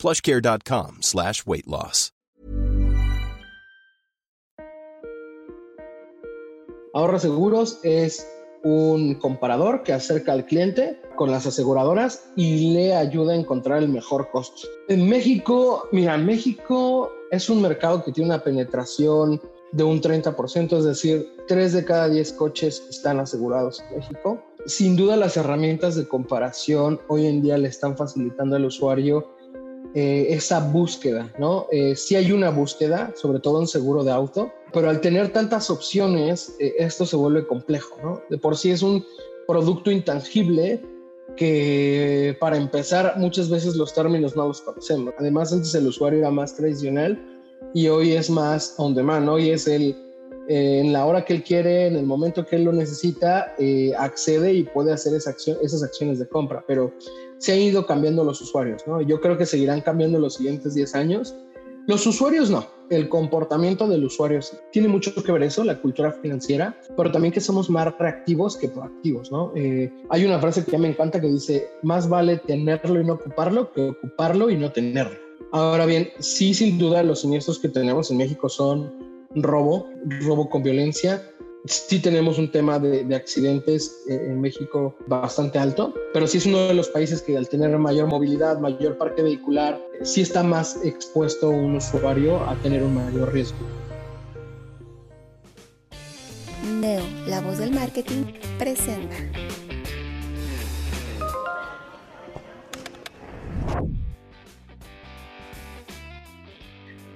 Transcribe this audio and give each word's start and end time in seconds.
plushcare.com 0.00 0.98
slash 1.02 1.42
weight 1.46 1.66
loss. 1.66 2.12
Ahorra 6.92 7.20
Seguros 7.20 7.78
es 7.84 8.26
un 8.64 9.14
comparador 9.14 9.84
que 9.84 9.92
acerca 9.92 10.32
al 10.32 10.44
cliente 10.44 11.00
con 11.16 11.30
las 11.30 11.46
aseguradoras 11.46 12.30
y 12.34 12.72
le 12.72 12.94
ayuda 12.96 13.32
a 13.32 13.36
encontrar 13.36 13.78
el 13.78 13.88
mejor 13.88 14.30
costo. 14.32 14.66
En 14.88 15.08
México, 15.08 15.88
mira, 15.92 16.18
México 16.18 17.10
es 17.30 17.48
un 17.48 17.62
mercado 17.62 18.02
que 18.02 18.10
tiene 18.10 18.30
una 18.30 18.42
penetración 18.42 19.40
de 19.72 19.84
un 19.84 20.00
30%, 20.00 20.78
es 20.78 20.84
decir, 20.84 21.28
3 21.46 21.72
de 21.72 21.84
cada 21.84 22.08
10 22.08 22.32
coches 22.32 22.82
están 22.90 23.20
asegurados 23.20 23.80
en 23.80 23.98
México. 23.98 24.42
Sin 24.66 24.96
duda 24.96 25.16
las 25.16 25.36
herramientas 25.36 25.94
de 25.94 26.08
comparación 26.08 27.00
hoy 27.06 27.26
en 27.26 27.40
día 27.40 27.56
le 27.56 27.68
están 27.68 27.96
facilitando 27.96 28.56
al 28.56 28.64
usuario 28.64 29.28
eh, 29.94 30.28
esa 30.30 30.60
búsqueda, 30.60 31.32
¿no? 31.38 31.66
Eh, 31.72 31.96
sí 31.96 32.14
hay 32.14 32.30
una 32.30 32.50
búsqueda, 32.50 33.12
sobre 33.16 33.40
todo 33.40 33.60
en 33.60 33.66
seguro 33.66 34.04
de 34.04 34.12
auto, 34.12 34.52
pero 34.72 34.88
al 34.88 35.00
tener 35.00 35.32
tantas 35.32 35.68
opciones, 35.68 36.54
eh, 36.60 36.74
esto 36.78 37.04
se 37.04 37.16
vuelve 37.16 37.46
complejo, 37.46 37.96
¿no? 38.02 38.22
De 38.30 38.38
por 38.38 38.56
sí 38.56 38.70
es 38.70 38.82
un 38.82 39.04
producto 39.48 39.90
intangible 39.90 40.80
que 41.36 42.36
para 42.38 42.56
empezar 42.56 43.14
muchas 43.16 43.50
veces 43.50 43.74
los 43.74 43.92
términos 43.92 44.36
no 44.36 44.48
los 44.48 44.60
conocemos. 44.60 45.12
Además 45.18 45.52
antes 45.52 45.74
el 45.74 45.88
usuario 45.88 46.20
era 46.20 46.30
más 46.30 46.54
tradicional 46.54 47.20
y 47.74 47.88
hoy 47.88 48.12
es 48.12 48.30
más 48.30 48.74
on 48.78 48.94
demand, 48.94 49.28
hoy 49.28 49.50
es 49.50 49.66
el 49.66 49.96
en 50.52 50.92
la 50.92 51.06
hora 51.06 51.24
que 51.24 51.32
él 51.32 51.44
quiere, 51.44 51.86
en 51.86 51.94
el 51.94 52.04
momento 52.04 52.44
que 52.44 52.56
él 52.56 52.64
lo 52.64 52.72
necesita, 52.72 53.54
accede 53.96 54.52
y 54.52 54.64
puede 54.64 54.92
hacer 54.92 55.14
esa 55.14 55.30
esas 55.62 55.82
acciones 55.84 56.18
de 56.18 56.28
compra, 56.28 56.64
pero 56.66 56.92
se 57.38 57.52
han 57.52 57.60
ido 57.60 57.86
cambiando 57.86 58.24
los 58.24 58.40
usuarios, 58.40 58.82
¿no? 58.86 59.00
Yo 59.00 59.20
creo 59.20 59.38
que 59.38 59.46
seguirán 59.46 59.80
cambiando 59.80 60.18
los 60.18 60.34
siguientes 60.34 60.74
10 60.74 60.94
años. 60.96 61.36
Los 61.86 62.06
usuarios 62.06 62.50
no, 62.50 62.66
el 62.90 63.08
comportamiento 63.08 63.88
del 63.88 64.04
usuario 64.04 64.42
sí. 64.42 64.56
Tiene 64.72 64.88
mucho 64.88 65.14
que 65.14 65.32
ver 65.32 65.44
eso, 65.44 65.64
la 65.64 65.80
cultura 65.80 66.12
financiera, 66.12 66.76
pero 66.96 67.10
también 67.10 67.32
que 67.32 67.40
somos 67.40 67.70
más 67.70 67.96
reactivos 67.98 68.56
que 68.56 68.68
proactivos, 68.68 69.30
¿no? 69.30 69.52
Eh, 69.56 69.90
hay 70.10 70.24
una 70.26 70.38
frase 70.38 70.64
que 70.64 70.72
ya 70.72 70.78
me 70.78 70.88
encanta 70.88 71.20
que 71.20 71.28
dice, 71.28 71.68
más 71.82 72.08
vale 72.08 72.38
tenerlo 72.38 73.00
y 73.00 73.04
no 73.04 73.14
ocuparlo 73.14 73.72
que 73.72 73.88
ocuparlo 73.88 74.50
y 74.50 74.56
no 74.56 74.70
tenerlo. 74.72 75.16
Ahora 75.52 75.86
bien, 75.86 76.10
sí, 76.18 76.52
sin 76.52 76.78
duda, 76.78 77.02
los 77.02 77.20
siniestros 77.20 77.58
que 77.58 77.68
tenemos 77.68 78.10
en 78.10 78.18
México 78.18 78.48
son 78.48 78.99
robo, 79.34 79.88
robo 80.22 80.48
con 80.48 80.62
violencia, 80.62 81.22
sí 81.64 82.00
tenemos 82.00 82.38
un 82.38 82.50
tema 82.50 82.78
de, 82.78 83.14
accidentes 83.14 84.04
eh, 84.08 84.26
en 84.28 84.40
México 84.40 84.96
bastante 85.06 85.58
alto, 85.58 85.94
pero 86.12 86.26
sí 86.26 86.38
es 86.38 86.46
uno 86.46 86.68
de 86.68 86.74
los 86.74 86.88
países 86.88 87.22
que 87.22 87.36
al 87.36 87.48
tener 87.48 87.76
mayor 87.78 88.08
movilidad, 88.08 88.58
mayor 88.58 88.98
parque 88.98 89.22
vehicular, 89.22 89.80
sí 90.02 90.22
está 90.22 90.42
más 90.42 90.84
expuesto 90.84 91.50
un 91.50 91.76
usuario 91.76 92.36
a 92.48 92.54
tener 92.56 92.82
un 92.82 92.94
mayor 92.94 93.32
riesgo. 93.32 93.58
Neo, 96.80 97.02
la 97.26 97.40
voz 97.40 97.58
del 97.58 97.72
marketing, 97.72 98.24
presenta. 98.58 99.16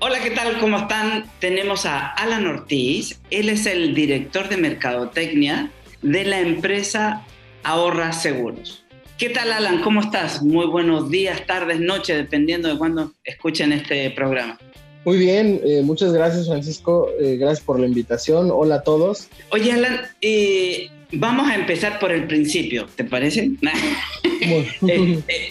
Hola, 0.07 0.21
¿qué 0.23 0.33
tal? 0.33 0.61
¿Cómo 0.61 0.77
están? 0.81 1.25
Tenemos 1.39 1.87
a 1.87 2.11
Alan 2.11 2.47
Ortiz. 2.47 3.23
Él 3.31 3.49
es 3.49 3.65
el 3.65 3.95
director 3.95 4.51
de 4.51 4.59
Mercadotecnia 4.59 5.71
de 6.03 6.25
la 6.25 6.41
empresa 6.41 7.25
Ahorra 7.63 8.13
Seguros. 8.13 8.85
¿Qué 9.17 9.31
tal, 9.31 9.51
Alan? 9.51 9.81
¿Cómo 9.81 10.03
estás? 10.03 10.43
Muy 10.43 10.67
buenos 10.67 11.11
días, 11.11 11.47
tardes, 11.47 11.81
noches, 11.81 12.19
dependiendo 12.19 12.69
de 12.69 12.77
cuándo 12.77 13.15
escuchen 13.25 13.73
este 13.73 14.11
programa. 14.11 14.59
Muy 15.07 15.17
bien, 15.17 15.63
eh, 15.65 15.81
muchas 15.83 16.13
gracias, 16.13 16.49
Francisco. 16.49 17.09
Eh, 17.19 17.39
gracias 17.39 17.65
por 17.65 17.81
la 17.81 17.87
invitación. 17.87 18.51
Hola 18.53 18.75
a 18.75 18.83
todos. 18.83 19.29
Oye, 19.53 19.73
Alan, 19.73 20.03
eh, 20.21 20.91
vamos 21.13 21.49
a 21.49 21.55
empezar 21.55 21.99
por 21.99 22.13
el 22.13 22.27
principio, 22.27 22.89
¿te 22.95 23.05
parece? 23.05 23.53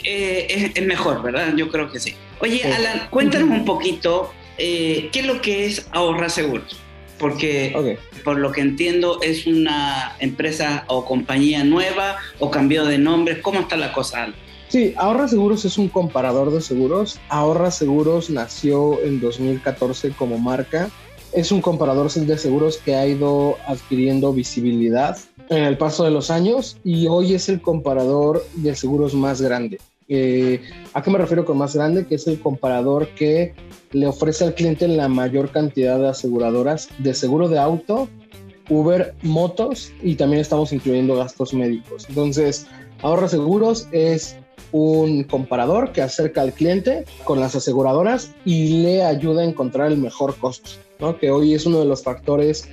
es, 0.06 0.86
mejor, 0.86 1.24
¿verdad? 1.24 1.56
Yo 1.56 1.70
creo 1.70 1.92
que 1.92 2.00
sí. 2.00 2.14
Oye, 2.40 2.64
Alan, 2.66 3.08
cuéntanos 3.10 3.50
un 3.50 3.66
poquito 3.66 4.32
eh, 4.58 5.10
¿qué 5.12 5.20
es 5.20 5.26
lo 5.26 5.42
que 5.42 5.66
es 5.66 5.88
Ahorra 5.92 6.30
Seguros? 6.30 6.78
Porque 7.18 7.98
por 8.24 8.38
lo 8.38 8.52
que 8.52 8.62
entiendo 8.62 9.22
es 9.22 9.46
una 9.48 10.16
empresa 10.20 10.86
o 10.88 11.06
compañía 11.06 11.64
nueva 11.64 12.18
o 12.40 12.50
cambió 12.52 12.86
de 12.86 12.98
nombre. 12.98 13.42
¿Cómo 13.42 13.62
está 13.62 13.78
la 13.78 13.94
cosa? 13.94 14.34
Sí, 14.70 14.94
Ahorra 14.98 15.28
Seguros 15.28 15.66
es 15.66 15.78
un 15.78 15.88
comparador 15.88 16.52
de 16.52 16.62
seguros. 16.62 17.20
Ahorra 17.30 17.72
Seguros 17.72 18.30
nació 18.30 19.02
en 19.04 19.20
2014 19.20 20.12
como 20.12 20.38
marca. 20.38 20.90
Es 21.32 21.52
un 21.52 21.62
comparador 21.62 22.12
de 22.12 22.38
seguros 22.38 22.78
que 22.78 22.96
ha 22.96 23.08
ido 23.08 23.58
adquiriendo 23.68 24.34
visibilidad 24.34 25.18
en 25.50 25.64
el 25.64 25.78
paso 25.78 26.04
de 26.04 26.12
los 26.12 26.30
años 26.32 26.78
y 26.84 27.08
hoy 27.08 27.34
es 27.34 27.50
el 27.50 27.62
comparador 27.62 28.46
de 28.56 28.76
seguros 28.76 29.14
más 29.14 29.42
grande. 29.42 29.80
Eh, 30.08 30.62
¿A 30.94 31.02
qué 31.02 31.10
me 31.10 31.18
refiero 31.18 31.46
con 31.46 31.58
más 31.58 31.76
grande? 31.76 32.06
Que 32.06 32.16
es 32.16 32.28
el 32.28 32.40
comparador 32.40 33.08
que 33.10 33.54
le 33.94 34.08
ofrece 34.08 34.44
al 34.44 34.56
cliente 34.56 34.88
la 34.88 35.08
mayor 35.08 35.50
cantidad 35.52 36.00
de 36.00 36.10
aseguradoras 36.10 36.90
de 36.98 37.14
seguro 37.14 37.48
de 37.48 37.60
auto, 37.60 38.10
Uber, 38.70 39.14
motos 39.22 39.92
y 40.02 40.16
también 40.16 40.42
estamos 40.42 40.74
incluyendo 40.74 41.16
gastos 41.16 41.54
médicos. 41.54 42.06
Entonces, 42.10 42.68
Ahorra 43.02 43.28
Seguros 43.28 43.88
es 43.92 44.38
un 44.72 45.24
comparador 45.24 45.92
que 45.92 46.02
acerca 46.02 46.42
al 46.42 46.54
cliente 46.54 47.06
con 47.24 47.40
las 47.40 47.56
aseguradoras 47.56 48.34
y 48.44 48.82
le 48.82 49.04
ayuda 49.04 49.42
a 49.42 49.46
encontrar 49.46 49.92
el 49.92 49.98
mejor 49.98 50.36
costo, 50.38 50.72
que 51.20 51.30
hoy 51.30 51.54
es 51.54 51.66
uno 51.66 51.80
de 51.80 51.86
los 51.86 52.04
factores 52.04 52.68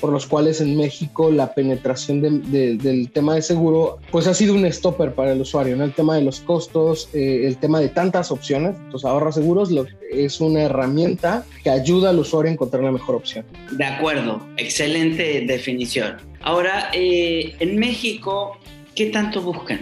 por 0.00 0.12
los 0.12 0.26
cuales 0.26 0.60
en 0.60 0.76
México 0.76 1.30
la 1.30 1.54
penetración 1.54 2.20
del 2.20 3.10
tema 3.12 3.34
de 3.34 3.42
seguro 3.42 3.98
pues 4.10 4.26
ha 4.26 4.34
sido 4.34 4.54
un 4.54 4.70
stopper 4.70 5.14
para 5.14 5.32
el 5.32 5.40
usuario, 5.40 5.76
¿no? 5.76 5.84
El 5.84 5.92
tema 5.92 6.16
de 6.16 6.22
los 6.22 6.40
costos, 6.40 7.08
eh, 7.12 7.42
el 7.46 7.56
tema 7.56 7.80
de 7.80 7.88
tantas 7.88 8.30
opciones, 8.30 8.76
entonces 8.76 9.04
ahorra 9.04 9.32
seguros 9.32 9.70
es 10.10 10.40
una 10.40 10.62
herramienta 10.62 11.44
que 11.62 11.70
ayuda 11.70 12.10
al 12.10 12.18
usuario 12.18 12.50
a 12.50 12.52
encontrar 12.54 12.82
la 12.82 12.92
mejor 12.92 13.16
opción. 13.16 13.44
De 13.72 13.84
acuerdo, 13.84 14.40
excelente 14.56 15.44
definición. 15.46 16.16
Ahora, 16.42 16.90
eh, 16.92 17.54
en 17.58 17.78
México, 17.78 18.56
¿qué 18.94 19.06
tanto 19.06 19.42
buscan 19.42 19.80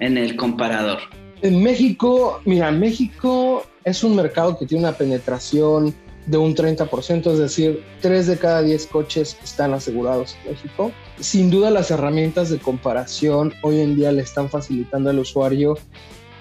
en 0.00 0.16
el 0.16 0.36
comparador? 0.36 0.98
En 1.42 1.62
México, 1.62 2.40
mira, 2.44 2.72
México 2.72 3.64
es 3.84 4.02
un 4.02 4.16
mercado 4.16 4.58
que 4.58 4.66
tiene 4.66 4.84
una 4.84 4.96
penetración 4.96 5.94
de 6.28 6.36
un 6.36 6.54
30%, 6.54 7.32
es 7.32 7.38
decir, 7.38 7.82
3 8.02 8.26
de 8.26 8.38
cada 8.38 8.62
10 8.62 8.86
coches 8.88 9.36
están 9.42 9.72
asegurados 9.72 10.36
en 10.44 10.52
México. 10.52 10.92
Sin 11.18 11.50
duda 11.50 11.70
las 11.70 11.90
herramientas 11.90 12.50
de 12.50 12.58
comparación 12.58 13.54
hoy 13.62 13.80
en 13.80 13.96
día 13.96 14.12
le 14.12 14.22
están 14.22 14.50
facilitando 14.50 15.08
al 15.10 15.18
usuario 15.18 15.78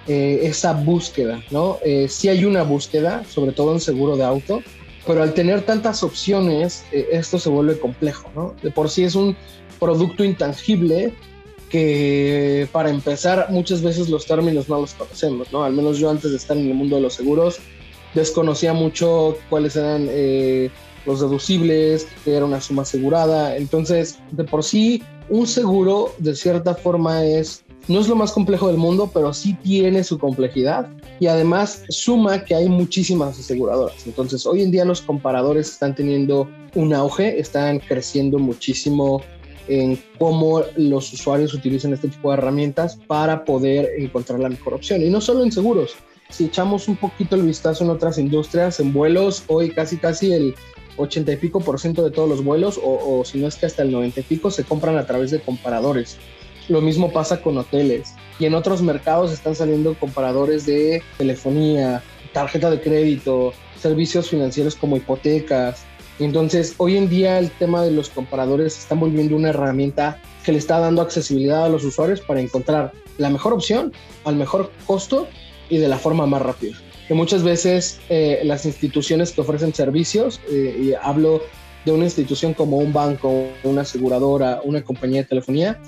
eh, 0.08 0.42
esa 0.44 0.74
búsqueda, 0.74 1.42
¿no? 1.52 1.80
Eh, 1.86 2.08
sí 2.10 2.28
hay 2.28 2.44
una 2.44 2.64
búsqueda, 2.64 3.24
sobre 3.30 3.54
todo 3.54 3.74
en 3.74 3.80
seguro 3.80 4.18
de 4.18 4.26
auto, 4.26 4.62
pero 5.06 5.24
al 5.24 5.34
tener 5.34 5.62
tantas 5.62 6.04
opciones, 6.04 6.84
eh, 6.92 7.08
esto 7.14 7.40
se 7.40 7.50
vuelve 7.50 7.80
complejo, 7.80 8.30
¿no? 8.36 8.56
De 8.62 8.72
por 8.72 8.90
sí 8.90 9.06
es 9.06 9.16
un 9.16 9.38
producto 9.80 10.26
intangible 10.26 11.14
que 11.70 12.68
para 12.72 12.90
empezar 12.90 13.48
muchas 13.50 13.82
veces 13.82 14.10
los 14.10 14.26
términos 14.26 14.68
no 14.68 14.82
los 14.82 14.94
conocemos, 14.94 15.52
¿no? 15.54 15.64
Al 15.64 15.74
menos 15.74 15.98
yo 15.98 16.10
antes 16.10 16.32
de 16.32 16.38
estar 16.38 16.58
en 16.58 16.68
el 16.68 16.74
mundo 16.74 16.98
de 16.98 17.02
los 17.02 17.14
seguros 17.14 17.60
desconocía 18.14 18.74
mucho 18.74 19.38
cuáles 19.50 19.76
eran 19.76 20.08
eh, 20.10 20.70
los 21.06 21.22
deducibles, 21.22 22.08
que 22.24 22.36
era 22.36 22.46
una 22.46 22.62
suma 22.62 22.84
asegurada. 22.84 23.56
Entonces, 23.56 24.20
de 24.32 24.44
por 24.44 24.64
sí, 24.64 25.04
un 25.30 25.48
seguro 25.48 26.14
de 26.20 26.36
cierta 26.36 26.76
forma 26.76 27.26
es, 27.26 27.64
no 27.88 28.00
es 28.00 28.08
lo 28.08 28.16
más 28.16 28.32
complejo 28.32 28.68
del 28.68 28.78
mundo, 28.78 29.10
pero 29.14 29.34
sí 29.34 29.58
tiene 29.64 30.04
su 30.04 30.20
complejidad 30.20 30.90
y 31.20 31.28
además 31.28 31.84
suma 31.90 32.44
que 32.44 32.56
hay 32.56 32.70
muchísimas 32.70 33.40
aseguradoras. 33.40 34.06
Entonces, 34.06 34.46
hoy 34.46 34.62
en 34.62 34.72
día 34.72 34.86
los 34.86 35.02
comparadores 35.02 35.70
están 35.70 35.96
teniendo 35.96 36.50
un 36.76 36.94
auge, 36.94 37.40
están 37.40 37.80
creciendo 37.80 38.38
muchísimo 38.38 39.22
en 39.68 40.00
cómo 40.18 40.64
los 40.76 41.12
usuarios 41.12 41.54
utilizan 41.54 41.94
este 41.94 42.08
tipo 42.08 42.32
de 42.32 42.38
herramientas 42.38 42.98
para 43.08 43.44
poder 43.44 43.90
encontrar 43.98 44.40
la 44.40 44.50
mejor 44.50 44.74
opción. 44.74 45.02
Y 45.02 45.10
no 45.10 45.22
solo 45.22 45.44
en 45.44 45.52
seguros, 45.52 45.96
si 46.30 46.46
echamos 46.46 46.88
un 46.88 46.96
poquito 46.96 47.36
el 47.36 47.44
vistazo 47.44 47.84
en 47.84 47.90
otras 47.90 48.18
industrias, 48.18 48.80
en 48.80 48.94
vuelos, 48.94 49.44
hoy 49.48 49.70
casi 49.72 49.98
casi 49.98 50.34
el 50.34 50.56
80 50.98 51.32
y 51.32 51.38
pico 51.38 51.60
por 51.60 51.80
ciento 51.80 52.04
de 52.04 52.12
todos 52.12 52.28
los 52.28 52.44
vuelos, 52.44 52.80
o, 52.84 53.24
si 53.24 53.40
no 53.40 53.48
es 53.48 53.56
que 53.56 53.66
hasta 53.66 53.84
el 53.84 53.92
90 53.92 54.20
y 54.20 54.24
pico, 54.24 54.52
se 54.52 54.64
compran 54.64 54.98
a 54.98 55.06
través 55.06 55.32
de 55.32 55.40
comparadores. 55.40 56.18
Lo 56.68 56.82
mismo 56.82 57.12
pasa 57.12 57.42
con 57.42 57.58
hoteles. 57.58 58.14
Y 58.40 58.46
en 58.46 58.56
otros 58.56 58.82
mercados 58.82 59.32
están 59.32 59.56
saliendo 59.56 59.96
comparadores 59.96 60.66
de 60.66 61.02
telefonía, 61.18 62.04
tarjeta 62.34 62.70
de 62.70 62.82
crédito, 62.82 63.54
servicios 63.80 64.30
financieros 64.30 64.76
como 64.76 64.98
hipotecas. 64.98 65.86
Entonces, 66.20 66.74
hoy 66.78 66.98
en 66.98 67.10
día 67.10 67.40
el 67.40 67.52
tema 67.52 67.84
de 67.84 67.92
los 67.92 68.10
comparadores 68.10 68.74
se 68.74 68.82
está 68.82 68.96
volviendo 68.96 69.36
una 69.36 69.50
herramienta 69.50 70.20
que 70.44 70.52
le 70.52 70.58
está 70.58 70.80
dando 70.80 71.02
accesibilidad 71.02 71.66
a 71.66 71.70
los 71.70 71.84
usuarios 71.84 72.22
para 72.22 72.42
encontrar 72.42 72.92
la 73.18 73.30
mejor 73.30 73.54
opción 73.54 73.94
al 74.26 74.36
mejor 74.36 74.72
costo 74.86 75.28
y 75.70 75.78
de 75.78 75.88
la 75.88 75.98
forma 75.98 76.26
más 76.26 76.42
rápida. 76.42 76.78
Que 77.08 77.14
muchas 77.14 77.44
veces 77.44 78.00
eh, 78.10 78.42
las 78.44 78.66
instituciones 78.66 79.32
que 79.32 79.42
ofrecen 79.42 79.74
servicios, 79.74 80.42
eh, 80.50 80.78
y 80.80 80.94
hablo 80.94 81.42
de 81.86 81.92
una 81.94 82.04
institución 82.04 82.54
como 82.54 82.78
un 82.78 82.92
banco, 82.92 83.48
una 83.64 83.82
aseguradora, 83.82 84.62
una 84.64 84.84
compañía 84.84 85.22
de 85.22 85.28
telefonía, 85.28 85.80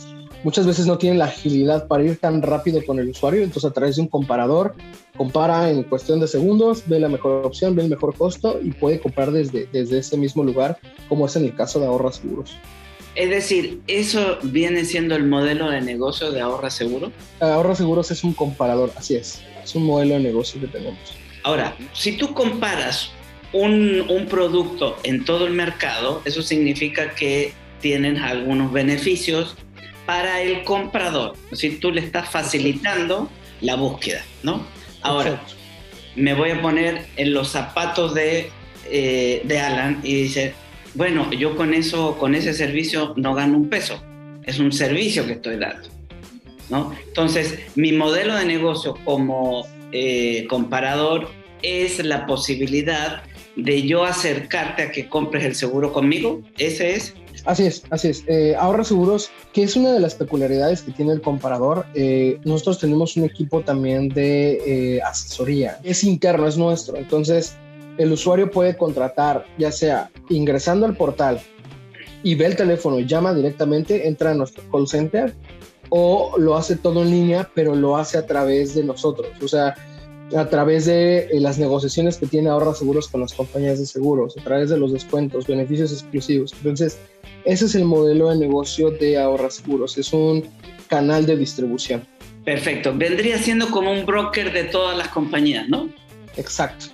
muchas 0.44 0.66
veces 0.66 0.86
no 0.86 0.98
tienen 0.98 1.20
la 1.20 1.26
agilidad 1.26 1.88
para 1.88 2.04
ir 2.04 2.18
tan 2.18 2.42
rápido 2.42 2.86
con 2.86 3.00
el 3.00 3.10
usuario, 3.10 3.44
entonces 3.44 3.70
a 3.70 3.74
través 3.74 3.98
de 3.98 4.04
un 4.04 4.08
comparador 4.08 4.76
compara 5.18 5.70
en 5.70 5.84
cuestión 5.84 6.20
de 6.20 6.28
segundos, 6.28 6.84
ve 6.86 7.00
la 7.00 7.10
mejor 7.10 7.46
opción, 7.46 7.76
ve 7.76 7.84
el 7.84 7.90
mejor 7.90 8.16
costo 8.16 8.60
y 8.64 8.72
puede 8.72 9.00
comprar 9.00 9.32
desde, 9.32 9.68
desde 9.72 10.00
ese 10.00 10.18
mismo 10.18 10.44
lugar, 10.44 10.80
como 11.10 11.26
es 11.26 11.36
en 11.36 11.46
el 11.46 11.56
caso 11.56 11.80
de 11.80 11.88
Ahorra 11.88 12.12
Seguros. 12.12 12.56
Es 13.16 13.30
decir, 13.30 13.82
¿eso 13.88 14.38
viene 14.44 14.86
siendo 14.86 15.16
el 15.16 15.26
modelo 15.26 15.70
de 15.70 15.82
negocio 15.82 16.32
de 16.32 16.40
Ahorra 16.40 16.70
Seguro? 16.70 17.12
Ahorra 17.42 17.76
Seguros 17.76 18.12
es 18.12 18.24
un 18.24 18.34
comparador, 18.34 18.92
así 18.96 19.16
es, 19.16 19.42
es 19.70 19.76
un 19.76 19.86
modelo 19.86 20.16
de 20.16 20.22
negocio 20.22 20.60
que 20.60 20.68
tenemos. 20.68 21.00
Ahora, 21.44 21.76
si 21.94 22.14
tú 22.18 22.34
comparas 22.34 23.12
un, 23.54 24.06
un 24.10 24.26
producto 24.26 24.98
en 25.04 25.24
todo 25.26 25.46
el 25.46 25.54
mercado, 25.54 26.22
eso 26.26 26.42
significa 26.42 27.14
que 27.16 27.54
tienen 27.82 28.18
algunos 28.18 28.72
beneficios 28.72 29.56
para 30.06 30.42
el 30.42 30.64
comprador. 30.64 31.36
Si 31.52 31.78
tú 31.78 31.92
le 31.92 32.02
estás 32.02 32.30
facilitando 32.30 33.30
la 33.62 33.76
búsqueda, 33.76 34.24
¿no? 34.44 34.66
Ahora, 35.02 35.42
me 36.16 36.34
voy 36.34 36.50
a 36.50 36.62
poner 36.62 37.06
en 37.16 37.34
los 37.34 37.50
zapatos 37.50 38.16
de, 38.16 38.50
eh, 38.90 39.42
de 39.46 39.60
Alan 39.60 40.02
y 40.04 40.16
dice, 40.24 40.54
bueno, 40.96 41.32
yo 41.32 41.56
con 41.56 41.74
eso, 41.74 42.18
con 42.18 42.34
ese 42.34 42.54
servicio 42.54 43.14
no 43.18 43.36
gano 43.36 43.56
un 43.56 43.70
peso. 43.70 44.04
Es 44.44 44.58
un 44.58 44.72
servicio 44.72 45.28
que 45.28 45.34
estoy 45.34 45.58
dando. 45.58 45.99
¿No? 46.70 46.94
Entonces, 47.08 47.60
mi 47.76 47.92
modelo 47.92 48.36
de 48.36 48.46
negocio 48.46 48.98
como 49.06 49.66
eh, 49.92 50.46
comparador 50.50 51.30
es 51.62 52.04
la 52.04 52.26
posibilidad 52.26 53.24
de 53.56 53.82
yo 53.84 54.06
acercarte 54.06 54.84
a 54.84 54.92
que 54.92 55.10
compres 55.10 55.44
el 55.44 55.56
seguro 55.56 55.92
conmigo. 55.92 56.42
Ese 56.58 56.96
es 56.96 57.14
Así 57.46 57.66
es, 57.66 57.84
así 57.90 58.10
es. 58.10 58.24
Eh, 58.28 58.56
ahorra 58.58 58.84
seguros, 58.84 59.32
que 59.54 59.64
es 59.64 59.76
una 59.76 59.94
de 59.94 60.00
las 60.00 60.16
peculiaridades 60.16 60.82
que 60.82 60.92
tiene 60.92 61.14
el 61.14 61.22
comparador. 61.22 61.86
Eh, 61.94 62.40
nosotros 62.44 62.80
tenemos 62.80 63.16
un 63.18 63.26
equipo 63.26 63.62
también 63.62 64.10
de 64.10 64.98
eh, 64.98 65.02
asesoría. 65.02 65.80
Es 65.84 66.04
interno, 66.04 66.48
es 66.48 66.58
nuestro. 66.58 66.98
Entonces, 66.98 67.56
el 67.98 68.12
usuario 68.12 68.52
puede 68.52 68.78
contratar, 68.78 69.46
ya 69.58 69.72
sea 69.72 70.10
ingresando 70.30 70.86
al 70.86 70.96
portal 70.96 71.42
y 72.24 72.36
ve 72.36 72.46
el 72.46 72.56
teléfono 72.56 73.00
y 73.00 73.06
llama 73.06 73.34
directamente, 73.34 74.08
entra 74.08 74.32
a 74.32 74.34
nuestro 74.34 74.64
call 74.72 74.88
center 74.88 75.34
o 75.90 76.36
lo 76.38 76.56
hace 76.56 76.76
todo 76.76 77.04
en 77.04 77.12
línea, 77.12 77.50
pero 77.54 77.76
lo 77.76 77.98
hace 77.98 78.18
a 78.18 78.26
través 78.26 78.76
de 78.76 78.84
nosotros. 78.84 79.30
O 79.42 79.48
sea, 79.48 79.76
a 80.36 80.50
través 80.50 80.86
de 80.86 81.28
las 81.34 81.58
negociaciones 81.58 82.18
que 82.18 82.28
tiene 82.28 82.50
Ahorra 82.50 82.76
Seguros 82.76 83.08
con 83.08 83.22
las 83.22 83.34
compañías 83.34 83.80
de 83.80 83.86
seguros, 83.86 84.38
a 84.38 84.44
través 84.44 84.70
de 84.70 84.78
los 84.78 84.94
descuentos, 84.94 85.48
beneficios 85.48 85.92
exclusivos. 85.92 86.54
Entonces, 86.54 87.00
ese 87.46 87.66
es 87.66 87.76
el 87.76 87.86
modelo 87.86 88.30
de 88.30 88.38
negocio 88.38 88.92
de 88.92 89.18
Ahorra 89.18 89.50
Seguros, 89.50 89.98
es 89.98 90.14
un 90.14 90.48
canal 90.88 91.26
de 91.26 91.38
distribución. 91.38 92.06
Perfecto, 92.46 92.94
vendría 92.96 93.38
siendo 93.38 93.70
como 93.70 93.92
un 93.92 94.06
broker 94.06 94.54
de 94.54 94.66
todas 94.66 94.98
las 94.98 95.10
compañías, 95.10 95.68
¿no? 95.68 95.90
Exacto. 96.38 96.88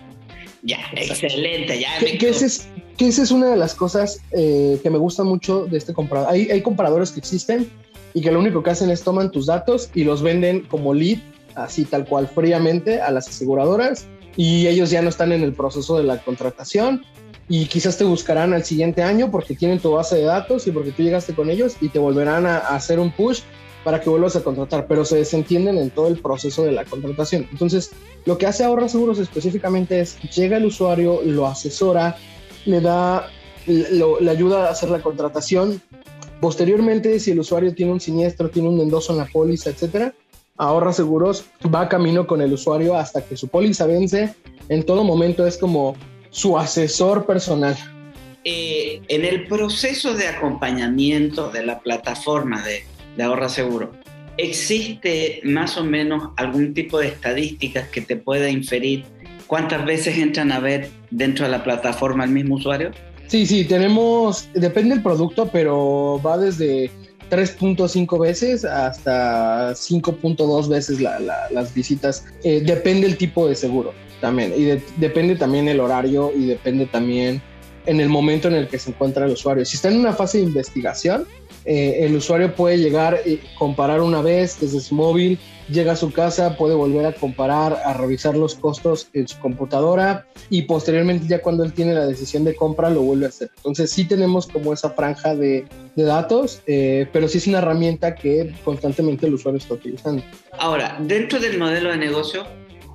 Ya, 0.64 0.80
excelente, 0.96 1.80
ya. 1.80 2.00
Que, 2.00 2.18
que, 2.18 2.30
esa 2.30 2.46
es, 2.46 2.68
que 2.98 3.08
es 3.08 3.32
una 3.32 3.50
de 3.50 3.58
las 3.58 3.76
cosas 3.76 4.22
eh, 4.32 4.80
que 4.82 4.90
me 4.90 4.98
gusta 4.98 5.24
mucho 5.24 5.66
de 5.66 5.78
este 5.78 5.94
comprador. 5.94 6.30
Hay, 6.30 6.50
hay 6.50 6.62
comparadores 6.62 7.12
que 7.12 7.20
existen 7.20 7.70
y 8.16 8.22
que 8.22 8.32
lo 8.32 8.40
único 8.40 8.64
que 8.64 8.72
hacen 8.72 8.90
es 8.90 9.04
toman 9.04 9.30
tus 9.30 9.46
datos 9.46 9.92
y 9.94 10.06
los 10.06 10.24
venden 10.24 10.62
como 10.62 10.94
lead, 10.94 11.20
así 11.54 11.86
tal 11.86 12.06
cual 12.06 12.28
fríamente 12.28 13.02
a 13.02 13.12
las 13.12 13.28
aseguradoras 13.28 14.08
y 14.38 14.68
ellos 14.68 14.90
ya 14.90 15.02
no 15.02 15.10
están 15.10 15.34
en 15.34 15.44
el 15.44 15.54
proceso 15.54 15.98
de 15.98 16.06
la 16.06 16.18
contratación 16.20 17.04
y 17.50 17.66
quizás 17.66 17.98
te 17.98 18.06
buscarán 18.06 18.54
al 18.54 18.64
siguiente 18.64 19.04
año 19.04 19.30
porque 19.30 19.54
tienen 19.54 19.80
tu 19.80 19.92
base 19.92 20.16
de 20.16 20.24
datos 20.24 20.66
y 20.66 20.72
porque 20.72 20.92
tú 20.92 21.04
llegaste 21.04 21.36
con 21.36 21.50
ellos 21.50 21.76
y 21.82 21.90
te 21.90 22.00
volverán 22.00 22.46
a, 22.46 22.58
hacer 22.58 23.00
un 23.00 23.12
push 23.12 23.42
para 23.84 24.02
que 24.02 24.10
vuelvas 24.10 24.36
a 24.36 24.44
contratar, 24.44 24.88
pero 24.88 25.06
se 25.06 25.18
desentienden 25.18 25.78
en 25.78 25.92
todo 25.92 26.08
el 26.08 26.18
proceso 26.18 26.64
de 26.64 26.72
la 26.72 26.86
contratación. 26.86 27.48
Entonces, 27.52 27.92
lo 28.26 28.38
que 28.38 28.48
hace 28.48 28.64
Ahorra 28.64 28.90
Seguros 28.90 29.20
específicamente 29.20 30.00
es 30.00 30.20
llega 30.36 30.58
el 30.58 30.66
usuario, 30.66 31.22
lo 31.24 31.46
asesora, 31.46 32.18
le 32.66 32.82
da, 32.82 33.30
le 33.68 34.32
ayuda 34.32 34.68
a 34.68 34.72
hacer 34.72 34.90
la 34.90 35.02
contratación. 35.02 35.82
Posteriormente, 36.42 37.20
si 37.20 37.32
el 37.32 37.40
usuario 37.40 37.74
tiene 37.74 37.94
un 37.94 38.00
siniestro, 38.00 38.50
tiene 38.50 38.70
un 38.70 38.80
endoso 38.80 39.14
en 39.14 39.20
la 39.20 39.26
póliza, 39.26 39.70
etcétera, 39.70 40.14
Ahorra 40.58 40.94
Seguros 40.94 41.46
va 41.74 41.90
camino 41.90 42.28
con 42.28 42.42
el 42.42 42.54
usuario 42.54 42.96
hasta 42.96 43.26
que 43.26 43.36
su 43.36 43.48
póliza 43.50 43.86
vence. 43.86 44.34
En 44.70 44.84
todo 44.84 45.04
momento 45.04 45.46
es 45.46 45.58
como 45.58 45.96
su 46.30 46.58
asesor 46.58 47.26
personal. 47.26 47.76
Eh, 48.44 49.02
en 49.08 49.26
el 49.26 49.48
proceso 49.48 50.14
de 50.14 50.28
acompañamiento 50.28 51.50
de 51.50 51.66
la 51.66 51.80
plataforma 51.80 52.64
de, 52.64 52.84
Ahorra 53.22 53.50
Seguro, 53.50 53.92
¿existe 54.38 55.42
más 55.44 55.78
o 55.78 55.84
menos 55.84 56.30
algún 56.38 56.74
tipo 56.74 57.00
de 57.00 57.08
estadísticas 57.08 57.90
que 57.90 58.02
te 58.02 58.16
pueda 58.16 58.50
inferir 58.50 59.06
cuántas 59.48 59.86
veces 59.86 60.18
entran 60.18 60.52
a 60.52 60.60
ver 60.60 60.90
dentro 61.10 61.46
de 61.46 61.52
la 61.52 61.64
plataforma 61.64 62.24
el 62.24 62.32
mismo 62.32 62.56
usuario? 62.56 62.92
Sí, 63.28 63.46
sí, 63.46 63.66
tenemos, 63.66 64.48
depende 64.54 64.96
del 64.96 65.04
producto, 65.04 65.50
pero 65.52 66.22
va 66.24 66.38
desde 66.38 66.92
3.5 67.30 68.20
veces 68.20 68.66
hasta 68.66 69.72
5.2 69.72 70.70
veces 70.70 71.00
las 71.00 71.74
visitas. 71.74 72.26
Eh, 72.44 72.62
depende 72.64 73.08
el 73.08 73.18
tipo 73.18 73.48
de 73.48 73.56
seguro 73.56 73.94
también. 74.22 74.54
Y 74.56 74.80
depende 75.00 75.36
también 75.36 75.68
el 75.68 75.80
horario 75.80 76.32
y 76.36 76.46
depende 76.46 76.86
también 76.86 77.42
en 77.86 78.00
el 78.00 78.10
momento 78.10 78.48
en 78.48 78.56
el 78.56 78.68
que 78.68 78.80
se 78.80 78.92
encuentra 78.92 79.26
el 79.26 79.34
usuario. 79.34 79.66
Si 79.66 79.76
está 79.76 79.90
en 79.90 79.98
una 79.98 80.14
fase 80.14 80.40
de 80.40 80.46
investigación, 80.46 81.26
eh, 81.66 82.00
el 82.02 82.16
usuario 82.16 82.54
puede 82.54 82.78
llegar 82.78 83.20
y 83.26 83.40
comparar 83.58 84.02
una 84.02 84.22
vez 84.22 84.60
desde 84.60 84.80
su 84.80 84.96
móvil, 84.96 85.40
llega 85.70 85.94
a 85.94 85.96
su 85.96 86.12
casa, 86.12 86.58
puede 86.58 86.76
volver 86.76 87.06
a 87.06 87.14
comparar, 87.14 87.82
a 87.86 87.94
revisar 87.94 88.36
los 88.36 88.56
costos 88.56 89.10
en 89.14 89.28
su 89.28 89.40
computadora 89.40 90.28
y 90.50 90.64
posteriormente 90.64 91.28
ya 91.28 91.42
cuando 91.42 91.64
él 91.64 91.74
tiene 91.74 91.94
la 91.94 92.06
decisión 92.06 92.44
de 92.44 92.56
compra 92.56 92.90
lo 92.90 93.02
vuelve 93.02 93.26
a 93.26 93.30
hacer. 93.30 93.50
Entonces 93.58 93.90
sí 93.92 94.06
tenemos 94.06 94.48
como 94.48 94.74
esa 94.74 94.92
franja 94.92 95.36
de, 95.36 95.66
de 95.96 96.04
datos, 96.04 96.62
eh, 96.68 97.08
pero 97.12 97.28
sí 97.28 97.40
es 97.40 97.48
una 97.48 97.60
herramienta 97.60 98.16
que 98.16 98.54
constantemente 98.64 99.26
el 99.26 99.34
usuario 99.34 99.58
está 99.58 99.74
utilizando. 99.74 100.24
Ahora, 100.58 100.98
dentro 101.02 101.40
del 101.40 101.58
modelo 101.58 101.90
de 101.90 101.98
negocio, 101.98 102.46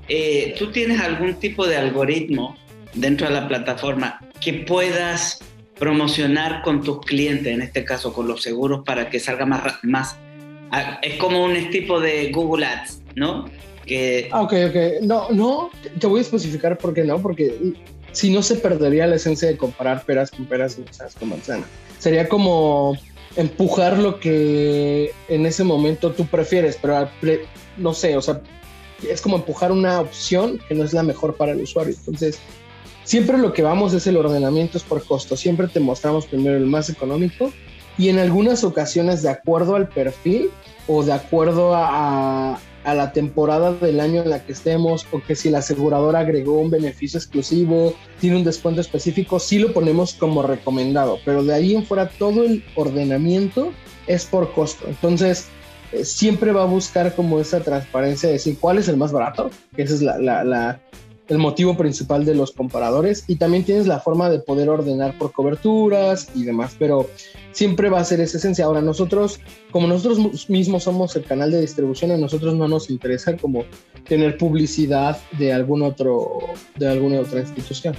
eh, 0.08 0.54
¿tú 0.58 0.70
tienes 0.70 1.00
algún 1.00 1.34
tipo 1.34 1.66
de 1.66 1.76
algoritmo 1.76 2.56
dentro 2.94 3.28
de 3.28 3.34
la 3.34 3.48
plataforma 3.48 4.20
que 4.40 4.52
puedas 4.52 5.40
promocionar 5.78 6.62
con 6.62 6.82
tus 6.82 7.00
clientes, 7.00 7.52
en 7.52 7.62
este 7.62 7.84
caso 7.84 8.12
con 8.12 8.28
los 8.28 8.42
seguros, 8.42 8.82
para 8.84 9.08
que 9.10 9.18
salga 9.18 9.46
más... 9.46 9.82
más 9.82 10.16
es 11.02 11.16
como 11.16 11.44
un 11.44 11.70
tipo 11.70 12.00
de 12.00 12.30
Google 12.30 12.66
Ads, 12.66 13.02
¿no? 13.16 13.46
Que... 13.86 14.28
Ah, 14.32 14.42
ok, 14.42 14.52
ok. 14.68 15.02
No, 15.02 15.30
no, 15.30 15.70
te 15.98 16.06
voy 16.06 16.18
a 16.18 16.22
especificar 16.22 16.78
por 16.78 16.94
qué 16.94 17.04
no, 17.04 17.20
porque 17.20 17.74
si 18.12 18.32
no 18.32 18.42
se 18.42 18.56
perdería 18.56 19.06
la 19.06 19.16
esencia 19.16 19.48
de 19.48 19.56
comparar 19.56 20.04
peras 20.04 20.30
con 20.30 20.46
peras 20.46 20.78
y 20.78 20.82
manzanas 20.82 21.14
con 21.14 21.28
manzanas. 21.30 21.66
Sería 21.98 22.28
como 22.28 22.96
empujar 23.36 23.98
lo 23.98 24.18
que 24.20 25.12
en 25.28 25.46
ese 25.46 25.64
momento 25.64 26.12
tú 26.12 26.26
prefieres, 26.26 26.78
pero 26.80 27.08
no 27.76 27.94
sé, 27.94 28.16
o 28.16 28.22
sea, 28.22 28.40
es 29.08 29.20
como 29.20 29.36
empujar 29.36 29.72
una 29.72 30.00
opción 30.00 30.60
que 30.68 30.74
no 30.74 30.84
es 30.84 30.92
la 30.92 31.02
mejor 31.02 31.36
para 31.36 31.52
el 31.52 31.60
usuario. 31.60 31.94
Entonces, 31.98 32.38
siempre 33.04 33.38
lo 33.38 33.52
que 33.52 33.62
vamos 33.62 33.92
es 33.92 34.06
el 34.06 34.16
ordenamiento 34.16 34.78
es 34.78 34.84
por 34.84 35.04
costo. 35.04 35.36
Siempre 35.36 35.68
te 35.68 35.80
mostramos 35.80 36.26
primero 36.26 36.56
el 36.56 36.66
más 36.66 36.90
económico 36.90 37.52
y 37.98 38.08
en 38.08 38.18
algunas 38.18 38.64
ocasiones 38.64 39.22
de 39.22 39.30
acuerdo 39.30 39.76
al 39.76 39.88
perfil 39.88 40.50
o 40.86 41.02
de 41.02 41.12
acuerdo 41.12 41.74
a, 41.74 42.58
a 42.84 42.94
la 42.94 43.12
temporada 43.12 43.72
del 43.72 44.00
año 44.00 44.22
en 44.22 44.30
la 44.30 44.44
que 44.44 44.52
estemos 44.52 45.06
o 45.12 45.20
que 45.20 45.36
si 45.36 45.50
la 45.50 45.58
aseguradora 45.58 46.20
agregó 46.20 46.58
un 46.58 46.70
beneficio 46.70 47.18
exclusivo, 47.18 47.94
tiene 48.20 48.36
un 48.36 48.44
descuento 48.44 48.80
específico, 48.80 49.38
sí 49.38 49.58
lo 49.58 49.72
ponemos 49.72 50.14
como 50.14 50.42
recomendado, 50.42 51.18
pero 51.24 51.44
de 51.44 51.54
ahí 51.54 51.74
en 51.74 51.84
fuera 51.84 52.08
todo 52.08 52.44
el 52.44 52.64
ordenamiento 52.76 53.72
es 54.06 54.24
por 54.24 54.52
costo. 54.52 54.86
Entonces, 54.88 55.48
eh, 55.92 56.04
siempre 56.04 56.52
va 56.52 56.62
a 56.62 56.66
buscar 56.66 57.14
como 57.14 57.40
esa 57.40 57.60
transparencia 57.60 58.28
de 58.28 58.34
decir 58.34 58.56
cuál 58.58 58.78
es 58.78 58.88
el 58.88 58.96
más 58.96 59.12
barato, 59.12 59.50
que 59.74 59.82
ese 59.82 59.94
es 59.94 60.02
la, 60.02 60.80
el 61.28 61.38
motivo 61.38 61.76
principal 61.76 62.24
de 62.24 62.34
los 62.34 62.52
comparadores, 62.52 63.24
y 63.28 63.36
también 63.36 63.64
tienes 63.64 63.86
la 63.86 64.00
forma 64.00 64.30
de 64.30 64.40
poder 64.40 64.68
ordenar 64.68 65.16
por 65.18 65.32
coberturas 65.32 66.28
y 66.34 66.44
demás, 66.44 66.74
pero 66.78 67.08
siempre 67.52 67.88
va 67.88 68.00
a 68.00 68.04
ser 68.04 68.20
esa 68.20 68.38
esencia. 68.38 68.64
Ahora 68.64 68.80
nosotros, 68.80 69.40
como 69.70 69.86
nosotros 69.86 70.48
mismos 70.48 70.84
somos 70.84 71.16
el 71.16 71.24
canal 71.24 71.50
de 71.50 71.60
distribución, 71.60 72.10
a 72.10 72.16
nosotros 72.16 72.54
no 72.54 72.68
nos 72.68 72.90
interesa 72.90 73.36
como 73.36 73.64
tener 74.08 74.36
publicidad 74.36 75.18
de 75.38 75.52
algún 75.52 75.82
otro, 75.82 76.38
de 76.76 76.88
alguna 76.88 77.20
otra 77.20 77.40
institución. 77.40 77.94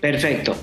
Perfecto. 0.00 0.54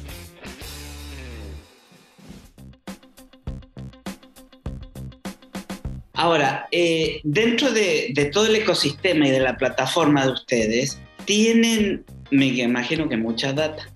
Ahora, 6.19 6.67
eh, 6.71 7.21
dentro 7.23 7.71
de, 7.71 8.29
todo 8.33 8.47
el 8.47 8.55
ecosistema 8.57 9.25
y 9.29 9.31
de 9.31 9.39
la 9.39 9.55
plataforma 9.55 10.25
de 10.25 10.33
ustedes, 10.33 10.99
tienen, 11.23 12.03
me 12.29 12.47
imagino 12.47 13.07
que 13.07 13.15
mucha 13.15 13.53
data, 13.53 13.89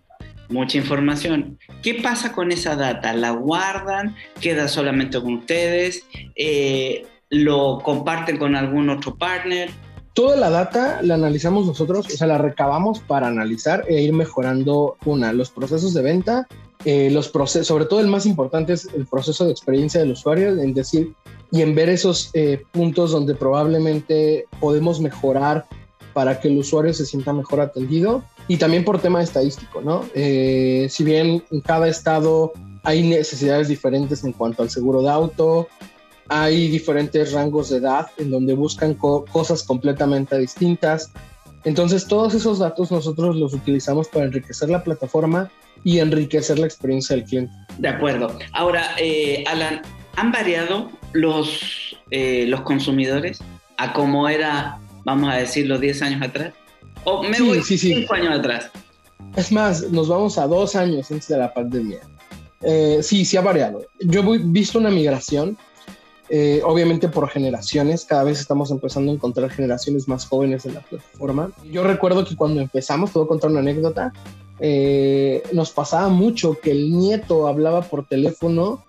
mucha 0.53 0.77
información. 0.77 1.59
¿Qué 1.81 1.95
pasa 1.95 2.31
con 2.31 2.51
esa 2.51 2.75
data? 2.75 3.13
¿La 3.13 3.31
guardan? 3.31 4.15
¿Queda 4.39 4.67
solamente 4.67 5.19
con 5.19 5.35
ustedes? 5.35 6.05
Eh, 6.35 7.05
¿Lo 7.29 7.79
comparten 7.83 8.37
con 8.37 8.55
algún 8.55 8.89
otro 8.89 9.15
partner? 9.17 9.71
Toda 10.13 10.37
la 10.37 10.51
data 10.51 11.01
la 11.01 11.15
analizamos 11.15 11.65
nosotros, 11.65 12.05
o 12.05 12.09
sea, 12.09 12.27
la 12.27 12.37
recabamos 12.37 12.99
para 12.99 13.27
analizar 13.27 13.83
e 13.89 13.99
ir 14.01 14.13
mejorando, 14.13 14.95
una, 15.05 15.33
los 15.33 15.49
procesos 15.49 15.95
de 15.95 16.03
venta, 16.03 16.47
eh, 16.85 17.09
los 17.09 17.29
procesos, 17.29 17.65
sobre 17.65 17.85
todo 17.85 17.99
el 17.99 18.07
más 18.07 18.27
importante 18.27 18.73
es 18.73 18.87
el 18.95 19.07
proceso 19.07 19.45
de 19.45 19.51
experiencia 19.51 19.99
del 19.99 20.11
usuario, 20.11 20.49
en 20.49 20.75
decir, 20.75 21.13
y 21.51 21.63
en 21.63 21.73
ver 21.73 21.89
esos 21.89 22.29
eh, 22.35 22.61
puntos 22.71 23.11
donde 23.11 23.33
probablemente 23.33 24.45
podemos 24.59 24.99
mejorar 24.99 25.65
para 26.13 26.39
que 26.39 26.47
el 26.47 26.59
usuario 26.59 26.93
se 26.93 27.07
sienta 27.07 27.33
mejor 27.33 27.61
atendido 27.61 28.23
y 28.47 28.57
también 28.57 28.83
por 28.83 28.99
tema 28.99 29.21
estadístico, 29.21 29.81
¿no? 29.81 30.05
Eh, 30.13 30.87
si 30.89 31.03
bien 31.03 31.43
en 31.51 31.61
cada 31.61 31.87
estado 31.87 32.53
hay 32.83 33.03
necesidades 33.03 33.67
diferentes 33.67 34.23
en 34.23 34.33
cuanto 34.33 34.63
al 34.63 34.69
seguro 34.69 35.01
de 35.01 35.09
auto, 35.09 35.67
hay 36.27 36.69
diferentes 36.69 37.31
rangos 37.31 37.69
de 37.69 37.77
edad 37.77 38.07
en 38.17 38.31
donde 38.31 38.53
buscan 38.53 38.93
cosas 38.93 39.63
completamente 39.63 40.37
distintas. 40.37 41.11
Entonces 41.63 42.07
todos 42.07 42.33
esos 42.33 42.59
datos 42.59 42.91
nosotros 42.91 43.35
los 43.35 43.53
utilizamos 43.53 44.09
para 44.09 44.25
enriquecer 44.25 44.69
la 44.69 44.83
plataforma 44.83 45.49
y 45.83 45.99
enriquecer 45.99 46.59
la 46.59 46.65
experiencia 46.65 47.15
del 47.15 47.25
cliente. 47.25 47.53
De 47.77 47.87
acuerdo. 47.87 48.37
Ahora, 48.53 48.95
eh, 48.97 49.43
Alan, 49.47 49.81
¿Han 50.15 50.31
variado 50.31 50.91
los, 51.13 51.97
eh, 52.11 52.45
los 52.47 52.61
consumidores 52.61 53.39
a 53.77 53.93
cómo 53.93 54.29
era, 54.29 54.79
vamos 55.05 55.33
a 55.33 55.37
decir, 55.37 55.67
los 55.67 55.81
10 55.81 56.01
años 56.03 56.21
atrás? 56.21 56.53
¿O 57.05 57.23
me 57.23 57.39
voy 57.41 57.61
5 57.61 58.13
años 58.13 58.39
atrás? 58.39 58.69
Es 59.35 59.51
más, 59.51 59.91
nos 59.91 60.07
vamos 60.07 60.37
a 60.37 60.47
dos 60.47 60.75
años 60.75 61.11
antes 61.11 61.27
de 61.27 61.37
la 61.37 61.53
pandemia. 61.53 61.99
Eh, 62.61 62.99
sí, 63.01 63.25
sí 63.25 63.35
ha 63.35 63.41
variado. 63.41 63.85
Yo 63.99 64.21
he 64.33 64.37
visto 64.37 64.79
una 64.79 64.89
migración, 64.89 65.57
eh, 66.29 66.61
obviamente 66.63 67.09
por 67.09 67.27
generaciones. 67.29 68.05
Cada 68.05 68.23
vez 68.23 68.39
estamos 68.39 68.71
empezando 68.71 69.11
a 69.11 69.15
encontrar 69.15 69.49
generaciones 69.49 70.07
más 70.07 70.25
jóvenes 70.25 70.65
en 70.65 70.75
la 70.75 70.81
plataforma. 70.81 71.51
Yo 71.71 71.83
recuerdo 71.83 72.23
que 72.25 72.35
cuando 72.35 72.61
empezamos, 72.61 73.11
puedo 73.11 73.27
contar 73.27 73.49
una 73.49 73.59
anécdota, 73.59 74.13
nos 75.51 75.71
pasaba 75.71 76.07
mucho 76.07 76.57
que 76.61 76.71
el 76.71 76.95
nieto 76.95 77.47
hablaba 77.47 77.81
por 77.81 78.07
teléfono 78.07 78.85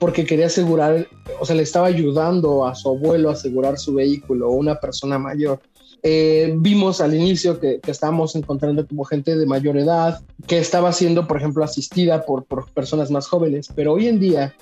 porque 0.00 0.24
quería 0.24 0.46
asegurar, 0.46 1.06
o 1.40 1.44
sea, 1.44 1.54
le 1.54 1.62
estaba 1.62 1.86
ayudando 1.86 2.66
a 2.66 2.74
su 2.74 2.88
abuelo 2.88 3.28
a 3.28 3.34
asegurar 3.34 3.78
su 3.78 3.94
vehículo 3.94 4.48
o 4.48 4.52
una 4.52 4.80
persona 4.80 5.18
mayor. 5.18 5.60
Eh, 6.02 6.54
vimos 6.56 7.00
al 7.00 7.14
inicio 7.14 7.60
que, 7.60 7.80
estábamos 7.86 8.34
encontrando 8.34 8.86
como 8.86 9.04
gente 9.04 9.36
de 9.36 9.46
mayor 9.46 9.76
edad 9.76 10.22
que 10.46 10.58
estaba 10.58 10.92
siendo, 10.92 11.26
por 11.26 11.36
ejemplo, 11.36 11.62
asistida 11.62 12.24
por, 12.24 12.46
personas 12.72 13.10
más 13.10 13.26
jóvenes, 13.26 13.68
pero 13.74 13.92
hoy 13.92 14.08
en 14.08 14.18
día 14.18 14.54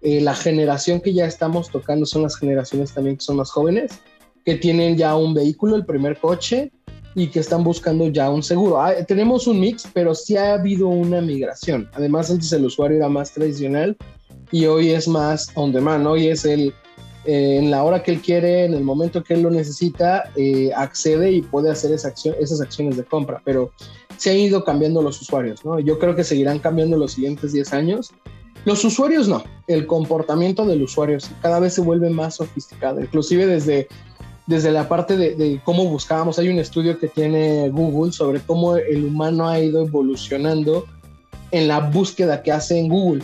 eh, 0.00 0.20
la 0.20 0.34
generación 0.34 1.00
que 1.00 1.12
ya 1.12 1.26
estamos 1.26 1.70
tocando 1.70 2.06
son 2.06 2.22
las 2.22 2.36
generaciones 2.36 2.92
también 2.92 3.16
que 3.16 3.24
son 3.24 3.36
más 3.36 3.50
jóvenes, 3.50 3.92
que 4.44 4.54
tienen 4.54 4.96
ya 4.96 5.16
un 5.16 5.34
vehículo, 5.34 5.74
el 5.74 5.84
primer 5.84 6.18
coche, 6.18 6.70
y 7.16 7.28
que 7.28 7.40
están 7.40 7.64
buscando 7.64 8.08
ya 8.08 8.30
un 8.30 8.42
seguro. 8.42 8.80
Ah, 8.80 8.92
tenemos 9.08 9.46
un 9.46 9.58
mix, 9.58 9.88
pero 9.92 10.14
sí 10.14 10.36
ha 10.36 10.52
habido 10.52 10.86
una 10.88 11.22
migración. 11.22 11.88
Además, 11.94 12.30
antes 12.30 12.52
el 12.52 12.66
usuario 12.66 12.98
era 12.98 13.08
más 13.08 13.32
tradicional 13.32 13.96
y 14.52 14.66
hoy 14.66 14.90
es 14.90 15.08
más 15.08 15.48
on 15.54 15.72
demand, 15.72 16.06
hoy 16.06 16.28
es 16.28 16.44
el 16.44 16.74
eh, 17.26 17.58
en 17.58 17.70
la 17.70 17.82
hora 17.82 18.02
que 18.02 18.12
él 18.12 18.20
quiere, 18.20 18.64
en 18.64 18.74
el 18.74 18.84
momento 18.84 19.22
que 19.22 19.34
él 19.34 19.42
lo 19.42 19.50
necesita, 19.50 20.30
eh, 20.36 20.70
accede 20.74 21.32
y 21.32 21.42
puede 21.42 21.70
hacer 21.70 21.92
esa 21.92 22.14
esas 22.38 22.60
acciones 22.60 22.96
de 22.96 23.04
compra, 23.04 23.42
pero 23.44 23.72
se 24.16 24.30
han 24.30 24.38
ido 24.38 24.64
cambiando 24.64 25.02
los 25.02 25.20
usuarios, 25.20 25.64
¿no? 25.64 25.78
Yo 25.80 25.98
creo 25.98 26.14
que 26.14 26.24
seguirán 26.24 26.58
cambiando 26.58 26.96
los 26.96 27.12
siguientes 27.12 27.52
10 27.52 27.72
años. 27.72 28.12
Los 28.64 28.84
usuarios 28.84 29.28
no, 29.28 29.44
el 29.66 29.86
comportamiento 29.86 30.64
del 30.66 30.82
usuario 30.82 31.18
cada 31.42 31.60
vez 31.60 31.74
se 31.74 31.80
vuelve 31.80 32.10
más 32.10 32.36
sofisticado, 32.36 33.00
inclusive 33.00 33.46
desde, 33.46 33.88
desde 34.46 34.72
la 34.72 34.88
parte 34.88 35.16
de, 35.16 35.34
de 35.34 35.60
cómo 35.64 35.84
buscábamos, 35.84 36.38
hay 36.38 36.48
un 36.48 36.58
estudio 36.58 36.98
que 36.98 37.08
tiene 37.08 37.68
Google 37.70 38.12
sobre 38.12 38.40
cómo 38.40 38.76
el 38.76 39.04
humano 39.04 39.48
ha 39.48 39.60
ido 39.60 39.82
evolucionando 39.82 40.86
en 41.50 41.68
la 41.68 41.80
búsqueda 41.80 42.42
que 42.42 42.52
hace 42.52 42.78
en 42.78 42.88
Google 42.88 43.22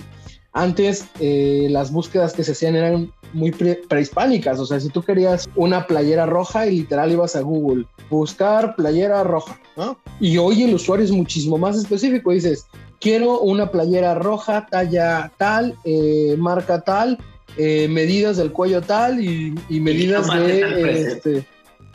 antes 0.52 1.06
eh, 1.18 1.68
las 1.70 1.90
búsquedas 1.90 2.34
que 2.34 2.44
se 2.44 2.52
hacían 2.52 2.76
eran 2.76 3.12
muy 3.32 3.50
prehispánicas, 3.50 4.58
o 4.58 4.66
sea, 4.66 4.80
si 4.80 4.88
tú 4.88 5.02
querías 5.02 5.48
una 5.56 5.86
playera 5.86 6.26
roja 6.26 6.66
y 6.66 6.78
literal 6.78 7.12
ibas 7.12 7.36
a 7.36 7.40
Google, 7.40 7.86
buscar 8.10 8.76
playera 8.76 9.22
roja, 9.24 9.58
¿no? 9.76 9.98
Y 10.20 10.38
hoy 10.38 10.62
el 10.62 10.74
usuario 10.74 11.04
es 11.04 11.10
muchísimo 11.10 11.58
más 11.58 11.76
específico, 11.76 12.32
dices, 12.32 12.66
quiero 13.00 13.40
una 13.40 13.70
playera 13.70 14.14
roja, 14.14 14.66
talla 14.70 15.32
tal, 15.36 15.76
eh, 15.84 16.36
marca 16.38 16.82
tal, 16.82 17.18
eh, 17.56 17.88
medidas 17.88 18.36
del 18.38 18.52
cuello 18.52 18.80
tal 18.80 19.22
y, 19.22 19.54
medidas 19.68 20.28
de... 20.32 21.02
Este, 21.02 21.46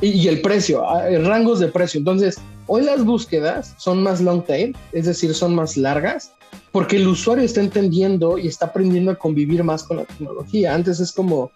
y, 0.02 0.28
el 0.28 0.42
precio, 0.42 0.88
ah, 0.88 1.08
rangos 1.24 1.60
de 1.60 1.70
precio. 1.70 1.98
Entonces, 1.98 2.38
hoy 2.68 2.84
las 2.84 3.04
búsquedas 3.04 3.74
son 3.78 4.04
más 4.04 4.22
long 4.22 4.44
tail, 4.44 4.76
es 4.92 5.06
decir, 5.06 5.34
son 5.34 5.56
más 5.56 5.78
largas 5.78 6.34
porque 6.72 6.98
el 6.98 7.08
usuario 7.08 7.44
está 7.44 7.62
entendiendo 7.62 8.38
y 8.38 8.48
está 8.48 8.68
aprendiendo 8.68 9.12
a 9.12 9.16
convivir 9.16 9.64
más 9.64 9.84
con 9.84 9.98
la 9.98 10.06
tecnología. 10.06 10.74
Antes 10.74 11.00
es 11.00 11.12
como 11.12 11.52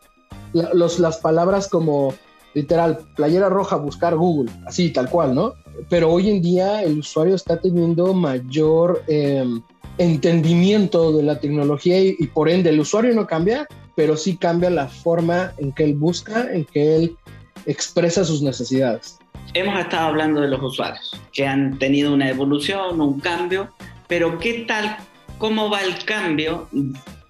las 0.53 1.17
palabras 1.17 1.67
como 1.67 2.13
literal, 2.53 2.99
playera 3.15 3.49
roja, 3.49 3.75
buscar 3.77 4.15
Google, 4.15 4.51
así 4.65 4.89
tal 4.89 5.09
cual, 5.09 5.35
¿no? 5.35 5.53
Pero 5.89 6.11
hoy 6.11 6.29
en 6.29 6.41
día 6.41 6.83
el 6.83 6.99
usuario 6.99 7.35
está 7.35 7.59
teniendo 7.59 8.13
mayor 8.13 9.03
em, 9.07 9.61
entendimiento 9.97 11.13
de 11.13 11.23
la 11.23 11.39
tecnología 11.39 12.01
y, 12.01 12.15
y, 12.19 12.27
por 12.27 12.49
ende 12.49 12.71
el 12.71 12.79
usuario 12.79 13.13
no 13.13 13.25
cambia, 13.25 13.67
pero 13.95 14.17
sí 14.17 14.35
cambia 14.35 14.69
la 14.69 14.87
forma 14.87 15.53
en 15.57 15.71
que 15.71 15.83
él 15.85 15.93
busca, 15.93 16.51
en 16.51 16.65
que 16.65 16.95
él 16.95 17.17
expresa 17.65 18.25
sus 18.25 18.41
necesidades. 18.41 19.20
Hemos 19.53 19.79
estado 19.79 20.07
hablando 20.07 20.41
de 20.41 20.47
los 20.47 20.61
usuarios, 20.61 21.19
que 21.33 21.45
han 21.45 21.77
tenido 21.77 22.13
una 22.13 22.29
evolución, 22.29 23.01
un 23.01 23.19
cambio, 23.19 23.69
pero 24.07 24.39
¿qué 24.39 24.65
tal, 24.67 24.97
cómo 25.37 25.69
va 25.69 25.81
el 25.81 26.03
cambio 26.05 26.69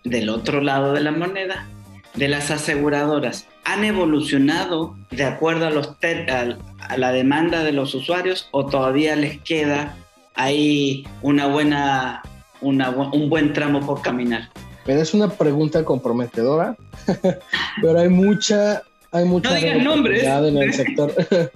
del 0.04 0.30
otro 0.30 0.62
lado 0.62 0.94
de 0.94 1.02
la 1.02 1.12
moneda? 1.12 1.68
De 2.14 2.28
las 2.28 2.52
aseguradoras. 2.52 3.48
¿Han 3.64 3.84
evolucionado 3.84 4.96
de 5.10 5.24
acuerdo 5.24 5.66
a, 5.66 5.70
los 5.70 5.96
a, 6.00 6.98
la 6.98 7.12
demanda 7.12 7.64
de 7.64 7.72
los 7.72 7.96
usuarios 7.96 8.50
o 8.52 8.66
todavía 8.66 9.16
les 9.16 9.40
queda 9.40 9.96
ahí 10.36 11.08
una 11.22 11.48
buena, 11.48 12.22
un 12.62 13.30
buen 13.30 13.54
tramo 13.54 13.80
por 13.86 14.02
caminar? 14.02 14.50
Pero 14.86 15.02
es 15.02 15.14
una 15.14 15.30
pregunta 15.30 15.86
comprometedora, 15.86 16.76
pero 17.82 18.00
hay 18.00 18.10
mucha, 18.10 18.82
hay 19.12 19.26
mucha 19.26 19.50
no 19.80 19.96
en 19.96 20.58
el 20.58 20.74
sector. 20.74 21.14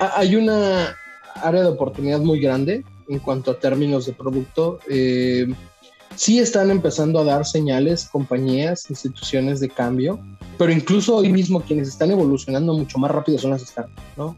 hay 0.00 0.36
una 0.36 0.96
área 1.34 1.62
de 1.62 1.68
oportunidad 1.68 2.20
muy 2.20 2.40
grande 2.40 2.84
en 3.08 3.18
cuanto 3.18 3.50
a 3.50 3.58
términos 3.58 4.06
de 4.06 4.12
producto. 4.12 4.80
Eh, 4.88 5.52
sí 6.16 6.38
están 6.38 6.70
empezando 6.70 7.20
a 7.20 7.24
dar 7.24 7.46
señales 7.46 8.08
compañías, 8.08 8.88
instituciones 8.90 9.60
de 9.60 9.68
cambio, 9.68 10.18
pero 10.58 10.72
incluso 10.72 11.16
hoy 11.16 11.30
mismo 11.30 11.60
quienes 11.60 11.88
están 11.88 12.10
evolucionando 12.10 12.74
mucho 12.74 12.98
más 12.98 13.10
rápido 13.10 13.38
son 13.38 13.50
las 13.50 13.62
startups, 13.62 14.02
¿no? 14.16 14.36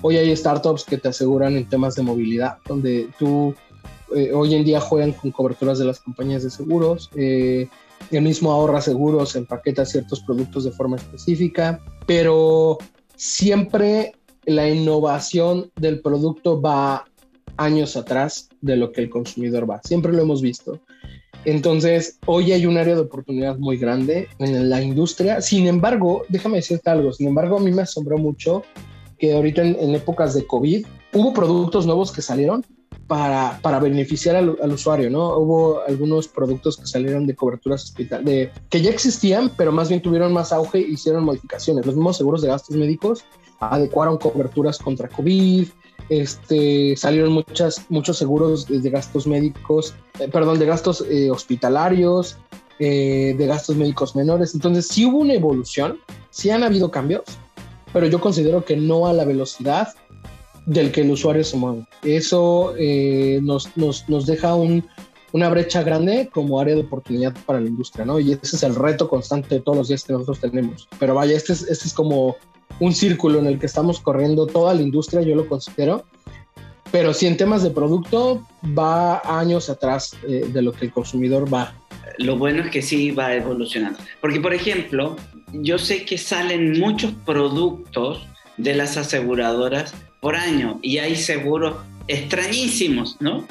Hoy 0.00 0.16
hay 0.16 0.34
startups 0.34 0.84
que 0.84 0.98
te 0.98 1.08
aseguran 1.08 1.56
en 1.56 1.68
temas 1.68 1.94
de 1.94 2.02
movilidad, 2.02 2.58
donde 2.66 3.08
tú 3.18 3.54
eh, 4.14 4.32
hoy 4.32 4.54
en 4.54 4.64
día 4.64 4.80
juegan 4.80 5.12
con 5.12 5.30
coberturas 5.30 5.78
de 5.78 5.84
las 5.84 6.00
compañías 6.00 6.42
de 6.42 6.50
seguros, 6.50 7.08
eh, 7.14 7.68
el 8.10 8.22
mismo 8.22 8.50
ahorra 8.50 8.80
seguros, 8.80 9.36
empaqueta 9.36 9.84
ciertos 9.84 10.20
productos 10.20 10.64
de 10.64 10.72
forma 10.72 10.96
específica, 10.96 11.80
pero 12.04 12.78
siempre 13.14 14.14
la 14.44 14.68
innovación 14.68 15.70
del 15.76 16.00
producto 16.00 16.60
va 16.60 17.04
años 17.56 17.96
atrás 17.96 18.48
de 18.60 18.76
lo 18.76 18.92
que 18.92 19.02
el 19.02 19.10
consumidor 19.10 19.68
va. 19.68 19.80
Siempre 19.82 20.12
lo 20.12 20.22
hemos 20.22 20.42
visto. 20.42 20.80
Entonces, 21.44 22.18
hoy 22.26 22.52
hay 22.52 22.66
un 22.66 22.76
área 22.76 22.94
de 22.94 23.00
oportunidad 23.00 23.58
muy 23.58 23.76
grande 23.76 24.28
en 24.38 24.70
la 24.70 24.80
industria. 24.80 25.40
Sin 25.40 25.66
embargo, 25.66 26.22
déjame 26.28 26.56
decirte 26.56 26.90
algo, 26.90 27.12
sin 27.12 27.28
embargo, 27.28 27.56
a 27.56 27.60
mí 27.60 27.72
me 27.72 27.82
asombró 27.82 28.16
mucho 28.18 28.62
que 29.18 29.34
ahorita 29.34 29.62
en, 29.62 29.94
épocas 29.94 30.34
de 30.34 30.46
COVID 30.46 30.84
hubo 31.14 31.32
productos 31.32 31.86
nuevos 31.86 32.10
que 32.12 32.22
salieron 32.22 32.64
para, 33.06 33.58
para 33.62 33.78
beneficiar 33.78 34.36
al, 34.36 34.72
usuario, 34.72 35.10
¿no? 35.10 35.36
Hubo 35.36 35.82
algunos 35.86 36.28
productos 36.28 36.76
que 36.76 36.86
salieron 36.86 37.26
de 37.26 37.34
coberturas 37.34 37.84
hospital, 37.84 38.24
de, 38.24 38.50
que 38.68 38.80
ya 38.80 38.90
existían, 38.90 39.50
pero 39.56 39.72
más 39.72 39.88
bien 39.88 40.00
tuvieron 40.00 40.32
más 40.32 40.52
auge 40.52 40.78
e 40.78 40.88
hicieron 40.92 41.24
modificaciones. 41.24 41.86
Los 41.86 41.96
mismos 41.96 42.16
seguros 42.16 42.42
de 42.42 42.48
gastos 42.48 42.76
médicos 42.76 43.24
adecuaron 43.70 44.18
coberturas 44.18 44.78
contra 44.78 45.08
COVID, 45.08 45.68
este, 46.08 46.96
salieron 46.96 47.32
muchas, 47.32 47.86
muchos 47.88 48.18
seguros 48.18 48.66
de, 48.66 48.90
gastos 48.90 49.26
médicos, 49.26 49.94
eh, 50.18 50.28
perdón, 50.28 50.58
de 50.58 50.66
gastos 50.66 51.04
eh, 51.08 51.30
hospitalarios, 51.30 52.36
eh, 52.78 53.34
de 53.36 53.46
gastos 53.46 53.76
médicos 53.76 54.16
menores. 54.16 54.54
Entonces, 54.54 54.88
sí 54.88 55.06
hubo 55.06 55.18
una 55.18 55.34
evolución, 55.34 55.98
sí 56.30 56.50
han 56.50 56.64
habido 56.64 56.90
cambios, 56.90 57.22
pero 57.92 58.06
yo 58.06 58.20
considero 58.20 58.64
que 58.64 58.76
no 58.76 59.06
a 59.06 59.12
la 59.12 59.24
velocidad 59.24 59.94
del 60.66 60.92
que 60.92 61.02
el 61.02 61.10
usuario 61.10 61.44
se 61.44 61.56
mueve. 61.56 61.86
Eso 62.02 62.74
nos, 63.42 63.76
nos, 63.76 64.08
nos, 64.08 64.26
deja 64.26 64.54
un, 64.54 64.84
una 65.32 65.48
brecha 65.48 65.82
grande 65.82 66.30
como 66.32 66.60
área 66.60 66.74
de 66.74 66.82
oportunidad 66.82 67.34
para 67.46 67.60
la 67.60 67.68
industria, 67.68 68.04
¿no? 68.04 68.20
Y 68.20 68.32
ese 68.32 68.56
es 68.56 68.62
el 68.62 68.74
reto 68.74 69.08
constante 69.08 69.56
de 69.56 69.60
todos 69.60 69.76
los 69.76 69.88
días 69.88 70.04
que 70.04 70.12
nosotros 70.12 70.40
tenemos. 70.40 70.88
Pero 70.98 71.14
vaya, 71.14 71.36
este 71.36 71.52
es, 71.52 71.62
este 71.62 71.88
es 71.88 71.94
como 71.94 72.36
un 72.80 72.94
círculo 72.94 73.38
en 73.38 73.46
el 73.46 73.58
que 73.58 73.66
estamos 73.66 74.00
corriendo 74.00 74.46
toda 74.46 74.74
la 74.74 74.82
industria, 74.82 75.22
yo 75.22 75.34
lo 75.34 75.48
considero. 75.48 76.04
Pero 76.90 77.14
si 77.14 77.26
en 77.26 77.36
temas 77.36 77.62
de 77.62 77.70
producto 77.70 78.46
va 78.78 79.22
años 79.24 79.70
atrás 79.70 80.16
eh, 80.28 80.46
de 80.52 80.62
lo 80.62 80.72
que 80.72 80.86
el 80.86 80.92
consumidor 80.92 81.52
va. 81.52 81.74
Lo 82.18 82.36
bueno 82.36 82.62
es 82.62 82.70
que 82.70 82.82
sí 82.82 83.10
va 83.10 83.34
evolucionando. 83.34 83.98
Porque, 84.20 84.40
por 84.40 84.52
ejemplo, 84.52 85.16
yo 85.52 85.78
sé 85.78 86.04
que 86.04 86.18
salen 86.18 86.78
muchos 86.78 87.12
productos 87.24 88.26
de 88.58 88.74
las 88.74 88.96
aseguradoras 88.96 89.94
por 90.20 90.36
año 90.36 90.78
y 90.82 90.98
hay 90.98 91.16
seguros 91.16 91.76
extrañísimos, 92.08 93.16
¿no? 93.20 93.46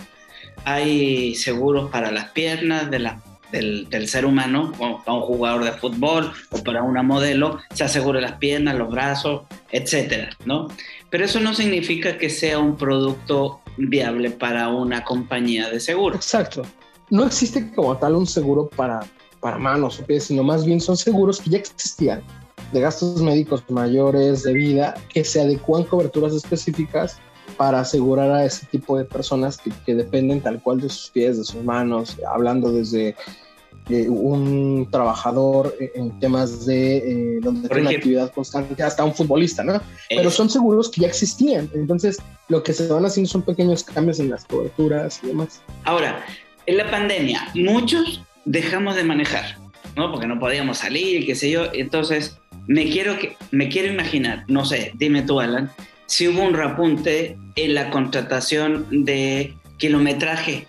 Hay 0.63 1.33
seguros 1.35 1.89
para 1.89 2.11
las 2.11 2.29
piernas 2.29 2.91
de 2.91 2.99
las 2.99 3.15
del, 3.51 4.07
ser 4.07 4.25
humano, 4.25 4.71
como 4.77 5.03
para 5.03 5.17
un 5.17 5.23
jugador 5.23 5.63
de 5.63 5.71
fútbol 5.73 6.31
o 6.51 6.63
para 6.63 6.83
una 6.83 7.03
modelo, 7.03 7.59
se 7.73 7.83
asegure 7.83 8.21
las 8.21 8.33
piernas, 8.33 8.75
los 8.75 8.89
brazos, 8.89 9.43
etcétera, 9.71 10.29
¿no? 10.45 10.67
Pero 11.09 11.25
eso 11.25 11.39
no 11.39 11.53
significa 11.53 12.17
que 12.17 12.29
sea 12.29 12.59
un 12.59 12.77
producto 12.77 13.61
viable 13.77 14.31
para 14.31 14.69
una 14.69 15.03
compañía 15.03 15.69
de 15.69 15.79
seguro. 15.79 16.15
Exacto. 16.15 16.63
No 17.09 17.25
existe 17.25 17.71
como 17.73 17.97
tal 17.97 18.15
un 18.15 18.25
seguro 18.25 18.69
para, 18.69 19.01
para 19.41 19.57
manos 19.57 19.99
o 19.99 20.05
pies, 20.05 20.25
sino 20.25 20.43
más 20.43 20.65
bien 20.65 20.79
son 20.79 20.95
seguros 20.95 21.41
que 21.41 21.49
ya 21.49 21.57
existían 21.57 22.23
de 22.71 22.79
gastos 22.79 23.21
médicos 23.21 23.63
mayores, 23.69 24.43
de 24.43 24.53
vida, 24.53 24.93
que 25.09 25.23
se 25.23 25.41
adecuan 25.41 25.83
coberturas 25.83 26.33
específicas 26.33 27.19
para 27.57 27.79
asegurar 27.81 28.31
a 28.31 28.45
ese 28.45 28.65
tipo 28.65 28.97
de 28.97 29.05
personas 29.05 29.57
que, 29.57 29.71
que, 29.85 29.95
dependen 29.95 30.41
tal 30.41 30.61
cual 30.61 30.81
de 30.81 30.89
sus 30.89 31.09
pies, 31.09 31.37
de 31.37 31.43
sus 31.43 31.63
manos, 31.63 32.17
hablando 32.25 32.71
desde 32.71 33.15
un 33.89 34.87
trabajador 34.89 35.75
en 35.95 36.17
temas 36.19 36.65
de 36.65 36.97
eh, 36.97 37.39
donde 37.41 37.67
tiene 37.67 37.81
una 37.81 37.91
actividad 37.91 38.31
constante, 38.31 38.81
hasta 38.83 39.03
un 39.03 39.13
futbolista, 39.13 39.63
¿no? 39.63 39.81
Pero 40.09 40.29
son 40.29 40.49
seguros 40.49 40.89
que 40.89 41.01
ya 41.01 41.07
existían. 41.07 41.69
Entonces, 41.73 42.19
lo 42.47 42.63
que 42.63 42.73
se 42.73 42.87
van 42.87 43.05
haciendo 43.05 43.29
son 43.29 43.41
pequeños 43.41 43.83
cambios 43.83 44.19
en 44.19 44.29
las 44.29 44.45
coberturas 44.45 45.19
y 45.23 45.27
demás. 45.27 45.61
Ahora, 45.83 46.23
en 46.65 46.77
la 46.77 46.89
pandemia, 46.89 47.49
muchos 47.55 48.23
dejamos 48.45 48.95
de 48.95 49.03
manejar, 49.03 49.57
¿no? 49.95 50.11
Porque 50.11 50.27
no 50.27 50.39
podíamos 50.39 50.79
salir, 50.79 51.25
qué 51.25 51.35
sé 51.35 51.49
yo. 51.49 51.65
Entonces, 51.73 52.37
me 52.67 52.89
quiero, 52.89 53.17
que, 53.17 53.35
me 53.51 53.69
quiero 53.69 53.91
imaginar, 53.91 54.45
no 54.47 54.63
sé, 54.65 54.91
dime 54.95 55.23
tú, 55.23 55.39
Alan, 55.39 55.69
si 56.11 56.27
hubo 56.27 56.43
un 56.43 56.53
repunte 56.53 57.37
en 57.55 57.73
la 57.73 57.89
contratación 57.89 58.85
de 59.05 59.55
kilometraje 59.77 60.67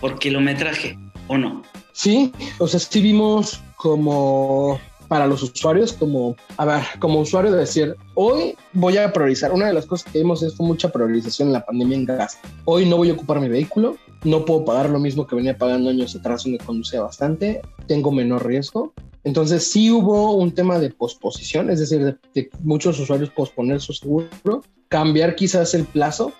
por 0.00 0.18
kilometraje 0.18 0.98
o 1.26 1.36
no. 1.36 1.62
Sí, 1.92 2.32
o 2.58 2.66
sea, 2.66 2.80
sí 2.80 3.02
vimos 3.02 3.60
como 3.76 4.80
para 5.08 5.26
los 5.26 5.42
usuarios, 5.42 5.92
como, 5.92 6.36
a 6.56 6.64
ver, 6.64 6.82
como 7.00 7.20
usuario 7.20 7.52
de 7.52 7.58
decir, 7.58 7.96
hoy 8.14 8.54
voy 8.72 8.96
a 8.96 9.12
priorizar. 9.12 9.52
Una 9.52 9.66
de 9.66 9.74
las 9.74 9.84
cosas 9.84 10.10
que 10.10 10.20
vimos 10.20 10.42
es 10.42 10.54
fue 10.54 10.64
mucha 10.64 10.88
priorización 10.88 11.48
en 11.48 11.52
la 11.52 11.66
pandemia 11.66 11.98
en 11.98 12.06
gas. 12.06 12.38
Hoy 12.64 12.86
no 12.86 12.96
voy 12.96 13.10
a 13.10 13.12
ocupar 13.12 13.40
mi 13.40 13.48
vehículo, 13.50 13.98
no 14.24 14.46
puedo 14.46 14.64
pagar 14.64 14.88
lo 14.88 14.98
mismo 14.98 15.26
que 15.26 15.36
venía 15.36 15.58
pagando 15.58 15.90
años 15.90 16.16
atrás 16.16 16.44
donde 16.44 16.64
conducía 16.64 17.02
bastante, 17.02 17.60
tengo 17.86 18.10
menor 18.10 18.46
riesgo. 18.46 18.94
Entonces 19.24 19.70
sí 19.70 19.90
hubo 19.90 20.36
un 20.36 20.52
tema 20.52 20.78
de 20.78 20.90
posposición, 20.90 21.70
es 21.70 21.80
decir, 21.80 22.18
de, 22.34 22.50
muchos 22.62 22.98
usuarios 23.00 23.30
posponer 23.30 23.80
su 23.80 23.92
seguro, 23.92 24.62
cambiar 24.88 25.34
quizás 25.34 25.74
el 25.74 25.84
plazo. 25.84 26.32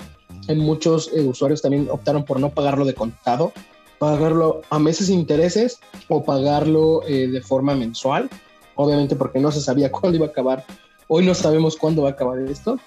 En 0.47 0.59
muchos 0.59 1.11
eh, 1.15 1.21
usuarios 1.21 1.61
también 1.61 1.89
optaron 1.91 2.25
por 2.25 2.41
no 2.41 2.51
pagarlo 2.51 2.85
de 2.85 2.95
contado 2.95 3.53
pagarlo 3.99 4.63
a 4.71 4.79
meses 4.79 5.09
intereses 5.11 5.81
o 6.09 6.25
pagarlo 6.25 7.03
eh, 7.07 7.29
de 7.29 7.41
forma 7.43 7.75
mensual, 7.75 8.31
obviamente 8.77 9.17
porque 9.17 9.41
no 9.41 9.51
se 9.51 9.61
sabía 9.61 9.91
cuándo 9.93 10.17
iba 10.17 10.27
a 10.27 10.31
acabar. 10.31 10.65
Hoy 11.09 11.25
no 11.25 11.35
sabemos 11.35 11.77
cuándo 11.77 12.03
va 12.03 12.11
a 12.11 12.13
acabar 12.13 12.39
esto, 12.39 12.79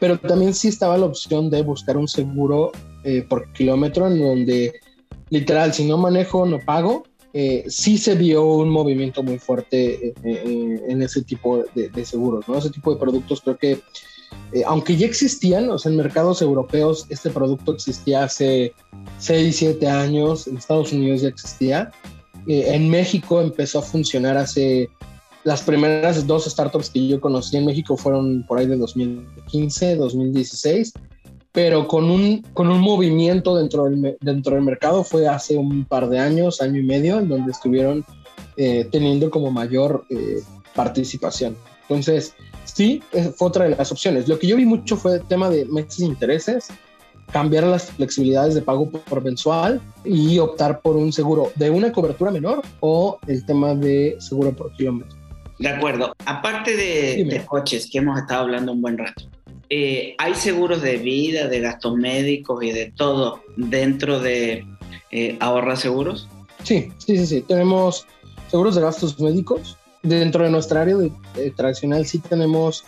pero 0.00 0.18
también 0.18 0.52
sí 0.54 0.68
estaba 0.68 0.98
la 0.98 1.06
opción 1.06 1.48
de 1.48 1.62
buscar 1.62 1.96
un 1.96 2.08
seguro 2.08 2.72
eh, 3.04 3.24
por 3.28 3.52
kilómetro 3.52 4.08
en 4.08 4.20
donde 4.20 4.80
literal, 5.30 5.72
si 5.72 5.84
no 5.84 5.96
manejo, 5.96 6.44
no 6.44 6.58
pago. 6.58 7.04
Eh, 7.34 7.64
sí 7.68 7.98
se 7.98 8.14
vio 8.14 8.44
un 8.44 8.70
movimiento 8.70 9.22
muy 9.22 9.38
fuerte 9.38 10.14
en 10.22 11.02
ese 11.02 11.22
tipo 11.22 11.64
de, 11.74 11.90
de, 11.90 12.04
seguros, 12.04 12.48
¿no? 12.48 12.56
Ese 12.56 12.70
tipo 12.70 12.92
de 12.92 12.98
productos 12.98 13.42
creo 13.42 13.58
que, 13.58 13.80
aunque 14.66 14.96
ya 14.96 15.06
existían, 15.06 15.68
o 15.70 15.78
sea, 15.78 15.90
en 15.90 15.98
mercados 15.98 16.40
europeos 16.40 17.06
este 17.10 17.28
producto 17.30 17.74
existía 17.74 18.24
hace 18.24 18.72
6, 19.18 19.56
7 19.56 19.86
años, 19.88 20.46
en 20.46 20.56
Estados 20.56 20.92
Unidos 20.92 21.20
ya 21.20 21.28
existía. 21.28 21.90
Eh, 22.46 22.74
en 22.74 22.88
México 22.88 23.42
empezó 23.42 23.80
a 23.80 23.82
funcionar 23.82 24.38
hace 24.38 24.88
las 25.44 25.62
primeras 25.62 26.26
dos 26.26 26.46
startups 26.46 26.90
que 26.90 27.06
yo 27.06 27.20
conocí 27.20 27.56
en 27.56 27.66
México 27.66 27.96
fueron 27.96 28.44
por 28.46 28.58
ahí 28.58 28.66
de 28.66 28.76
2015, 28.76 29.96
2016, 29.96 30.92
pero 31.52 31.88
con 31.88 32.10
un, 32.10 32.42
con 32.52 32.70
un 32.70 32.80
movimiento 32.80 33.56
dentro 33.56 33.84
del, 33.84 34.16
dentro 34.20 34.54
del 34.54 34.64
mercado 34.64 35.04
fue 35.04 35.26
hace 35.26 35.56
un 35.56 35.84
par 35.84 36.08
de 36.08 36.18
años, 36.18 36.60
año 36.60 36.78
y 36.78 36.84
medio, 36.84 37.18
en 37.18 37.28
donde 37.28 37.52
estuvieron 37.52 38.04
eh, 38.56 38.88
teniendo 38.90 39.30
como 39.30 39.50
mayor 39.50 40.04
eh, 40.10 40.40
participación. 40.74 41.56
Entonces, 41.82 42.34
sí, 42.64 43.02
fue 43.36 43.48
otra 43.48 43.64
de 43.64 43.76
las 43.76 43.90
opciones. 43.90 44.28
Lo 44.28 44.38
que 44.38 44.46
yo 44.46 44.56
vi 44.56 44.66
mucho 44.66 44.96
fue 44.96 45.16
el 45.16 45.22
tema 45.22 45.48
de 45.48 45.64
meses 45.64 45.98
de 45.98 46.06
intereses, 46.06 46.68
cambiar 47.32 47.64
las 47.64 47.90
flexibilidades 47.90 48.54
de 48.54 48.62
pago 48.62 48.90
por 48.90 49.22
mensual 49.22 49.80
y 50.04 50.38
optar 50.38 50.80
por 50.80 50.96
un 50.96 51.12
seguro 51.12 51.52
de 51.56 51.70
una 51.70 51.92
cobertura 51.92 52.30
menor 52.30 52.62
o 52.80 53.18
el 53.26 53.44
tema 53.44 53.74
de 53.74 54.16
seguro 54.18 54.52
por 54.52 54.72
kilómetro. 54.72 55.16
De 55.58 55.68
acuerdo. 55.68 56.14
Aparte 56.24 56.76
de, 56.76 57.44
coches, 57.46 57.88
que 57.90 57.98
hemos 57.98 58.18
estado 58.18 58.42
hablando 58.42 58.72
un 58.72 58.80
buen 58.80 58.96
rato, 58.96 59.24
eh, 59.70 60.14
¿hay 60.18 60.34
seguros 60.34 60.82
de 60.82 60.96
vida, 60.96 61.48
de 61.48 61.60
gastos 61.60 61.96
médicos 61.96 62.62
y 62.62 62.72
de 62.72 62.92
todo 62.92 63.42
dentro 63.56 64.20
de 64.20 64.66
eh, 65.10 65.36
Ahorra 65.40 65.76
Seguros? 65.76 66.28
Sí, 66.64 66.90
sí, 66.98 67.16
sí, 67.16 67.26
sí. 67.26 67.42
Tenemos 67.42 68.06
seguros 68.50 68.74
de 68.74 68.82
gastos 68.82 69.18
médicos. 69.20 69.76
Dentro 70.02 70.44
de 70.44 70.50
nuestra 70.50 70.82
área 70.82 70.96
de, 70.96 71.10
tradicional 71.56 72.06
sí 72.06 72.18
tenemos, 72.20 72.84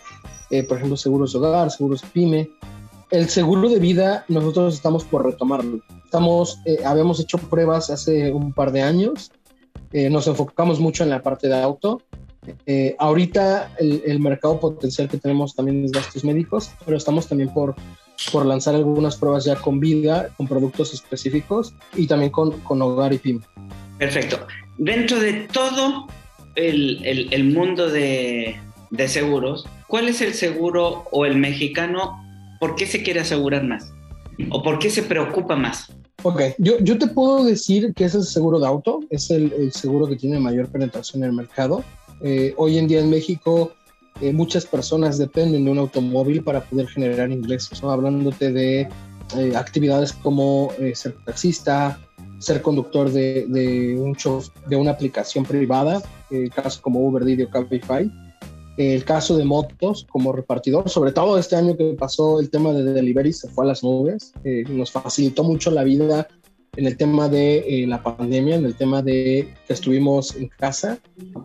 eh, 0.51 0.63
por 0.63 0.77
ejemplo, 0.77 0.97
seguros 0.97 1.33
de 1.33 1.39
hogar, 1.39 1.71
seguros 1.71 2.03
PYME, 2.03 2.51
el 3.11 3.29
seguro 3.29 3.69
de 3.69 3.81
vida 3.81 4.25
nosotros 4.29 4.75
estamos 4.75 5.05
por 5.05 5.27
retomarlo. 5.27 5.81
Estamos, 6.05 6.61
eh, 6.65 6.79
habíamos 6.85 7.19
hecho 7.21 7.39
pruebas 7.39 7.91
hace 7.91 8.33
un 8.33 8.53
par 8.53 8.71
de 8.73 8.83
años, 8.83 9.33
eh, 9.93 10.09
nos 10.09 10.27
enfocamos 10.29 10.79
mucho 10.79 11.03
en 11.03 11.11
la 11.11 11.23
parte 11.23 11.49
de 11.49 11.61
auto. 11.61 12.03
Eh, 12.67 12.97
ahorita 12.99 13.73
el, 13.79 14.19
mercado 14.21 14.59
potencial 14.59 15.09
que 15.09 15.19
tenemos 15.19 15.55
también 15.55 15.85
es 15.85 15.93
gastos 15.93 16.25
médicos, 16.25 16.71
pero 16.85 16.97
estamos 16.97 17.29
también 17.29 17.53
por, 17.53 17.75
por 18.33 18.47
lanzar 18.47 18.75
algunas 18.75 19.17
pruebas 19.17 19.45
ya 19.45 19.57
con 19.57 19.79
vida, 19.79 20.31
con 20.37 20.47
productos 20.49 20.95
específicos 20.95 21.75
y 21.95 22.07
también 22.07 22.31
con, 22.31 22.59
con 22.61 22.81
hogar 22.81 23.13
y 23.13 23.19
PIM. 23.19 23.43
Perfecto. 23.99 24.47
Dentro 24.79 25.19
de 25.21 25.49
todo 25.53 26.07
el, 26.55 27.05
el, 27.05 27.33
el 27.33 27.45
mundo 27.53 27.91
de, 27.91 28.57
de 28.91 29.09
seguros, 29.09 29.67
¿cuál 29.87 30.09
es 30.09 30.23
el 30.23 30.33
seguro 30.35 31.05
o 31.11 31.27
el 31.27 31.37
mexicano 31.37 32.19
¿por 32.61 32.77
qué 32.77 32.87
se 32.87 33.03
quiere 33.03 33.21
asegurar 33.21 33.65
más? 33.65 33.93
¿O 34.51 34.63
por 34.63 34.79
qué 34.79 34.91
se 34.91 35.03
preocupa 35.03 35.57
más? 35.57 35.93
Ok, 36.23 36.43
yo, 36.59 36.79
yo 36.81 36.99
te 36.99 37.09
puedo 37.09 37.45
decir 37.45 37.93
que 37.95 38.05
es 38.05 38.15
el 38.15 38.23
seguro 38.23 38.61
de 38.61 38.67
auto, 38.67 39.01
es 39.09 39.31
el, 39.31 39.73
seguro 39.73 40.07
que 40.07 40.17
tiene 40.17 40.39
mayor 40.39 40.69
penetración 40.69 41.23
en 41.25 41.31
el 41.31 41.35
mercado. 41.35 41.83
Eh, 42.21 42.55
hoy 42.57 42.79
en 42.79 42.87
día 42.87 43.01
en 43.01 43.11
México 43.11 43.73
eh, 44.21 44.33
muchas 44.33 44.67
personas 44.67 45.19
dependen 45.19 45.65
de 45.65 45.71
un 45.71 45.79
automóvil 45.79 46.43
para 46.43 46.63
poder 46.63 46.87
generar 46.89 47.31
ingresos, 47.31 47.83
¿no? 47.83 47.91
hablándote 47.91 48.53
de 48.53 48.89
eh, 49.37 49.53
actividades 49.57 50.13
como 50.13 50.73
ser 50.95 51.15
taxista, 51.25 51.99
ser 52.39 52.61
conductor 52.63 53.11
de, 53.11 53.97
un 53.99 54.15
show, 54.17 54.43
de 54.67 54.77
una 54.77 54.91
aplicación 54.91 55.45
privada, 55.45 56.03
el 56.31 56.51
caso 56.51 56.81
como 56.83 57.01
Uber, 57.01 57.25
Didi 57.25 57.45
o 57.45 57.51
Cabify, 57.51 58.11
el 58.77 59.05
caso 59.05 59.37
de 59.37 59.45
motos 59.45 60.07
como 60.11 60.33
repartidor, 60.33 60.89
sobre 60.89 61.13
todo 61.13 61.39
este 61.39 61.57
año 61.57 61.77
que 61.77 61.95
pasó 61.99 62.41
el 62.41 62.51
tema 62.51 62.73
de 62.73 62.93
delivery 62.93 63.33
se 63.33 63.49
fue 63.49 63.65
a 63.65 63.69
las 63.69 63.83
nubes, 63.83 64.33
eh, 64.45 64.65
nos 64.69 64.91
facilitó 64.91 65.45
mucho 65.45 65.71
la 65.71 65.85
vida 65.85 66.29
en 66.77 66.87
el 66.87 66.97
tema 66.97 67.29
de 67.29 67.59
eh, 67.59 67.87
la 67.87 68.03
pandemia, 68.03 68.57
en 68.57 68.65
el 68.65 68.75
tema 68.75 69.03
de 69.03 69.53
que 69.67 69.73
estuvimos 69.73 70.35
en 70.37 70.49
casa. 70.49 70.99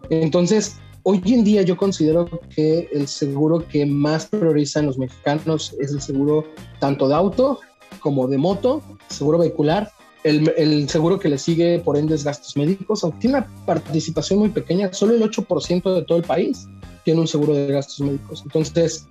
Entonces, 0.10 0.78
hoy 1.04 1.22
en 1.26 1.44
día 1.44 1.62
yo 1.64 1.78
considero 1.78 2.28
que 2.54 2.90
el 2.94 3.08
seguro 3.08 3.68
que 3.68 3.86
más 3.86 4.28
priorizan 4.28 4.86
los 4.86 4.98
mexicanos 4.98 5.76
es 5.80 5.92
el 5.92 6.02
seguro 6.02 6.46
tanto 6.80 7.08
de 7.08 7.16
auto 7.16 7.60
como 8.00 8.28
de 8.28 8.38
moto, 8.38 8.82
seguro 9.08 9.40
vehicular. 9.40 9.92
El, 10.24 10.52
el 10.58 10.90
seguro 10.90 11.20
que 11.20 11.30
le 11.30 11.38
sigue, 11.38 11.80
por 11.80 11.98
ende, 11.98 12.16
es 12.16 12.24
gastos 12.24 12.58
médicos, 12.58 13.04
aunque 13.04 13.20
tiene 13.20 13.38
una 13.38 13.66
participación 13.66 14.40
muy 14.40 14.50
pequeña, 14.50 14.92
solo 14.92 15.14
el 15.14 15.22
8% 15.22 15.96
de 15.96 16.02
todo 16.04 16.18
el 16.18 16.24
país 16.24 16.68
tiene 17.04 17.22
un 17.22 17.28
seguro 17.28 17.54
de 17.54 17.68
gastos 17.68 18.02
médicos. 18.02 18.42
Entonces, 18.44 19.08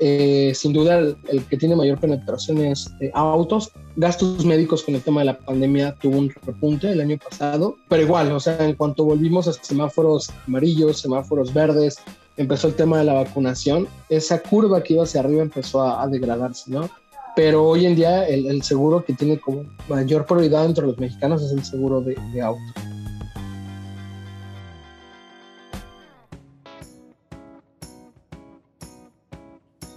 eh, 0.00 0.52
sin 0.54 0.72
duda, 0.72 0.98
el, 0.98 1.44
que 1.48 1.56
tiene 1.56 1.76
mayor 1.76 1.98
penetración 1.98 2.58
es 2.58 2.90
eh, 3.00 3.10
autos. 3.14 3.70
Gastos 3.96 4.44
médicos 4.44 4.82
con 4.82 4.94
el 4.94 5.02
tema 5.02 5.20
de 5.20 5.26
la 5.26 5.38
pandemia 5.38 5.94
tuvo 6.00 6.18
un 6.18 6.30
repunte 6.44 6.90
el 6.90 7.00
año 7.00 7.18
pasado, 7.18 7.76
pero 7.88 8.02
igual, 8.02 8.32
o 8.32 8.40
sea, 8.40 8.58
en 8.66 8.74
cuanto 8.74 9.04
volvimos 9.04 9.46
a 9.46 9.52
semáforos 9.52 10.30
amarillos, 10.46 11.00
semáforos 11.00 11.54
verdes, 11.54 11.98
empezó 12.36 12.68
el 12.68 12.74
tema 12.74 12.98
de 12.98 13.04
la 13.04 13.12
vacunación, 13.12 13.86
esa 14.08 14.40
curva 14.40 14.82
que 14.82 14.94
iba 14.94 15.04
hacia 15.04 15.20
arriba 15.20 15.42
empezó 15.42 15.82
a, 15.82 16.06
degradarse, 16.08 16.70
¿no? 16.70 16.90
Pero 17.36 17.64
hoy 17.64 17.86
en 17.86 17.96
día 17.96 18.26
el, 18.26 18.62
seguro 18.62 19.04
que 19.04 19.12
tiene 19.12 19.38
como 19.38 19.64
mayor 19.88 20.24
prioridad 20.26 20.64
entre 20.64 20.86
los 20.86 20.98
mexicanos 20.98 21.42
es 21.42 21.52
el 21.52 21.64
seguro 21.64 22.00
de, 22.00 22.16
de 22.32 22.42
auto. 22.42 22.60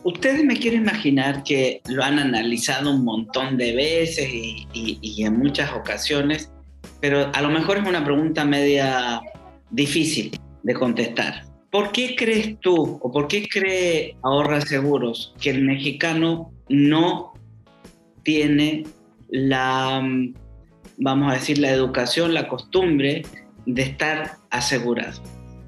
Ustedes 0.07 0.41
me 0.45 0.55
quieren 0.55 0.83
imaginar 0.83 1.43
que 1.43 1.81
lo 1.89 2.01
han 2.01 2.17
analizado 2.17 2.91
un 2.91 3.03
montón 3.03 3.57
de 3.57 3.75
veces 3.75 4.29
y, 4.31 5.21
en 5.21 5.37
muchas 5.37 5.73
ocasiones, 5.73 6.49
pero 7.01 7.29
a 7.33 7.41
lo 7.41 7.49
mejor 7.49 7.79
es 7.79 7.85
una 7.85 8.05
pregunta 8.05 8.45
media 8.45 9.19
difícil 9.69 10.31
de 10.63 10.73
contestar. 10.73 11.43
¿Por 11.69 11.91
qué 11.91 12.15
crees 12.15 12.57
tú 12.61 12.97
o 13.01 13.11
por 13.11 13.27
qué 13.27 13.49
cree 13.49 14.15
Ahorra 14.23 14.61
Seguros 14.61 15.35
que 15.41 15.49
el 15.49 15.65
mexicano 15.65 16.53
no 16.69 17.33
tiene 18.23 18.85
la, 19.27 20.01
vamos 20.99 21.31
a 21.33 21.35
decir, 21.35 21.57
la 21.57 21.71
educación, 21.71 22.33
la 22.33 22.47
costumbre 22.47 23.23
de 23.65 23.81
estar 23.81 24.37
asegurado? 24.51 25.21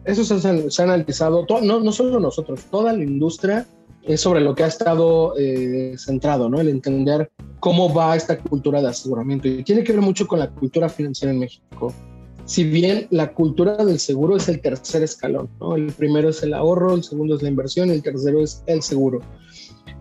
Eso 0.06 0.24
se, 0.24 0.48
ha 0.48 0.86
analizado, 0.86 1.46
no, 1.62 1.82
no 1.82 1.92
solo 1.92 2.22
nosotros, 2.22 2.64
toda 2.72 2.94
la 2.94 3.04
industria 3.04 3.68
es 4.04 4.22
sobre 4.22 4.42
lo 4.42 4.56
que 4.56 4.64
ha 4.64 4.68
estado 4.68 5.34
eh, 5.38 5.96
centrado, 5.98 6.50
¿no? 6.50 6.60
El 6.60 6.70
entender 6.70 7.32
cómo 7.60 7.94
va 7.94 8.16
esta 8.16 8.40
cultura 8.40 8.82
de 8.82 8.90
aseguramiento. 8.90 9.48
Y 9.48 9.64
tiene 9.64 9.84
que 9.84 9.94
ver 9.94 10.02
mucho 10.02 10.28
con 10.28 10.40
la 10.40 10.50
cultura 10.50 10.90
financiera 10.90 11.34
en 11.34 11.40
México. 11.40 11.94
Si 12.46 12.64
bien 12.64 13.08
la 13.12 13.34
cultura 13.34 13.78
del 13.86 14.00
seguro 14.00 14.36
es 14.36 14.50
el 14.50 14.62
tercer 14.62 15.04
escalón, 15.04 15.50
¿no? 15.60 15.76
El 15.76 15.92
primero 15.92 16.30
es 16.30 16.42
el 16.42 16.54
ahorro, 16.54 16.96
el 16.96 17.04
segundo 17.04 17.36
es 17.36 17.44
la 17.44 17.50
inversión 17.50 17.92
el 17.92 18.02
tercero 18.02 18.42
es 18.42 18.64
el 18.66 18.82
seguro. 18.82 19.22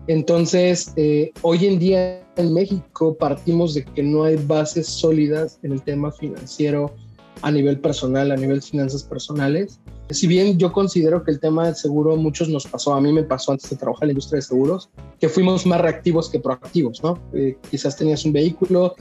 Entonces, 0.07 0.91
eh, 0.95 1.31
hoy 1.43 1.67
en 1.67 1.77
día 1.77 2.25
en 2.37 2.53
México 2.53 3.15
partimos 3.15 3.75
de 3.75 3.85
que 3.85 4.01
no 4.01 4.23
hay 4.23 4.37
bases 4.37 4.87
sólidas 4.87 5.59
en 5.61 5.73
el 5.73 5.83
tema 5.83 6.11
financiero 6.11 6.95
a 7.41 7.51
nivel 7.51 7.79
personal, 7.79 8.31
a 8.31 8.35
nivel 8.35 8.61
finanzas 8.61 9.03
personales 9.03 9.79
si 10.09 10.27
bien 10.27 10.57
yo 10.57 10.71
considero 10.71 11.23
que 11.23 11.31
el 11.31 11.39
tema 11.39 11.65
del 11.65 11.75
seguro 11.75 12.15
muchos 12.15 12.49
nos 12.49 12.65
pasó, 12.65 12.93
a 12.93 13.01
mí 13.01 13.11
me 13.13 13.23
pasó 13.23 13.51
antes 13.51 13.69
de 13.69 13.75
trabajar 13.75 14.03
en 14.03 14.07
la 14.07 14.11
industria 14.13 14.37
de 14.37 14.41
seguros, 14.41 14.89
que 15.19 15.29
fuimos 15.29 15.65
más 15.65 15.81
reactivos 15.81 16.29
que 16.29 16.39
proactivos, 16.39 17.03
¿no? 17.03 17.19
Eh, 17.33 17.57
quizás 17.69 17.95
tenías 17.95 18.25
un 18.25 18.33
vehículo, 18.33 18.95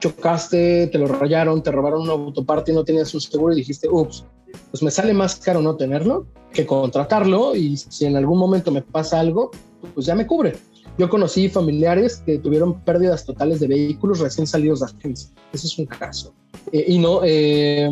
chocaste, 0.00 0.88
te 0.88 0.98
lo 0.98 1.06
rayaron, 1.06 1.62
te 1.62 1.70
robaron 1.70 2.02
una 2.02 2.12
autoparte 2.12 2.72
y 2.72 2.74
no 2.74 2.84
tenías 2.84 3.14
un 3.14 3.20
seguro 3.20 3.52
y 3.52 3.56
dijiste, 3.56 3.88
ups, 3.88 4.24
pues 4.70 4.82
me 4.82 4.90
sale 4.90 5.14
más 5.14 5.36
caro 5.36 5.62
no 5.62 5.76
tenerlo 5.76 6.26
que 6.52 6.66
contratarlo 6.66 7.54
y 7.54 7.76
si 7.76 8.06
en 8.06 8.16
algún 8.16 8.38
momento 8.38 8.72
me 8.72 8.82
pasa 8.82 9.20
algo, 9.20 9.52
pues 9.94 10.06
ya 10.06 10.16
me 10.16 10.26
cubre. 10.26 10.56
Yo 11.00 11.08
conocí 11.08 11.48
familiares 11.48 12.22
que 12.26 12.36
tuvieron 12.36 12.78
pérdidas 12.82 13.24
totales 13.24 13.58
de 13.58 13.68
vehículos 13.68 14.20
recién 14.20 14.46
salidos 14.46 14.80
de 14.80 14.86
agencia. 14.86 15.30
Ese 15.50 15.66
es 15.66 15.78
un 15.78 15.86
caso. 15.86 16.34
Eh, 16.72 16.84
y 16.88 16.98
no, 16.98 17.22
eh, 17.24 17.90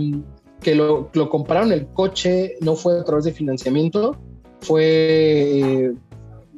que 0.61 0.75
lo, 0.75 1.09
lo, 1.15 1.31
compraron 1.31 1.73
el 1.73 1.87
coche, 1.87 2.57
no 2.61 2.77
fue 2.77 3.01
a 3.01 3.05
través 3.05 3.25
de 3.25 3.33
financiamiento, 3.33 4.15
fue 4.61 4.85
eh, 4.85 5.95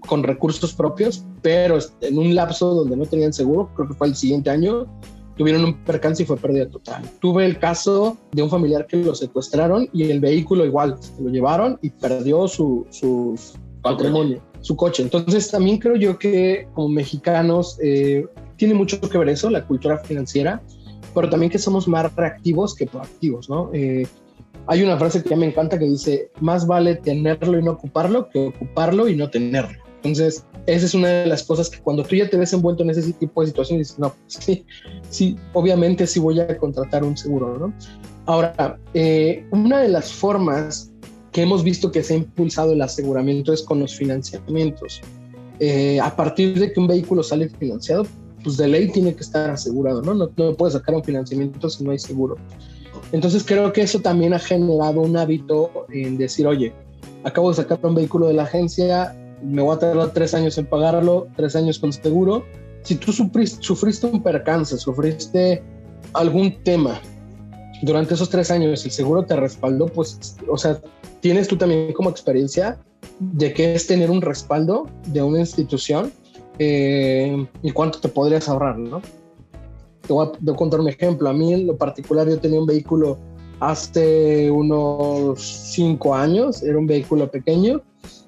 con 0.08 0.24
recursos 0.24 0.74
propios, 0.74 1.24
pero 1.40 1.78
en 2.00 2.18
un 2.18 2.34
lapso 2.34 2.74
donde 2.74 2.96
no 2.96 3.06
tenían 3.06 3.32
seguro, 3.32 3.70
creo 3.76 3.86
que 3.86 3.94
fue 3.94 4.08
el 4.08 4.16
siguiente 4.16 4.50
año, 4.50 4.88
tuvieron 5.36 5.64
un 5.64 5.84
percance 5.84 6.24
y 6.24 6.26
fue 6.26 6.36
pérdida 6.36 6.68
total. 6.68 7.08
Tuve 7.20 7.46
el 7.46 7.60
caso 7.60 8.16
de 8.32 8.42
un 8.42 8.50
familiar 8.50 8.88
que 8.88 8.96
lo 8.96 9.14
secuestraron 9.14 9.88
y 9.92 10.10
el 10.10 10.18
vehículo 10.18 10.66
igual, 10.66 10.96
se 11.00 11.22
lo 11.22 11.30
llevaron 11.30 11.78
y 11.80 11.90
perdió 11.90 12.48
su, 12.48 12.88
su 12.90 13.38
patrimonio, 13.82 14.42
su 14.60 14.76
coche. 14.76 15.02
Entonces 15.02 15.50
también 15.50 15.78
creo 15.78 15.96
yo 15.96 16.18
que 16.18 16.68
como 16.74 16.88
mexicanos 16.88 17.78
eh, 17.82 18.26
tiene 18.56 18.74
mucho 18.74 19.00
que 19.00 19.18
ver 19.18 19.28
eso, 19.28 19.50
la 19.50 19.66
cultura 19.66 19.98
financiera 19.98 20.62
pero 21.14 21.28
también 21.28 21.50
que 21.50 21.58
somos 21.58 21.88
más 21.88 22.14
reactivos 22.14 22.74
que 22.74 22.86
proactivos, 22.86 23.48
¿no? 23.48 23.70
Eh, 23.72 24.06
hay 24.66 24.82
una 24.82 24.96
frase 24.98 25.22
que 25.22 25.34
me 25.36 25.46
encanta 25.46 25.78
que 25.78 25.86
dice, 25.86 26.30
más 26.40 26.66
vale 26.66 26.96
tenerlo 26.96 27.58
y 27.58 27.62
no 27.62 27.72
ocuparlo 27.72 28.28
que 28.28 28.48
ocuparlo 28.48 29.08
y 29.08 29.16
no 29.16 29.28
tenerlo. 29.30 29.78
Entonces, 29.96 30.44
esa 30.66 30.86
es 30.86 30.94
una 30.94 31.08
de 31.08 31.26
las 31.26 31.42
cosas 31.42 31.68
que 31.68 31.80
cuando 31.80 32.04
tú 32.04 32.14
ya 32.14 32.28
te 32.28 32.36
ves 32.36 32.52
envuelto 32.52 32.82
en 32.82 32.90
ese 32.90 33.12
tipo 33.14 33.40
de 33.40 33.48
situaciones, 33.48 33.88
dices, 33.88 33.98
no, 33.98 34.14
sí, 34.28 34.64
sí, 35.08 35.36
obviamente 35.52 36.06
sí 36.06 36.20
voy 36.20 36.40
a 36.40 36.56
contratar 36.56 37.04
un 37.04 37.16
seguro, 37.16 37.58
¿no? 37.58 37.74
Ahora, 38.26 38.78
eh, 38.94 39.44
una 39.50 39.80
de 39.80 39.88
las 39.88 40.12
formas 40.12 40.89
que 41.32 41.42
hemos 41.42 41.62
visto 41.62 41.92
que 41.92 42.02
se 42.02 42.14
ha 42.14 42.16
impulsado 42.16 42.72
el 42.72 42.82
aseguramiento 42.82 43.52
es 43.52 43.62
con 43.62 43.80
los 43.80 43.94
financiamientos. 43.96 45.00
Eh, 45.58 46.00
a 46.00 46.14
partir 46.16 46.58
de 46.58 46.72
que 46.72 46.80
un 46.80 46.86
vehículo 46.86 47.22
sale 47.22 47.48
financiado, 47.48 48.06
pues 48.42 48.56
de 48.56 48.68
ley 48.68 48.88
tiene 48.88 49.14
que 49.14 49.20
estar 49.20 49.50
asegurado, 49.50 50.02
¿no? 50.02 50.14
No, 50.14 50.30
no 50.36 50.54
puedes 50.54 50.74
sacar 50.74 50.94
un 50.94 51.04
financiamiento 51.04 51.68
si 51.68 51.84
no 51.84 51.90
hay 51.90 51.98
seguro. 51.98 52.36
Entonces 53.12 53.44
creo 53.44 53.72
que 53.72 53.82
eso 53.82 54.00
también 54.00 54.32
ha 54.32 54.38
generado 54.38 55.02
un 55.02 55.16
hábito 55.16 55.86
en 55.92 56.16
decir, 56.16 56.46
oye, 56.46 56.72
acabo 57.24 57.50
de 57.50 57.56
sacar 57.56 57.78
un 57.82 57.94
vehículo 57.94 58.26
de 58.26 58.34
la 58.34 58.44
agencia, 58.44 59.14
me 59.42 59.62
voy 59.62 59.76
a 59.76 59.78
tardar 59.78 60.12
tres 60.12 60.34
años 60.34 60.56
en 60.58 60.66
pagarlo, 60.66 61.28
tres 61.36 61.56
años 61.56 61.78
con 61.78 61.92
seguro. 61.92 62.44
Si 62.82 62.94
tú 62.94 63.12
sufriste, 63.12 63.62
sufriste 63.62 64.06
un 64.06 64.22
percance, 64.22 64.76
sufriste 64.78 65.62
algún 66.14 66.62
tema 66.62 67.00
durante 67.82 68.14
esos 68.14 68.28
tres 68.28 68.50
años, 68.50 68.84
el 68.84 68.90
seguro 68.90 69.24
te 69.24 69.36
respaldó, 69.36 69.86
pues, 69.86 70.36
o 70.48 70.58
sea, 70.58 70.80
tienes 71.20 71.48
tú 71.48 71.56
también 71.56 71.92
como 71.92 72.10
experiencia 72.10 72.78
de 73.18 73.52
qué 73.52 73.74
es 73.74 73.86
tener 73.86 74.10
un 74.10 74.20
respaldo 74.20 74.88
de 75.06 75.22
una 75.22 75.40
institución 75.40 76.12
eh, 76.58 77.46
y 77.62 77.70
cuánto 77.70 78.00
te 78.00 78.08
podrías 78.08 78.48
ahorrar, 78.48 78.78
¿no? 78.78 79.00
Te 80.06 80.12
voy, 80.12 80.26
a, 80.26 80.54
contar 80.54 80.80
un 80.80 80.88
ejemplo. 80.88 81.28
A 81.28 81.32
mí 81.32 81.54
en 81.54 81.66
lo 81.66 81.76
particular 81.76 82.28
yo 82.28 82.38
tenía 82.38 82.60
un 82.60 82.66
vehículo 82.66 83.18
hace 83.60 84.50
unos 84.50 85.40
cinco 85.40 86.14
años, 86.14 86.62
era 86.62 86.78
un 86.78 86.86
vehículo 86.86 87.30
pequeño, 87.30 87.82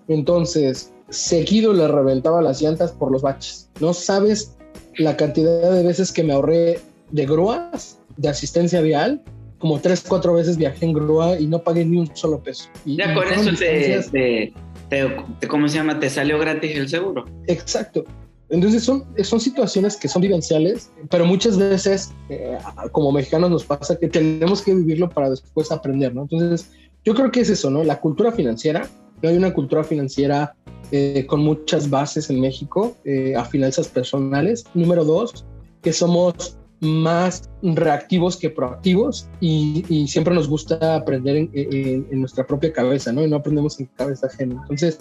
entonces 0.09 0.93
seguido 1.09 1.73
le 1.73 1.88
reventaba 1.88 2.41
las 2.41 2.62
llantas 2.62 2.93
por 2.93 3.11
los 3.11 3.23
baches. 3.23 3.69
No 3.81 3.93
sabes 3.93 4.57
la 4.97 5.17
cantidad 5.17 5.73
de 5.73 5.83
veces 5.83 6.12
que 6.12 6.23
me 6.23 6.33
ahorré 6.33 6.81
de 7.11 7.27
grúas, 7.27 7.99
de 8.17 8.29
asistencia 8.29 8.81
vial, 8.81 9.23
como 9.62 9.79
tres, 9.79 10.05
cuatro 10.09 10.35
veces 10.35 10.57
viajé 10.57 10.87
en 10.87 10.92
grúa 10.92 11.38
y 11.38 11.46
no 11.46 11.62
pagué 11.62 11.85
ni 11.85 11.96
un 11.96 12.16
solo 12.16 12.42
peso. 12.42 12.68
Y, 12.85 12.96
ya 12.96 13.14
con 13.14 13.29
eso 13.29 13.53
te, 13.57 14.53
te, 14.88 15.46
¿cómo 15.46 15.68
se 15.68 15.77
llama? 15.77 16.01
Te 16.01 16.11
salió 16.11 16.37
gratis 16.37 16.77
el 16.77 16.88
seguro. 16.88 17.27
Exacto. 17.46 18.03
Entonces 18.48 18.83
son, 18.83 19.05
son 19.22 19.38
situaciones 19.38 19.96
que 19.96 20.09
son 20.09 20.20
vivenciales, 20.20 20.90
pero 21.09 21.25
muchas 21.25 21.57
veces 21.57 22.12
eh, 22.29 22.59
como 22.90 23.12
mexicanos 23.12 23.51
nos 23.51 23.64
pasa 23.64 23.96
que 23.96 24.09
tenemos 24.09 24.62
que 24.62 24.75
vivirlo 24.75 25.09
para 25.09 25.31
después 25.31 25.70
aprender, 25.70 26.12
¿no? 26.12 26.22
Entonces 26.22 26.68
yo 27.05 27.14
creo 27.14 27.31
que 27.31 27.42
es 27.42 27.48
eso, 27.48 27.70
¿no? 27.70 27.85
La 27.85 28.01
cultura 28.01 28.33
financiera, 28.33 28.88
no 29.22 29.29
hay 29.29 29.37
una 29.37 29.55
cultura 29.55 29.85
financiera 29.85 30.57
eh, 30.90 31.25
con 31.29 31.38
muchas 31.38 31.88
bases 31.88 32.31
en 32.31 32.40
México 32.40 32.96
eh, 33.05 33.37
a 33.37 33.44
finanzas 33.44 33.87
personales. 33.87 34.64
Número 34.75 35.05
dos, 35.05 35.44
que 35.83 35.92
somos 35.92 36.59
más 36.83 37.49
reactivos 37.62 38.37
que 38.37 38.51
proactivos 38.51 39.29
y, 39.40 40.07
siempre 40.09 40.35
nos 40.35 40.49
gusta 40.49 40.97
aprender 40.97 41.37
en, 41.37 41.51
en, 41.55 42.21
nuestra 42.21 42.45
propia 42.45 42.73
cabeza, 42.73 43.12
¿no? 43.12 43.25
Y 43.25 43.31
no 43.31 43.37
aprendemos 43.37 43.79
en 43.79 43.87
cabeza 43.97 44.27
ajena. 44.27 44.61
Entonces, 44.62 44.99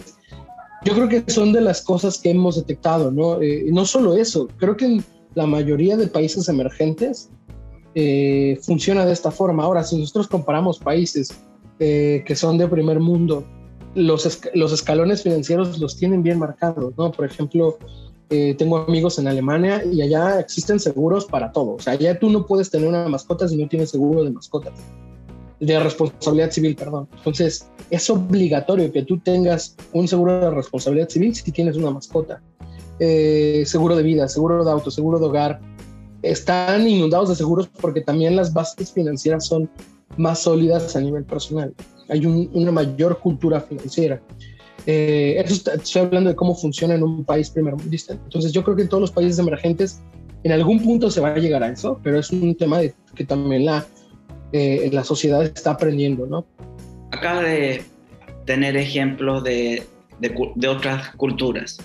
yo 0.84 0.94
creo 0.94 1.10
que 1.10 1.32
son 1.32 1.54
de 1.54 1.62
las 1.62 1.82
cosas 1.82 2.20
que 2.20 2.32
hemos 2.32 2.56
detectado, 2.56 3.12
¿no? 3.12 3.41
Eh, 3.41 3.65
no 3.72 3.86
solo 3.86 4.15
eso, 4.15 4.48
creo 4.58 4.78
que 4.78 4.86
en 4.86 5.04
la 5.34 5.48
mayoría 5.48 5.98
de 5.98 6.08
países 6.08 6.50
emergentes 6.50 7.30
eh, 7.96 8.60
funciona 8.62 9.06
de 9.06 9.13
esta 9.13 9.32
forma. 9.32 9.63
Ahora, 9.63 9.84
si 9.84 9.98
nosotros 9.98 10.28
comparamos 10.28 10.80
países 10.80 11.30
eh, 11.80 12.24
que 12.26 12.36
son 12.36 12.58
de 12.58 12.67
primer 12.67 13.00
mundo, 13.00 13.44
los, 13.96 14.39
los 14.54 14.72
escalones 14.72 15.24
financieros 15.24 15.80
los 15.80 15.98
tienen 15.98 16.24
bien 16.24 16.39
marcados, 16.39 16.94
¿no? 16.98 17.12
Por 17.12 17.26
ejemplo, 17.26 17.78
eh, 18.34 18.56
tengo 18.58 18.78
amigos 18.78 19.20
en 19.20 19.28
Alemania 19.28 19.84
y 19.84 20.02
allá 20.02 20.39
existen 20.39 20.80
seguros 20.80 21.26
para 21.26 21.52
todo. 21.52 21.76
O 21.76 21.80
sea, 21.80 21.94
allá 21.94 22.17
tú 22.17 22.30
no 22.30 22.46
puedes 22.46 22.72
tener 22.72 22.88
una 22.88 23.06
mascota 23.10 23.46
si 23.46 23.58
no 23.58 23.67
tienes 23.67 23.89
seguro 23.89 24.24
de 24.24 24.32
mascotas, 24.32 24.74
de 25.60 25.78
responsabilidad 25.78 26.50
civil, 26.50 26.78
perdón. 26.78 27.10
Entonces, 27.17 27.70
es 27.89 28.10
obligatorio 28.10 28.89
que 28.89 29.04
tú 29.04 29.20
tengas 29.20 29.76
un 29.91 30.08
seguro 30.08 30.39
de 30.39 30.50
responsabilidad 30.50 31.10
civil 31.10 31.36
si 31.36 31.52
tienes 31.52 31.76
una 31.76 31.91
mascota. 31.91 32.41
Eh, 33.00 33.63
seguro 33.65 33.98
de 33.98 34.04
vida, 34.04 34.30
seguro 34.30 34.63
de 34.63 34.72
auto, 34.72 34.89
seguro 34.91 35.20
de 35.20 35.26
hogar. 35.26 35.60
Están 36.22 36.88
inundados 36.88 37.28
de 37.28 37.36
seguros 37.36 37.67
porque 37.82 38.00
también 38.00 38.38
las 38.38 38.54
bases 38.54 38.94
financieras 38.94 39.46
son 39.46 39.70
más 40.15 40.39
sólidas 40.39 40.96
a 40.96 41.02
nivel 41.02 41.26
personal. 41.26 41.74
Hay 42.08 42.26
una 42.26 42.72
mayor 42.72 43.20
cultura 43.20 43.60
financiera. 43.60 44.22
Eh, 44.86 45.41
eso 45.46 45.72
estoy 45.72 46.02
hablando 46.02 46.30
de 46.30 46.36
cómo 46.36 46.56
funciona 46.56 46.96
en 46.96 47.04
un 47.04 47.24
país 47.24 47.50
primermundista. 47.50 48.13
Entonces 48.13 48.52
yo 48.52 48.63
creo 48.63 48.76
que 48.76 48.84
en 48.84 48.89
todos 48.89 49.02
los 49.02 49.12
países 49.12 49.38
emergentes 49.39 50.02
en 50.44 50.52
algún 50.52 50.82
punto 50.82 51.12
se 51.12 51.22
va 51.22 51.30
a 51.30 51.38
llegar 51.38 51.63
a 51.63 51.70
eso, 51.70 52.00
pero 52.04 52.17
es 52.17 52.32
un 52.32 52.56
tema 52.56 52.80
de, 52.80 52.94
que 53.15 53.26
también 53.26 53.65
la, 53.65 53.86
eh, 54.54 54.89
la 54.91 55.04
sociedad 55.04 55.44
está 55.44 55.72
aprendiendo, 55.72 56.26
¿no? 56.26 56.46
Acaba 57.12 57.44
de 57.44 57.84
tener 58.46 58.76
ejemplos 58.76 59.44
de, 59.44 59.84
de, 60.20 60.52
de 60.56 60.67
otras 60.67 61.15
culturas. 61.15 61.78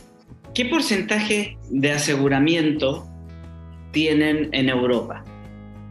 ¿Qué 0.55 0.65
porcentaje 0.65 1.59
de 1.71 1.93
aseguramiento 1.93 3.07
tienen 3.93 4.49
en 4.53 4.71
Europa 4.71 5.23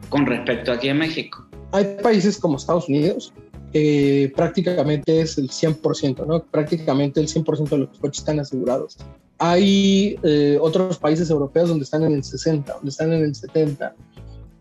con 0.10 0.26
respecto 0.26 0.72
aquí 0.72 0.90
a 0.90 0.96
México? 0.96 1.48
Hay 1.72 1.98
países 2.02 2.40
como 2.40 2.58
Estados 2.58 2.90
Unidos 2.90 3.32
eh, 3.78 4.32
prácticamente 4.34 5.20
es 5.20 5.38
el 5.38 5.50
100%, 5.50 6.26
¿no? 6.26 6.42
Prácticamente 6.46 7.20
el 7.20 7.28
100% 7.28 7.68
de 7.68 7.78
los 7.80 8.00
coches 8.00 8.20
están 8.20 8.40
asegurados. 8.40 8.96
Hay 9.38 10.18
eh, 10.24 10.58
otros 10.62 10.98
países 10.98 11.30
europeos 11.30 11.68
donde 11.68 11.84
están 11.84 12.04
en 12.04 12.14
el 12.14 12.24
60, 12.24 12.72
donde 12.72 12.90
están 12.90 13.12
en 13.12 13.26
el 13.26 13.36
70. 13.36 13.94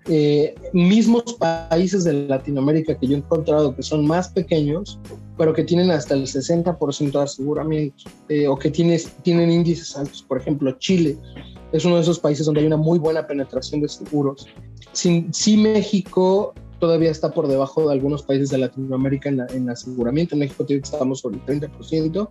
Eh, 0.09 0.57
mismos 0.73 1.35
países 1.35 2.03
de 2.03 2.27
Latinoamérica 2.27 2.99
que 2.99 3.07
yo 3.07 3.15
he 3.15 3.19
encontrado 3.19 3.77
que 3.77 3.85
son 3.85 4.05
más 4.05 4.31
pequeños, 4.31 4.99
pero 5.39 5.53
que 5.53 5.63
tienen 5.63 5.93
hasta 5.93 6.15
el 6.15 6.27
60% 6.27 7.13
de 7.13 7.23
aseguramiento 7.23 8.03
o 8.49 8.59
que 8.59 8.69
tienen 8.73 9.53
índices 9.53 9.97
altos. 9.97 10.25
Por 10.27 10.41
ejemplo, 10.41 10.73
Chile 10.73 11.17
es 11.71 11.85
uno 11.85 11.95
de 11.95 12.03
esos 12.03 12.19
países 12.19 12.47
donde 12.47 12.63
hay 12.63 12.67
una 12.67 12.77
muy 12.77 12.99
buena 12.99 13.25
penetración 13.29 13.81
de 13.81 13.89
seguros. 13.89 14.49
Si, 14.91 15.29
si 15.31 15.57
México 15.57 16.53
todavía 16.85 17.11
está 17.11 17.31
por 17.31 17.49
debajo 17.49 17.89
de 17.89 17.95
algunos 17.95 18.23
países 18.23 18.51
de 18.51 18.59
Latinoamérica 18.59 19.31
en, 19.31 19.41
en 19.55 19.71
aseguramiento. 19.71 20.35
En 20.35 20.41
México 20.41 20.67
estamos 20.69 21.21
sobre 21.21 21.39
el 21.39 21.61
30%, 21.61 22.29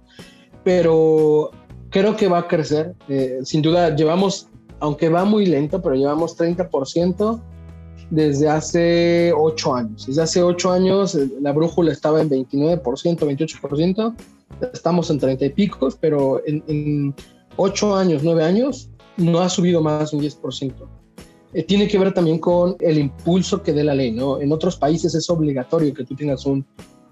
pero 0.63 1.49
creo 1.89 2.15
que 2.15 2.27
va 2.27 2.37
a 2.39 2.47
crecer. 2.47 2.93
Eh, 3.09 3.39
sin 3.43 3.63
duda, 3.63 3.95
llevamos, 3.95 4.47
aunque 4.79 5.09
va 5.09 5.25
muy 5.25 5.47
lento, 5.47 5.81
pero 5.81 5.95
llevamos 5.95 6.37
30% 6.37 7.41
desde 8.11 8.47
hace 8.47 9.33
8 9.35 9.75
años. 9.75 10.05
Desde 10.05 10.21
hace 10.21 10.43
8 10.43 10.71
años 10.71 11.15
eh, 11.15 11.27
la 11.41 11.51
brújula 11.51 11.91
estaba 11.91 12.21
en 12.21 12.29
29%, 12.29 12.83
28%, 12.83 14.15
estamos 14.71 15.09
en 15.09 15.17
30 15.17 15.45
y 15.45 15.49
picos, 15.49 15.97
pero 15.99 16.45
en, 16.45 16.63
en 16.67 17.15
8 17.57 17.95
años, 17.95 18.21
9 18.23 18.43
años, 18.43 18.91
no 19.17 19.39
ha 19.39 19.49
subido 19.49 19.81
más 19.81 20.13
un 20.13 20.21
10%. 20.21 20.73
Eh, 21.53 21.63
tiene 21.63 21.87
que 21.87 21.99
ver 21.99 22.13
también 22.13 22.39
con 22.39 22.75
el 22.79 22.97
impulso 22.97 23.61
que 23.61 23.73
dé 23.73 23.83
la 23.83 23.93
ley, 23.93 24.11
¿no? 24.11 24.41
En 24.41 24.51
otros 24.51 24.77
países 24.77 25.13
es 25.13 25.29
obligatorio 25.29 25.93
que 25.93 26.03
tú 26.03 26.15
tengas 26.15 26.45
un, 26.45 26.65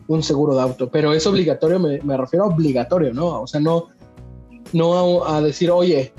un 0.08 0.23
seguro 0.23 0.56
de 0.56 0.62
auto, 0.62 0.89
pero 0.89 1.13
es 1.13 1.25
obligatorio, 1.27 1.80
me, 1.80 2.01
me, 2.01 2.17
refiero 2.17 2.45
a 2.45 2.47
obligatorio, 2.47 3.13
¿no? 3.13 3.41
O 3.41 3.47
sea, 3.47 3.60
no, 3.60 3.89
no 4.73 5.23
a, 5.23 5.38
a, 5.38 5.41
decir, 5.41 5.69
oye, 5.69 6.12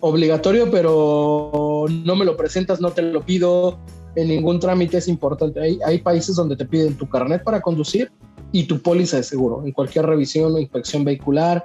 obligatorio, 0.00 0.70
pero 0.70 1.86
no 1.88 2.16
me 2.16 2.24
lo 2.24 2.36
presentas, 2.36 2.80
no 2.80 2.90
te 2.90 3.02
lo 3.02 3.24
pido, 3.24 3.78
en 4.16 4.28
ningún 4.28 4.58
trámite 4.60 4.98
es 4.98 5.08
importante. 5.08 5.60
Hay, 5.60 5.78
hay 5.84 5.98
países 5.98 6.36
donde 6.36 6.56
te 6.56 6.66
piden 6.66 6.96
tu 6.96 7.08
carnet 7.08 7.42
para 7.44 7.60
conducir 7.60 8.10
y 8.50 8.64
tu 8.64 8.80
póliza 8.80 9.16
de 9.18 9.22
seguro, 9.22 9.62
en 9.64 9.72
cualquier 9.72 10.06
revisión 10.06 10.52
o 10.54 10.58
inspección 10.58 11.04
vehicular, 11.04 11.64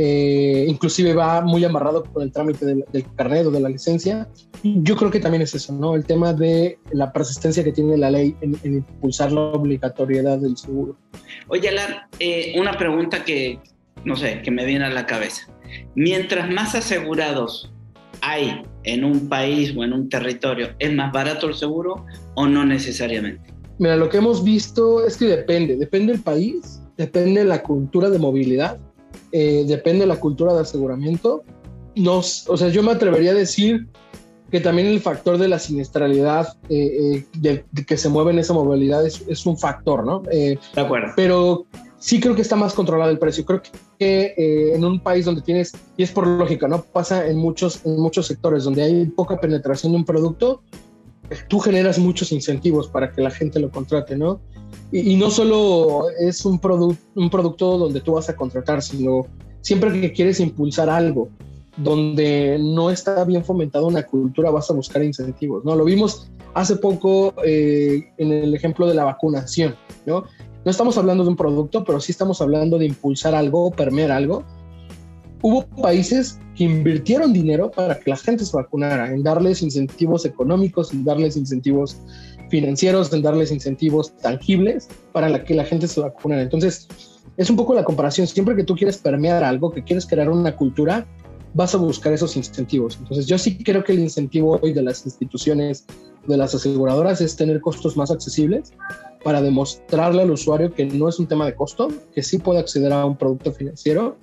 eh, 0.00 0.64
inclusive 0.68 1.12
va 1.12 1.40
muy 1.40 1.64
amarrado 1.64 2.04
con 2.04 2.22
el 2.22 2.30
trámite 2.30 2.64
del, 2.64 2.84
del, 2.92 3.04
carnet 3.16 3.46
o 3.46 3.50
de 3.50 3.58
la 3.58 3.68
licencia. 3.68 4.28
Yo 4.62 4.94
creo 4.94 5.10
que 5.10 5.18
también 5.18 5.42
es 5.42 5.56
eso, 5.56 5.72
¿no? 5.72 5.96
El 5.96 6.04
tema 6.04 6.32
de 6.32 6.78
la 6.92 7.12
persistencia 7.12 7.64
que 7.64 7.72
tiene 7.72 7.96
la 7.96 8.08
ley 8.08 8.36
en, 8.40 8.56
en 8.62 8.74
impulsar 8.74 9.32
la 9.32 9.40
obligatoriedad 9.40 10.38
del 10.38 10.56
seguro. 10.56 10.96
Oye, 11.48 11.70
Alan, 11.70 11.96
eh, 12.20 12.54
una 12.56 12.78
pregunta 12.78 13.24
que, 13.24 13.58
no 14.04 14.14
sé, 14.14 14.40
que 14.42 14.52
me 14.52 14.64
viene 14.64 14.84
a 14.84 14.90
la 14.90 15.04
cabeza. 15.04 15.52
Mientras 15.96 16.48
más 16.48 16.76
asegurados 16.76 17.72
hay 18.20 18.62
en 18.84 19.02
un 19.02 19.28
país 19.28 19.74
o 19.76 19.82
en 19.82 19.92
un 19.92 20.08
territorio, 20.08 20.68
¿es 20.78 20.94
más 20.94 21.12
barato 21.12 21.48
el 21.48 21.54
seguro 21.54 22.06
o 22.36 22.46
no 22.46 22.64
necesariamente? 22.64 23.52
Mira, 23.78 23.96
lo 23.96 24.08
que 24.08 24.18
hemos 24.18 24.44
visto 24.44 25.04
es 25.04 25.16
que 25.16 25.24
depende, 25.24 25.76
depende 25.76 26.12
del 26.12 26.22
país, 26.22 26.80
depende 26.96 27.40
de 27.40 27.46
la 27.46 27.62
cultura 27.62 28.10
de 28.10 28.18
movilidad 28.20 28.78
eh, 29.32 29.64
depende 29.66 30.00
de 30.00 30.06
la 30.06 30.20
cultura 30.20 30.54
de 30.54 30.60
aseguramiento. 30.60 31.42
Nos, 31.94 32.48
o 32.48 32.56
sea, 32.56 32.68
yo 32.68 32.82
me 32.82 32.92
atrevería 32.92 33.32
a 33.32 33.34
decir 33.34 33.88
que 34.50 34.60
también 34.60 34.88
el 34.88 35.00
factor 35.00 35.36
de 35.36 35.48
la 35.48 35.58
siniestralidad 35.58 36.56
eh, 36.68 37.16
eh, 37.16 37.26
de, 37.36 37.64
de, 37.70 37.84
que 37.84 37.96
se 37.96 38.08
mueve 38.08 38.32
en 38.32 38.38
esa 38.38 38.54
movilidad 38.54 39.04
es, 39.04 39.22
es 39.28 39.44
un 39.44 39.58
factor, 39.58 40.06
¿no? 40.06 40.20
de 40.20 40.58
acuerdo. 40.76 41.12
Pero 41.16 41.66
sí 41.98 42.18
creo 42.18 42.34
que 42.34 42.42
está 42.42 42.56
más 42.56 42.72
controlado 42.72 43.10
el 43.10 43.18
precio. 43.18 43.44
Creo 43.44 43.60
que 43.98 44.72
en 44.74 44.84
un 44.84 45.00
país 45.00 45.26
donde 45.26 45.42
tienes, 45.42 45.72
y 45.96 46.02
es 46.02 46.12
por 46.12 46.26
lógica, 46.26 46.66
¿no? 46.68 46.82
Pasa 46.82 47.26
en 47.26 47.36
muchos, 47.36 47.84
en 47.84 48.00
muchos 48.00 48.26
sectores 48.26 48.64
donde 48.64 48.82
hay 48.84 49.06
poca 49.06 49.38
penetración 49.38 49.92
de 49.92 49.98
un 49.98 50.04
producto, 50.04 50.62
tú 51.48 51.58
generas 51.58 51.98
muchos 51.98 52.32
incentivos 52.32 52.88
para 52.88 53.12
que 53.12 53.20
la 53.20 53.30
gente 53.30 53.60
lo 53.60 53.70
contrate, 53.70 54.16
¿no? 54.16 54.40
Y, 54.90 55.16
no 55.16 55.30
solo 55.30 56.08
es 56.18 56.44
un, 56.44 56.58
produ 56.58 56.96
un 57.14 57.28
producto 57.28 57.76
donde 57.76 58.00
tú 58.00 58.12
vas 58.12 58.28
a 58.28 58.36
contratar, 58.36 58.82
sino 58.82 59.26
siempre 59.60 60.00
que 60.00 60.12
quieres 60.12 60.40
impulsar 60.40 60.88
algo 60.88 61.28
donde 61.76 62.58
no 62.60 62.90
está 62.90 63.24
bien 63.24 63.44
fomentada 63.44 63.86
una 63.86 64.02
cultura, 64.02 64.50
vas 64.50 64.70
a 64.70 64.74
buscar 64.74 65.02
incentivos, 65.02 65.64
¿no? 65.64 65.76
Lo 65.76 65.84
vimos 65.84 66.28
hace 66.54 66.76
poco 66.76 67.34
eh, 67.44 68.10
en 68.18 68.32
el 68.32 68.54
ejemplo 68.54 68.86
de 68.86 68.94
la 68.94 69.04
vacunación, 69.04 69.76
¿no? 70.04 70.24
No 70.64 70.70
estamos 70.70 70.98
hablando 70.98 71.22
de 71.22 71.30
un 71.30 71.36
producto, 71.36 71.84
pero 71.84 72.00
sí 72.00 72.12
estamos 72.12 72.42
hablando 72.42 72.78
de 72.78 72.86
impulsar 72.86 73.34
algo, 73.34 73.70
permear 73.70 74.10
algo. 74.10 74.44
Hubo 75.42 75.66
países 75.66 76.38
que 76.56 76.64
invirtieron 76.64 77.32
dinero 77.32 77.70
para 77.70 77.98
que 77.98 78.10
la 78.10 78.16
gente 78.16 78.44
se 78.44 78.56
vacunara, 78.56 79.12
en 79.12 79.22
darles 79.22 79.62
incentivos 79.62 80.24
económicos, 80.24 80.92
en 80.92 81.04
darles 81.04 81.36
incentivos 81.36 81.96
financieros, 82.50 83.12
en 83.12 83.22
darles 83.22 83.52
incentivos 83.52 84.16
tangibles 84.16 84.88
para 85.12 85.28
la 85.28 85.44
que 85.44 85.54
la 85.54 85.64
gente 85.64 85.86
se 85.86 86.00
vacunara. 86.00 86.42
Entonces, 86.42 86.88
es 87.36 87.48
un 87.50 87.56
poco 87.56 87.74
la 87.74 87.84
comparación. 87.84 88.26
Siempre 88.26 88.56
que 88.56 88.64
tú 88.64 88.74
quieres 88.74 88.98
permear 88.98 89.44
algo, 89.44 89.70
que 89.70 89.84
quieres 89.84 90.06
crear 90.06 90.28
una 90.28 90.56
cultura, 90.56 91.06
vas 91.54 91.74
a 91.74 91.78
buscar 91.78 92.12
esos 92.12 92.36
incentivos. 92.36 92.96
Entonces, 93.00 93.26
yo 93.26 93.38
sí 93.38 93.62
creo 93.62 93.84
que 93.84 93.92
el 93.92 94.00
incentivo 94.00 94.58
hoy 94.60 94.72
de 94.72 94.82
las 94.82 95.04
instituciones, 95.06 95.86
de 96.26 96.36
las 96.36 96.54
aseguradoras, 96.54 97.20
es 97.20 97.36
tener 97.36 97.60
costos 97.60 97.96
más 97.96 98.10
accesibles 98.10 98.72
para 99.22 99.40
demostrarle 99.40 100.22
al 100.22 100.30
usuario 100.30 100.72
que 100.72 100.86
no 100.86 101.08
es 101.08 101.18
un 101.18 101.26
tema 101.26 101.46
de 101.46 101.54
costo, 101.54 101.88
que 102.14 102.22
sí 102.22 102.38
puede 102.38 102.60
acceder 102.60 102.92
a 102.92 103.04
un 103.04 103.16
producto 103.16 103.52
financiero. 103.52 104.16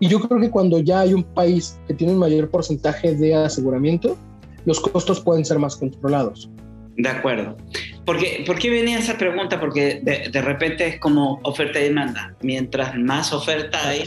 Y 0.00 0.08
yo 0.08 0.20
creo 0.20 0.40
que 0.40 0.50
cuando 0.50 0.80
ya 0.80 1.00
hay 1.00 1.14
un 1.14 1.22
país 1.22 1.78
que 1.86 1.94
tiene 1.94 2.12
un 2.12 2.18
mayor 2.18 2.50
porcentaje 2.50 3.14
de 3.14 3.34
aseguramiento, 3.34 4.16
los 4.64 4.80
costos 4.80 5.20
pueden 5.20 5.44
ser 5.44 5.58
más 5.58 5.76
controlados. 5.76 6.50
De 6.96 7.08
acuerdo. 7.08 7.56
Porque, 8.04 8.42
¿Por 8.46 8.58
qué 8.58 8.70
venía 8.70 8.98
esa 8.98 9.18
pregunta? 9.18 9.60
Porque 9.60 10.00
de, 10.02 10.28
de, 10.30 10.42
repente 10.42 10.86
es 10.86 10.98
como 10.98 11.40
oferta 11.42 11.78
y 11.80 11.84
demanda. 11.84 12.34
Mientras 12.42 12.96
más 12.96 13.32
oferta 13.32 13.88
hay, 13.88 14.04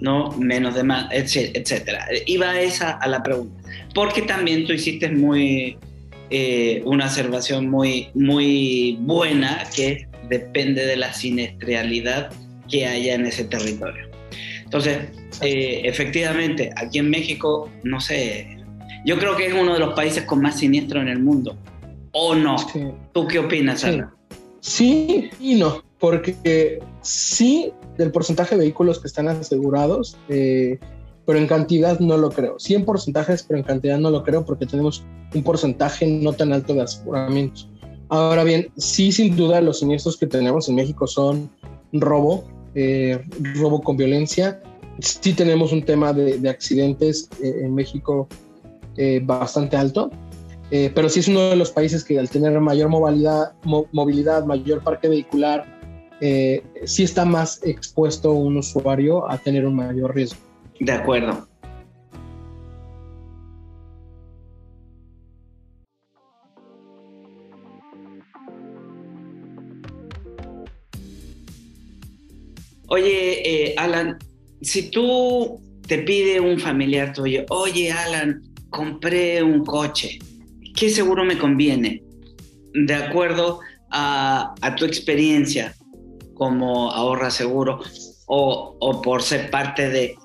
¿no? 0.00 0.30
menos 0.32 0.74
demanda, 0.74 1.08
etcétera. 1.12 2.06
Iba 2.26 2.60
esa 2.60 2.92
a 2.92 3.08
la 3.08 3.22
pregunta. 3.22 3.62
Porque 3.94 4.22
también 4.22 4.66
tú 4.66 4.72
hiciste 4.72 5.10
muy, 5.10 5.78
eh, 6.30 6.82
una 6.84 7.06
observación 7.06 7.70
muy, 7.70 8.08
muy 8.14 8.98
buena 9.00 9.64
que 9.74 10.06
depende 10.28 10.84
de 10.86 10.96
la 10.96 11.12
sinestralidad 11.12 12.30
que 12.68 12.86
haya 12.86 13.14
en 13.14 13.26
ese 13.26 13.44
territorio. 13.44 14.09
Entonces, 14.70 14.98
eh, 15.42 15.80
efectivamente, 15.82 16.70
aquí 16.76 17.00
en 17.00 17.10
México, 17.10 17.68
no 17.82 18.00
sé, 18.00 18.56
yo 19.04 19.18
creo 19.18 19.36
que 19.36 19.48
es 19.48 19.52
uno 19.52 19.74
de 19.74 19.80
los 19.80 19.94
países 19.94 20.22
con 20.22 20.40
más 20.40 20.60
siniestro 20.60 21.00
en 21.00 21.08
el 21.08 21.18
mundo 21.18 21.56
o 22.12 22.36
no? 22.36 22.56
Sí. 22.56 22.86
¿Tú 23.12 23.26
qué 23.26 23.40
opinas, 23.40 23.82
Ana? 23.82 24.14
Sí. 24.60 25.30
sí 25.30 25.30
y 25.40 25.54
no, 25.56 25.82
porque 25.98 26.78
sí, 27.02 27.72
del 27.98 28.12
porcentaje 28.12 28.54
de 28.54 28.60
vehículos 28.60 29.00
que 29.00 29.08
están 29.08 29.26
asegurados, 29.26 30.16
eh, 30.28 30.78
pero 31.26 31.40
en 31.40 31.48
cantidad 31.48 31.98
no 31.98 32.16
lo 32.16 32.30
creo. 32.30 32.60
100 32.60 32.84
porcentajes, 32.84 33.42
pero 33.42 33.58
en 33.58 33.64
cantidad 33.64 33.98
no 33.98 34.10
lo 34.10 34.22
creo 34.22 34.44
porque 34.44 34.66
tenemos 34.66 35.04
un 35.34 35.42
porcentaje 35.42 36.06
no 36.06 36.32
tan 36.32 36.52
alto 36.52 36.74
de 36.74 36.82
aseguramientos. 36.82 37.68
Ahora 38.08 38.44
bien, 38.44 38.68
sí, 38.76 39.10
sin 39.10 39.34
duda, 39.34 39.60
los 39.60 39.80
siniestros 39.80 40.16
que 40.16 40.28
tenemos 40.28 40.68
en 40.68 40.76
México 40.76 41.08
son 41.08 41.50
robo, 41.92 42.44
eh, 42.74 43.24
robo 43.56 43.80
con 43.80 43.96
violencia. 43.96 44.62
Sí 45.00 45.32
tenemos 45.32 45.72
un 45.72 45.82
tema 45.82 46.12
de, 46.12 46.48
accidentes 46.48 47.28
eh, 47.42 47.62
en 47.62 47.74
México 47.74 48.28
eh, 48.96 49.20
bastante 49.22 49.76
alto, 49.76 50.10
pero 50.70 51.08
sí 51.08 51.18
es 51.18 51.26
uno 51.26 51.50
de 51.50 51.56
los 51.56 51.72
países 51.72 52.04
que 52.04 52.16
al 52.18 52.30
tener 52.30 52.58
mayor 52.60 52.88
movilidad, 52.88 53.54
movilidad 53.64 54.44
mayor 54.44 54.84
parque 54.84 55.08
vehicular, 55.08 55.66
sí 56.20 57.02
está 57.02 57.24
más 57.24 57.60
expuesto 57.64 58.32
un 58.32 58.56
usuario 58.56 59.28
a 59.28 59.38
tener 59.38 59.66
un 59.66 59.74
mayor 59.74 60.14
riesgo. 60.14 60.38
De 60.78 60.92
acuerdo. 60.92 61.49
Oye, 72.92 73.68
eh, 73.68 73.74
Alan, 73.76 74.18
si 74.62 74.90
tú 74.90 75.60
te 75.86 75.98
pide 75.98 76.40
un 76.40 76.58
familiar 76.58 77.12
tuyo, 77.12 77.44
oye, 77.48 77.92
Alan, 77.92 78.42
compré 78.68 79.44
un 79.44 79.64
coche, 79.64 80.18
¿qué 80.74 80.90
seguro 80.90 81.24
me 81.24 81.38
conviene? 81.38 82.02
De 82.74 82.94
acuerdo 82.94 83.60
a, 83.92 84.54
tu 84.76 84.86
experiencia 84.86 85.76
como 86.34 86.90
ahorra 86.90 87.30
seguro 87.30 87.78
o, 88.26 89.00
por 89.02 89.22
ser 89.22 89.50
parte 89.50 89.88
de 89.88 90.16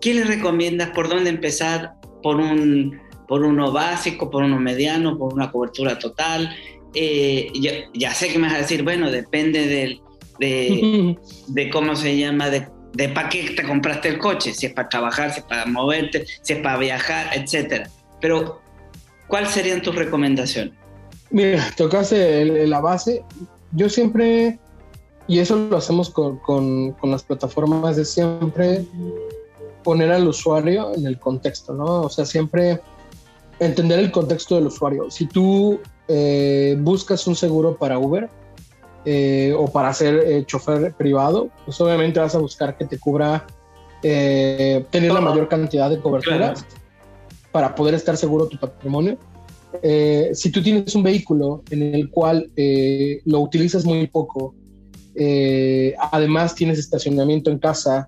¿qué 0.00 0.14
le 0.14 0.24
recomiendas? 0.24 0.90
¿Por 0.90 1.08
dónde 1.08 1.30
empezar? 1.30 1.92
¿Por, 2.20 2.40
un, 2.40 2.98
por 3.28 3.44
uno 3.44 3.70
básico, 3.70 4.28
por 4.28 4.42
uno 4.42 4.58
mediano, 4.58 5.16
por 5.16 5.32
una 5.34 5.52
cobertura 5.52 6.00
total? 6.00 6.50
Eh, 6.94 7.52
ya, 7.94 8.12
sé 8.12 8.28
que 8.28 8.40
me 8.40 8.48
vas 8.48 8.56
a 8.56 8.62
decir, 8.62 8.82
bueno, 8.82 9.08
depende 9.08 9.68
del, 9.68 10.00
de, 11.48 11.70
cómo 11.72 11.96
se 11.96 12.16
llama, 12.16 12.50
de, 12.50 12.68
de 12.94 13.08
para 13.08 13.28
qué 13.28 13.50
te 13.50 13.62
compraste 13.62 14.08
el 14.08 14.18
coche, 14.18 14.52
si 14.54 14.66
es 14.66 14.72
para 14.72 14.88
trabajar, 14.88 15.32
si 15.32 15.40
es 15.40 15.46
para 15.46 15.66
moverte, 15.66 16.26
si 16.42 16.54
es 16.54 16.60
para 16.60 16.78
viajar, 16.78 17.30
etc. 17.34 17.88
Pero, 18.20 18.60
¿cuáles 19.26 19.50
serían 19.50 19.82
tus 19.82 19.94
recomendaciones? 19.94 20.74
Mira, 21.30 21.70
tocaste 21.76 22.66
la 22.66 22.80
base. 22.80 23.22
Yo 23.72 23.88
siempre, 23.88 24.58
y 25.26 25.40
eso 25.40 25.56
lo 25.56 25.76
hacemos 25.76 26.10
con, 26.10 26.38
con, 26.38 26.92
con 26.92 27.10
las 27.10 27.22
plataformas 27.22 27.96
de 27.96 28.04
siempre, 28.04 28.84
poner 29.84 30.10
al 30.10 30.26
usuario 30.26 30.94
en 30.94 31.06
el 31.06 31.18
contexto, 31.18 31.74
¿no? 31.74 32.02
O 32.02 32.08
sea, 32.08 32.24
siempre 32.24 32.80
entender 33.60 33.98
el 33.98 34.10
contexto 34.10 34.56
del 34.56 34.66
usuario. 34.66 35.10
Si 35.10 35.26
tú 35.26 35.80
eh, 36.08 36.76
buscas 36.80 37.26
un 37.26 37.36
seguro 37.36 37.76
para 37.76 37.98
Uber 37.98 38.28
eh, 39.04 39.54
o 39.56 39.66
para 39.68 39.92
ser 39.92 40.14
eh, 40.26 40.44
chofer 40.46 40.92
privado, 40.94 41.50
pues 41.64 41.80
obviamente 41.80 42.20
vas 42.20 42.34
a 42.34 42.38
buscar 42.38 42.76
que 42.76 42.84
te 42.86 42.98
cubra 42.98 43.46
tener 44.00 45.12
la 45.12 45.20
mayor 45.20 45.48
cantidad 45.48 45.90
de 45.90 45.98
coberturas 45.98 46.64
para 47.50 47.74
poder 47.74 47.94
estar 47.94 48.16
seguro 48.16 48.46
tu 48.46 48.56
patrimonio. 48.56 49.18
si 50.34 50.52
tú 50.52 50.62
tienes 50.62 50.94
un 50.94 51.02
vehículo 51.02 51.64
en 51.70 51.82
el 51.94 52.08
cual 52.08 52.48
lo 53.24 53.40
utilizas 53.40 53.84
muy 53.84 54.06
poco, 54.06 54.54
además 56.12 56.54
tienes 56.54 56.78
estacionamiento 56.78 57.50
en 57.50 57.58
casa, 57.58 58.06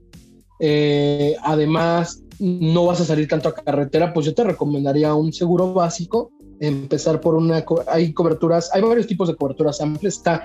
eh, 0.61 1.37
además, 1.42 2.22
no 2.38 2.85
vas 2.87 3.00
a 3.00 3.05
salir 3.05 3.26
tanto 3.26 3.48
a 3.48 3.55
carretera, 3.55 4.12
pues 4.12 4.26
yo 4.26 4.35
te 4.35 4.44
recomendaría 4.44 5.14
un 5.14 5.33
seguro 5.33 5.72
básico, 5.72 6.31
empezar 6.61 7.20
por 7.20 7.35
una, 7.35 7.64
hay 7.88 8.12
coberturas, 8.12 8.70
hay 8.74 8.83
varios 8.83 9.07
tipos 9.07 9.29
de 9.29 9.35
coberturas 9.35 9.81
amplias, 9.81 10.18
está, 10.18 10.44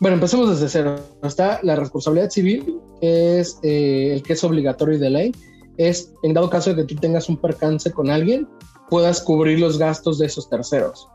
bueno, 0.00 0.16
empecemos 0.16 0.50
desde 0.50 0.68
cero, 0.68 0.96
está 1.22 1.60
la 1.62 1.76
responsabilidad 1.76 2.30
civil, 2.30 2.80
que 3.00 3.40
es 3.40 3.58
eh, 3.62 4.12
el 4.14 4.22
que 4.22 4.34
es 4.34 4.44
obligatorio 4.44 4.96
y 4.96 5.00
de 5.00 5.10
ley, 5.10 5.32
es 5.76 6.12
en 6.22 6.34
dado 6.34 6.50
caso 6.50 6.70
de 6.70 6.76
que 6.76 6.94
tú 6.94 7.00
tengas 7.00 7.28
un 7.28 7.36
percance 7.36 7.90
con 7.90 8.10
alguien, 8.10 8.48
puedas 8.90 9.20
cubrir 9.20 9.60
los 9.60 9.78
gastos 9.78 10.18
de 10.18 10.26
esos 10.26 10.48
terceros. 10.48 11.08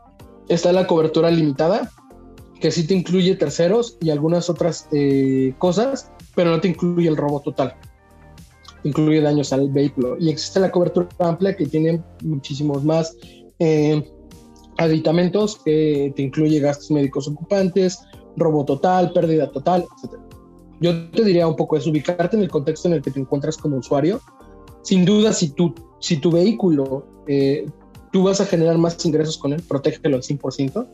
Está 0.48 0.72
la 0.72 0.86
cobertura 0.86 1.30
limitada, 1.30 1.90
que 2.60 2.70
sí 2.70 2.86
te 2.86 2.94
incluye 2.94 3.36
terceros 3.36 3.96
y 4.00 4.10
algunas 4.10 4.50
otras 4.50 4.88
eh, 4.92 5.54
cosas, 5.58 6.10
pero 6.34 6.50
no 6.50 6.60
te 6.60 6.68
incluye 6.68 7.08
el 7.08 7.16
robo 7.16 7.40
total 7.40 7.74
incluye 8.84 9.20
daños 9.20 9.52
al 9.52 9.70
vehículo. 9.70 10.16
Y 10.18 10.30
existe 10.30 10.60
la 10.60 10.70
cobertura 10.70 11.08
amplia 11.18 11.56
que 11.56 11.66
tiene 11.66 12.02
muchísimos 12.22 12.84
más 12.84 13.16
eh, 13.58 14.02
aditamentos 14.78 15.60
que 15.64 16.12
te 16.16 16.22
incluye 16.22 16.60
gastos 16.60 16.90
médicos 16.90 17.28
ocupantes, 17.28 17.98
robo 18.40 18.64
total, 18.64 19.12
pérdida 19.12 19.50
total, 19.50 19.86
etc. 20.02 20.18
Yo 20.80 21.10
te 21.10 21.24
diría 21.24 21.46
un 21.46 21.56
poco 21.56 21.76
es 21.76 21.86
ubicarte 21.86 22.36
en 22.36 22.42
el 22.42 22.48
contexto 22.48 22.88
en 22.88 22.94
el 22.94 23.02
que 23.02 23.10
te 23.10 23.20
encuentras 23.20 23.56
como 23.56 23.76
usuario. 23.76 24.20
Sin 24.82 25.04
duda, 25.04 25.32
si 25.32 25.50
tu, 25.50 25.74
si 26.00 26.16
tu 26.16 26.32
vehículo, 26.32 27.06
eh, 27.28 27.66
tú 28.10 28.24
vas 28.24 28.40
a 28.40 28.46
generar 28.46 28.78
más 28.78 29.04
ingresos 29.04 29.36
con 29.38 29.52
él, 29.52 29.62
protégelo 29.62 30.16
al 30.16 30.22
100%. 30.22 30.88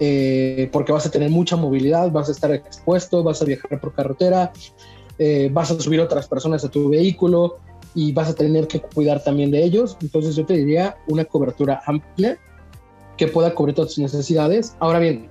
Eh, 0.00 0.68
porque 0.72 0.90
vas 0.90 1.06
a 1.06 1.10
tener 1.10 1.30
mucha 1.30 1.56
movilidad, 1.56 2.10
vas 2.10 2.28
a 2.28 2.32
estar 2.32 2.50
expuesto, 2.52 3.22
vas 3.22 3.40
a 3.40 3.44
viajar 3.44 3.80
por 3.80 3.94
carretera, 3.94 4.52
eh, 5.18 5.48
vas 5.52 5.70
a 5.70 5.78
subir 5.78 6.00
otras 6.00 6.26
personas 6.26 6.64
a 6.64 6.70
tu 6.70 6.88
vehículo 6.88 7.58
y 7.94 8.12
vas 8.12 8.28
a 8.28 8.34
tener 8.34 8.66
que 8.66 8.80
cuidar 8.80 9.22
también 9.22 9.52
de 9.52 9.62
ellos. 9.62 9.96
Entonces 10.00 10.34
yo 10.34 10.44
te 10.44 10.54
diría 10.54 10.96
una 11.06 11.24
cobertura 11.24 11.82
amplia 11.86 12.36
que 13.16 13.28
pueda 13.28 13.54
cubrir 13.54 13.76
todas 13.76 13.90
tus 13.90 13.98
necesidades. 13.98 14.74
Ahora 14.80 14.98
bien, 14.98 15.28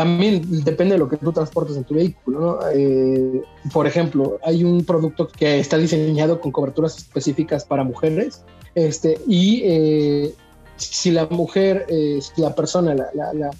también 0.00 0.64
depende 0.64 0.94
de 0.94 0.98
lo 0.98 1.10
que 1.10 1.18
tú 1.18 1.30
transportes 1.30 1.76
en 1.76 1.84
tu 1.84 1.92
vehículo. 1.92 2.58
Eh, 2.74 3.42
por 3.70 3.86
ejemplo, 3.86 4.38
hay 4.42 4.64
un 4.64 4.82
producto 4.82 5.28
que 5.28 5.60
está 5.60 5.76
diseñado 5.76 6.40
con 6.40 6.52
coberturas 6.52 6.96
específicas 6.96 7.66
para 7.66 7.84
mujeres 7.84 8.42
este, 8.74 9.20
y 9.28 9.60
eh, 9.62 10.34
si 10.76 11.10
la 11.10 11.26
mujer, 11.26 11.84
si 11.88 12.40
la 12.40 12.54
persona 12.54 12.94
la, 12.94 13.50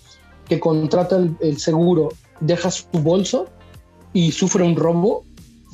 que 0.48 0.58
contrata 0.58 1.16
el, 1.16 1.36
el 1.40 1.58
seguro 1.58 2.08
deja 2.40 2.70
su 2.70 2.86
bolso 2.92 3.44
y 4.14 4.32
sufre 4.32 4.64
un 4.64 4.76
robo, 4.76 5.26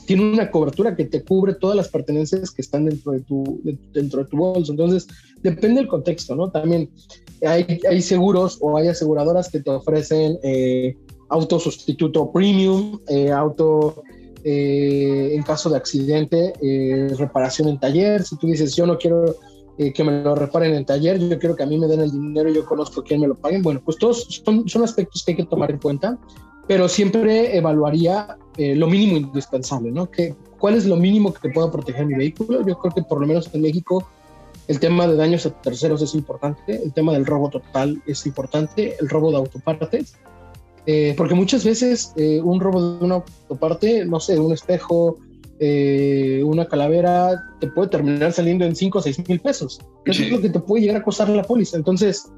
tiene 0.07 0.33
una 0.33 0.51
cobertura 0.51 0.95
que 0.97 1.05
te 1.05 1.23
cubre 1.23 1.55
todas 1.55 1.77
las 1.77 1.88
pertenencias 1.88 2.51
que 2.51 2.62
están 2.62 2.87
dentro 2.87 3.12
de 3.12 3.21
tu, 3.21 3.61
dentro 3.92 4.23
de 4.23 4.31
tu 4.31 4.37
bolso. 4.37 4.73
Entonces, 4.73 5.07
depende 5.42 5.81
del 5.81 5.88
contexto, 5.88 6.35
¿no? 6.37 6.51
También 6.51 6.88
hay, 7.47 7.81
hay 7.88 8.03
seguros 8.03 8.59
o 8.61 8.77
hay 8.77 8.88
aseguradoras 8.88 9.51
que 9.51 9.61
te 9.61 9.71
ofrecen 9.71 10.38
eh, 10.42 10.97
auto 11.29 11.59
sustituto 11.59 12.31
premium, 12.31 13.01
eh, 13.09 13.31
auto 13.31 14.03
eh, 14.45 15.33
en 15.35 15.42
caso 15.42 15.69
de 15.71 15.77
accidente, 15.77 16.53
eh, 16.62 17.09
reparación 17.19 17.69
en 17.69 17.81
taller. 17.81 18.23
Si 18.23 18.37
tú 18.37 18.47
dices, 18.47 18.75
yo 18.77 18.87
no 18.87 18.97
quiero 18.99 19.37
que 19.77 20.05
me 20.05 20.23
lo 20.23 20.35
reparen 20.35 20.73
en 20.73 20.87
taller, 20.87 21.19
yo 21.19 21.38
quiero 21.38 21.55
que 21.55 21.62
a 21.62 21.66
mí 21.66 21.77
me 21.77 21.87
den 21.87 22.01
el 22.01 22.11
dinero, 22.11 22.49
yo 22.49 22.64
conozco 22.64 23.03
quién 23.03 23.21
me 23.21 23.29
lo 23.29 23.35
paguen. 23.35 23.61
Bueno, 23.61 23.83
pues 23.85 23.99
todos 23.99 24.42
son, 24.42 24.66
son 24.66 24.83
aspectos 24.83 25.23
que 25.23 25.33
hay 25.33 25.37
que 25.37 25.45
tomar 25.45 25.71
en 25.71 25.79
cuenta 25.79 26.19
pero 26.66 26.88
siempre 26.88 27.57
evaluaría 27.57 28.38
eh, 28.57 28.75
lo 28.75 28.87
mínimo 28.87 29.16
indispensable, 29.16 29.90
¿no? 29.90 30.11
Que, 30.11 30.35
¿Cuál 30.59 30.75
es 30.75 30.87
lo 30.87 30.97
mínimo 30.97 31.33
que 31.33 31.49
puedo 31.51 31.71
proteger 31.71 32.07
mi 32.07 32.14
vehículo? 32.14 32.66
Yo 32.66 32.79
creo 32.79 32.95
que 32.95 33.03
por 33.03 33.21
lo 33.21 33.27
menos 33.27 33.51
en 33.53 33.62
México 33.62 34.07
el 34.69 34.81
tema 34.81 35.07
de 35.07 35.16
daños 35.16 35.47
a 35.47 35.51
terceros 35.51 36.03
es 36.03 36.14
importante, 36.14 36.83
el 36.83 36.92
tema 36.92 37.12
del 37.12 37.27
robo 37.27 37.51
total 37.51 38.03
es 38.07 38.27
importante, 38.27 38.97
el 38.99 39.09
robo 39.09 39.31
de 39.31 39.37
autopartes, 39.37 40.16
eh, 40.87 41.14
porque 41.16 41.35
muchas 41.35 41.64
veces 41.64 42.12
eh, 42.16 42.40
un 42.42 42.61
robo 42.61 42.97
de 42.97 43.05
una 43.05 43.14
autoparte, 43.16 44.05
no 44.05 44.19
sé, 44.19 44.38
un 44.38 44.53
espejo, 44.53 45.19
una 45.59 46.69
calavera, 46.69 47.42
te 47.61 47.69
puede 47.69 47.88
terminar 47.88 48.31
saliendo 48.31 48.66
en 48.66 48.77
5 48.77 48.99
o 48.99 49.03
6 49.03 49.27
mil 49.27 49.40
pesos. 49.40 49.81
Eso 50.05 50.23
es 50.23 50.31
lo 50.31 50.40
que 50.40 50.51
te 50.51 50.61
puede 50.61 50.83
llegar 50.83 51.01
a 51.01 51.03
costar 51.03 51.31
la 51.31 51.45
póliza. 51.45 51.79
Entonces, 51.79 52.31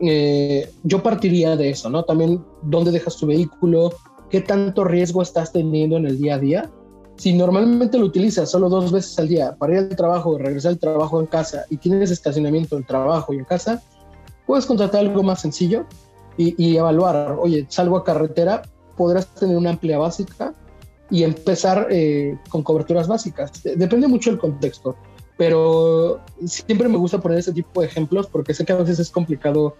eh, 0.00 0.70
yo 0.84 1.02
partiría 1.02 1.56
de 1.56 1.70
eso, 1.70 1.90
¿no? 1.90 2.04
También 2.04 2.44
dónde 2.62 2.92
dejas 2.92 3.16
tu 3.16 3.26
vehículo, 3.26 3.92
qué 4.30 4.40
tanto 4.40 4.84
riesgo 4.84 5.22
estás 5.22 5.52
teniendo 5.52 5.96
en 5.96 6.06
el 6.06 6.18
día 6.18 6.34
a 6.34 6.38
día. 6.38 6.70
Si 7.16 7.32
normalmente 7.32 7.98
lo 7.98 8.06
utilizas 8.06 8.50
solo 8.50 8.68
dos 8.68 8.92
veces 8.92 9.18
al 9.18 9.28
día 9.28 9.56
para 9.56 9.72
ir 9.74 9.78
al 9.80 9.96
trabajo 9.96 10.38
regresar 10.38 10.72
al 10.72 10.78
trabajo 10.78 11.20
en 11.20 11.26
casa 11.26 11.64
y 11.68 11.76
tienes 11.78 12.10
estacionamiento 12.10 12.76
en 12.76 12.84
trabajo 12.84 13.34
y 13.34 13.38
en 13.38 13.44
casa, 13.44 13.82
puedes 14.46 14.66
contratar 14.66 15.00
algo 15.00 15.22
más 15.22 15.40
sencillo 15.40 15.84
y, 16.36 16.76
evaluar, 16.76 17.36
oye, 17.40 17.66
salgo 17.68 17.96
a 17.96 18.04
carretera, 18.04 18.62
podrás 18.96 19.26
tener 19.34 19.56
una 19.56 19.70
amplia 19.70 19.98
básica 19.98 20.54
y 21.10 21.24
empezar 21.24 21.88
eh, 21.90 22.38
con 22.48 22.62
coberturas 22.62 23.08
básicas. 23.08 23.50
Depende 23.64 24.06
mucho 24.06 24.30
del 24.30 24.38
contexto 24.38 24.94
pero 25.38 26.20
siempre 26.44 26.88
me 26.88 26.98
gusta 26.98 27.20
poner 27.20 27.38
ese 27.38 27.52
tipo 27.52 27.80
de 27.80 27.86
ejemplos 27.86 28.26
porque 28.26 28.52
sé 28.52 28.66
que 28.66 28.72
a 28.72 28.76
veces 28.76 28.98
es 28.98 29.08
complicado 29.08 29.76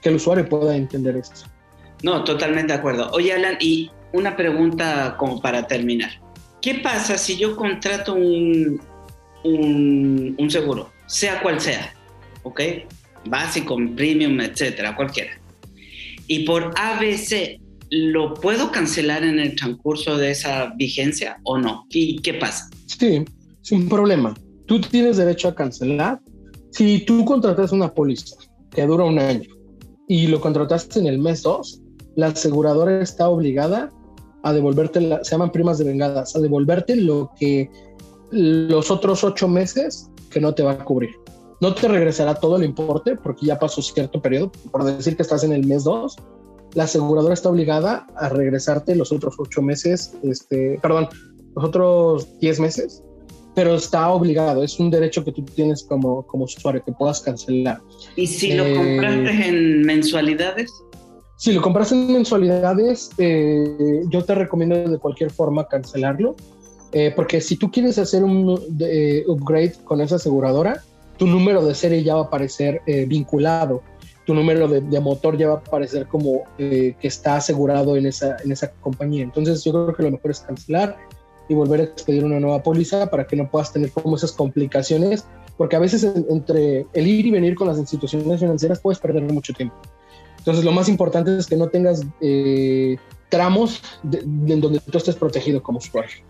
que 0.00 0.08
el 0.08 0.14
usuario 0.14 0.48
pueda 0.48 0.74
entender 0.74 1.16
esto. 1.16 1.50
No, 2.02 2.24
totalmente 2.24 2.72
de 2.72 2.78
acuerdo. 2.78 3.10
Oye, 3.12 3.32
Alan, 3.32 3.56
y 3.60 3.90
una 4.12 4.36
pregunta 4.36 5.16
como 5.18 5.40
para 5.40 5.66
terminar. 5.66 6.10
¿Qué 6.60 6.76
pasa 6.76 7.16
si 7.16 7.36
yo 7.36 7.56
contrato 7.56 8.14
un, 8.14 8.80
un, 9.44 10.34
un 10.38 10.50
seguro, 10.50 10.90
sea 11.06 11.42
cual 11.42 11.60
sea, 11.60 11.94
¿ok? 12.42 12.60
Básico, 13.26 13.76
premium, 13.96 14.40
etcétera, 14.40 14.96
cualquiera. 14.96 15.32
Y 16.26 16.44
por 16.44 16.72
ABC, 16.76 17.60
¿lo 17.90 18.34
puedo 18.34 18.70
cancelar 18.70 19.24
en 19.24 19.38
el 19.38 19.56
transcurso 19.56 20.16
de 20.16 20.30
esa 20.30 20.72
vigencia 20.76 21.38
o 21.44 21.58
no? 21.58 21.86
¿Y 21.90 22.20
qué 22.20 22.34
pasa? 22.34 22.68
Sí, 22.86 23.24
sin 23.62 23.88
problema. 23.88 24.34
Tú 24.66 24.80
tienes 24.80 25.16
derecho 25.16 25.48
a 25.48 25.54
cancelar. 25.54 26.20
Si 26.70 27.00
tú 27.00 27.24
contratas 27.24 27.72
una 27.72 27.92
póliza 27.92 28.36
que 28.70 28.86
dura 28.86 29.04
un 29.04 29.18
año 29.18 29.48
y 30.06 30.28
lo 30.28 30.40
contrataste 30.40 31.00
en 31.00 31.06
el 31.06 31.18
mes 31.18 31.42
2, 31.42 31.80
la 32.16 32.28
aseguradora 32.28 33.02
está 33.02 33.28
obligada 33.28 33.90
a 34.42 34.52
devolverte, 34.52 35.00
se 35.22 35.30
llaman 35.30 35.52
primas 35.52 35.78
de 35.78 35.84
vengadas, 35.84 36.34
a 36.34 36.40
devolverte 36.40 36.96
lo 36.96 37.30
que 37.38 37.70
los 38.30 38.90
otros 38.90 39.24
ocho 39.24 39.48
meses 39.48 40.10
que 40.30 40.40
no 40.40 40.54
te 40.54 40.62
va 40.62 40.72
a 40.72 40.84
cubrir. 40.84 41.10
No 41.60 41.74
te 41.74 41.88
regresará 41.88 42.34
todo 42.34 42.56
el 42.56 42.64
importe 42.64 43.16
porque 43.16 43.46
ya 43.46 43.58
pasó 43.58 43.82
cierto 43.82 44.22
periodo, 44.22 44.50
por 44.70 44.84
decir 44.84 45.16
que 45.16 45.22
estás 45.22 45.44
en 45.44 45.52
el 45.52 45.66
mes 45.66 45.84
2, 45.84 46.16
la 46.74 46.84
aseguradora 46.84 47.34
está 47.34 47.50
obligada 47.50 48.06
a 48.16 48.28
regresarte 48.28 48.94
los 48.94 49.12
otros 49.12 49.34
ocho 49.38 49.60
meses, 49.60 50.14
este, 50.22 50.78
perdón, 50.80 51.08
los 51.56 51.64
otros 51.64 52.38
diez 52.38 52.60
meses, 52.60 53.02
pero 53.54 53.74
está 53.74 54.08
obligado, 54.10 54.62
es 54.62 54.78
un 54.78 54.90
derecho 54.90 55.24
que 55.24 55.32
tú 55.32 55.44
tienes 55.44 55.82
como, 55.82 56.26
como 56.26 56.44
usuario, 56.44 56.82
que 56.84 56.92
puedas 56.92 57.20
cancelar. 57.20 57.80
¿Y 58.16 58.26
si 58.26 58.54
lo 58.54 58.64
eh, 58.64 58.74
compraste 58.74 59.48
en 59.48 59.82
mensualidades? 59.82 60.72
Si 61.40 61.52
lo 61.52 61.62
compras 61.62 61.90
en 61.90 62.12
mensualidades, 62.12 63.10
eh, 63.16 64.02
yo 64.10 64.22
te 64.24 64.34
recomiendo 64.34 64.76
de 64.76 64.98
cualquier 64.98 65.30
forma 65.30 65.66
cancelarlo, 65.66 66.36
eh, 66.92 67.12
porque 67.16 67.40
si 67.40 67.56
tú 67.56 67.70
quieres 67.70 67.96
hacer 67.98 68.22
un 68.24 68.50
upgrade 69.26 69.72
con 69.84 70.02
esa 70.02 70.16
aseguradora, 70.16 70.82
tu 71.16 71.26
número 71.26 71.64
de 71.64 71.74
serie 71.74 72.02
ya 72.02 72.16
va 72.16 72.20
a 72.20 72.24
aparecer 72.24 72.82
vinculado 73.06 73.82
tu 74.30 74.34
número 74.34 74.68
de, 74.68 75.00
motor 75.00 75.36
ya 75.36 75.48
va 75.48 75.54
a 75.54 75.56
aparecer 75.56 76.06
como 76.06 76.44
eh, 76.56 76.94
que 77.00 77.08
está 77.08 77.34
asegurado 77.34 77.96
en 77.96 78.06
esa, 78.06 78.36
en 78.44 78.52
esa 78.52 78.70
compañía. 78.70 79.24
Entonces 79.24 79.64
yo 79.64 79.72
creo 79.72 79.92
que 79.92 80.02
lo 80.04 80.12
mejor 80.12 80.30
es 80.30 80.38
cancelar 80.38 80.96
y 81.48 81.54
volver 81.54 81.80
a 81.80 81.82
expedir 81.82 82.24
una 82.24 82.38
nueva 82.38 82.62
póliza 82.62 83.10
para 83.10 83.26
que 83.26 83.34
no 83.34 83.50
puedas 83.50 83.72
tener 83.72 83.90
como 83.90 84.14
esas 84.14 84.30
complicaciones, 84.30 85.24
porque 85.56 85.74
a 85.74 85.80
veces 85.80 86.04
entre 86.28 86.86
el 86.92 87.06
ir 87.08 87.26
y 87.26 87.32
venir 87.32 87.56
con 87.56 87.66
las 87.66 87.78
instituciones 87.78 88.38
financieras 88.38 88.78
puedes 88.78 89.00
perder 89.00 89.24
mucho 89.24 89.52
tiempo. 89.52 89.74
Entonces 90.40 90.64
lo 90.64 90.72
más 90.72 90.88
importante 90.88 91.36
es 91.36 91.46
que 91.46 91.56
no 91.56 91.68
tengas 91.68 92.02
eh, 92.22 92.96
tramos 93.28 93.82
en 94.10 94.60
donde 94.60 94.80
tú 94.80 94.96
estés 94.96 95.14
protegido 95.14 95.62
como 95.62 95.78
usuario. 95.78 96.24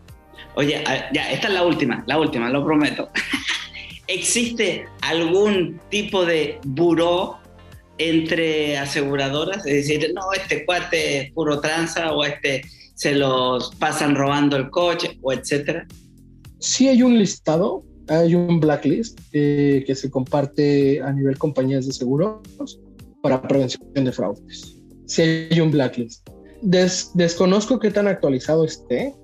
Oye, 0.57 0.83
ya, 1.13 1.31
esta 1.31 1.47
es 1.47 1.55
la 1.55 1.65
última, 1.65 2.03
la 2.09 2.19
última, 2.19 2.51
lo 2.51 2.65
prometo. 2.65 3.09
¿Existe 4.09 4.87
algún 5.03 5.81
tipo 5.91 6.25
de 6.27 6.59
buró 6.65 7.37
entre 7.99 8.77
aseguradoras, 8.79 9.59
es 9.59 9.87
decir, 9.87 10.13
no, 10.13 10.33
este 10.33 10.65
cuate 10.65 11.19
es 11.19 11.33
puro 11.33 11.61
tranza 11.61 12.13
o 12.13 12.25
este 12.25 12.63
se 12.95 13.15
los 13.15 13.75
pasan 13.77 14.17
robando 14.17 14.57
el 14.57 14.71
coche 14.71 15.19
o 15.23 15.33
etcétera? 15.33 15.87
Sí 16.59 16.89
hay 16.89 17.03
un 17.03 17.17
listado, 17.17 17.85
hay 18.09 18.35
un 18.35 18.59
blacklist 18.59 19.21
eh, 19.33 19.85
que 19.87 19.95
se 19.95 20.11
comparte 20.11 21.01
a 21.01 21.13
nivel 21.13 21.39
compañías 21.39 21.87
de 21.87 21.93
seguros 21.93 22.41
para 23.23 23.43
prevención 23.43 23.83
de 23.95 24.13
fraudes. 24.13 24.77
Sí 25.07 25.23
hay 25.23 25.61
un 25.61 25.71
blacklist. 25.71 26.29
desconozco 26.63 27.79
qué 27.79 27.91
tan 27.91 28.07
actualizado 28.07 28.65
esté, 28.65 29.15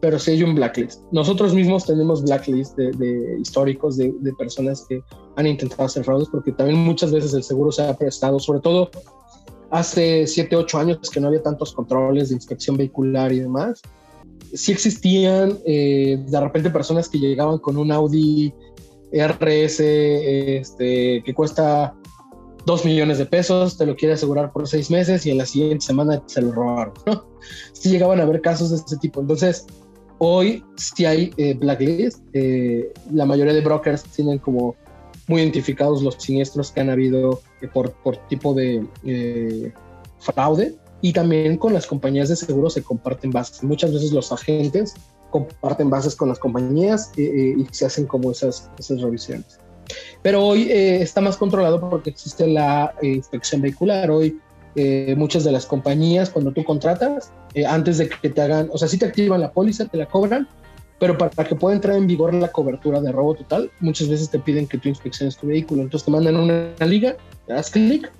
pero 0.00 0.18
sí 0.18 0.32
hay 0.32 0.42
un 0.42 0.54
blacklist. 0.54 1.00
Nosotros 1.12 1.54
mismos 1.54 1.86
tenemos 1.86 2.22
blacklist 2.22 2.76
de, 2.76 3.38
históricos 3.40 3.96
de, 3.96 4.12
personas 4.36 4.84
que 4.88 5.00
han 5.36 5.46
intentado 5.46 5.84
hacer 5.84 6.04
fraudes, 6.04 6.28
porque 6.28 6.52
también 6.52 6.78
muchas 6.80 7.12
veces 7.12 7.34
el 7.34 7.42
seguro 7.42 7.70
se 7.70 7.82
ha 7.82 7.96
prestado, 7.96 8.40
sobre 8.40 8.60
todo 8.60 8.90
hace 9.70 10.26
7, 10.26 10.56
8 10.56 10.78
años 10.78 11.10
que 11.10 11.20
no 11.20 11.28
había 11.28 11.42
tantos 11.42 11.72
controles 11.72 12.28
de 12.28 12.34
inspección 12.34 12.76
vehicular 12.76 13.32
y 13.32 13.40
demás. 13.40 13.80
Sí 14.52 14.72
existían 14.72 15.58
eh, 15.64 16.22
de 16.26 16.40
repente 16.40 16.68
personas 16.70 17.08
que 17.08 17.18
llegaban 17.18 17.58
con 17.58 17.76
un 17.76 17.90
Audi 17.92 18.52
RS 19.12 19.80
este, 19.80 21.22
que 21.24 21.34
cuesta 21.34 21.94
2 22.66 22.84
millones 22.84 23.18
de 23.18 23.26
pesos, 23.26 23.76
te 23.76 23.86
lo 23.86 23.96
quiere 23.96 24.14
asegurar 24.14 24.52
por 24.52 24.68
6 24.68 24.90
meses 24.90 25.26
y 25.26 25.30
en 25.30 25.38
la 25.38 25.46
siguiente 25.46 25.84
semana 25.84 26.22
se 26.26 26.42
lo 26.42 26.52
robaron. 26.52 26.94
¿no? 27.06 27.26
Sí 27.72 27.90
llegaban 27.90 28.20
a 28.20 28.22
haber 28.22 28.40
casos 28.40 28.70
de 28.70 28.76
ese 28.76 28.96
tipo. 28.98 29.20
Entonces, 29.20 29.66
Hoy 30.24 30.64
sí 30.76 31.04
hay 31.04 31.32
eh, 31.36 31.54
blacklist. 31.54 32.20
Eh, 32.32 32.92
la 33.12 33.26
mayoría 33.26 33.52
de 33.52 33.60
brokers 33.60 34.04
tienen 34.04 34.38
como 34.38 34.76
muy 35.26 35.40
identificados 35.40 36.00
los 36.00 36.14
siniestros 36.14 36.70
que 36.70 36.80
han 36.80 36.90
habido 36.90 37.40
eh, 37.60 37.66
por, 37.66 37.90
por, 38.04 38.18
tipo 38.28 38.54
de 38.54 39.72
fraude. 40.20 40.76
Y 41.00 41.12
también 41.12 41.56
con 41.56 41.72
las 41.72 41.88
compañías 41.88 42.28
de 42.28 42.36
seguros 42.36 42.74
se 42.74 42.84
comparten 42.84 43.32
bases. 43.32 43.64
Muchas 43.64 43.92
veces 43.92 44.12
los 44.12 44.30
agentes 44.30 44.94
comparten 45.30 45.90
bases 45.90 46.14
con 46.14 46.28
las 46.28 46.38
compañías 46.38 47.10
y 47.18 47.66
se 47.72 47.86
hacen 47.86 48.06
como 48.06 48.30
esas, 48.30 48.70
esas 48.78 49.00
revisiones. 49.00 49.58
Pero 50.22 50.44
hoy 50.44 50.68
está 50.70 51.20
más 51.20 51.36
controlado 51.36 51.80
porque 51.90 52.10
existe 52.10 52.46
la 52.46 52.94
inspección 53.02 53.60
vehicular. 53.60 54.10
Hoy 54.10 54.38
eh, 54.74 55.14
muchas 55.18 55.44
de 55.44 55.52
las 55.52 55.66
compañías 55.66 56.30
cuando 56.30 56.50
tú 56.52 56.64
contratas, 56.64 57.30
eh, 57.52 57.66
antes 57.66 57.98
de 57.98 58.08
que 58.08 58.30
te 58.30 58.40
hagan, 58.40 58.70
o 58.72 58.78
sea, 58.78 58.88
si 58.88 58.96
te 58.96 59.04
activan 59.04 59.42
la 59.42 59.52
póliza, 59.52 59.84
te 59.86 59.98
la 59.98 60.06
cobran, 60.06 60.48
pero 60.98 61.18
para 61.18 61.30
que 61.46 61.54
pueda 61.54 61.74
entrar 61.74 61.96
en 61.96 62.06
vigor 62.06 62.32
la 62.32 62.50
cobertura 62.50 63.00
de 63.02 63.12
robo 63.12 63.34
total, 63.34 63.70
muchas 63.80 64.08
veces 64.08 64.30
te 64.30 64.38
piden 64.38 64.66
que 64.66 64.78
tú 64.78 64.88
inspecciones 64.88 65.36
tu 65.36 65.48
vehículo. 65.48 65.82
Entonces 65.82 66.06
te 66.06 66.10
mandan 66.10 66.36
una, 66.36 66.86
liga, 66.86 67.16
te 67.46 67.52
das 67.52 67.70
clic 67.70 68.10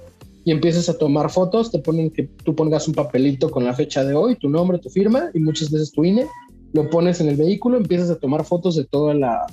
y 0.44 0.50
empiezas 0.50 0.90
a 0.90 0.98
tomar 0.98 1.30
fotos, 1.30 1.70
te 1.70 1.78
ponen 1.78 2.10
que 2.10 2.24
tú 2.44 2.54
pongas 2.54 2.86
un 2.86 2.94
papelito 2.94 3.50
con 3.50 3.64
la 3.64 3.72
fecha 3.72 4.04
de 4.04 4.14
hoy, 4.14 4.36
tu 4.36 4.50
nombre, 4.50 4.78
tu 4.78 4.90
firma 4.90 5.30
y 5.32 5.38
muchas 5.38 5.70
veces 5.70 5.90
tu 5.92 6.04
INE, 6.04 6.26
lo 6.74 6.90
pones 6.90 7.20
en 7.22 7.28
el 7.28 7.36
vehículo, 7.36 7.78
empiezas 7.78 8.10
a 8.10 8.16
tomar 8.16 8.44
fotos 8.44 8.76
de 8.76 8.84
toda 8.84 9.14
la 9.14 9.46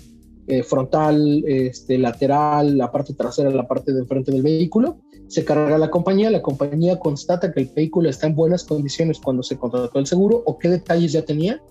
eh, 0.49 0.63
frontal, 0.63 1.43
este, 1.47 1.97
lateral, 1.97 2.77
la 2.77 2.91
parte 2.91 3.13
trasera, 3.13 3.49
la 3.51 3.67
parte 3.67 3.93
de 3.93 3.99
enfrente 3.99 4.31
del 4.31 4.41
vehículo 4.41 4.97
se 5.29 5.45
carga 5.45 5.77
la 5.77 5.91
compañía, 5.91 6.31
la 6.31 6.41
compañía 6.41 6.99
constata 6.99 7.51
que 7.53 7.59
el 7.61 7.71
vehículo 7.75 8.09
está 8.09 8.25
en 8.25 8.35
buenas 8.35 8.63
condiciones 8.63 9.19
cuando 9.19 9.43
se 9.43 9.57
contrató 9.57 9.99
el 9.99 10.07
seguro 10.07 10.41
o 10.45 10.57
qué 10.57 10.69
detalles 10.69 11.11
ya 11.11 11.23
tenía. 11.23 11.61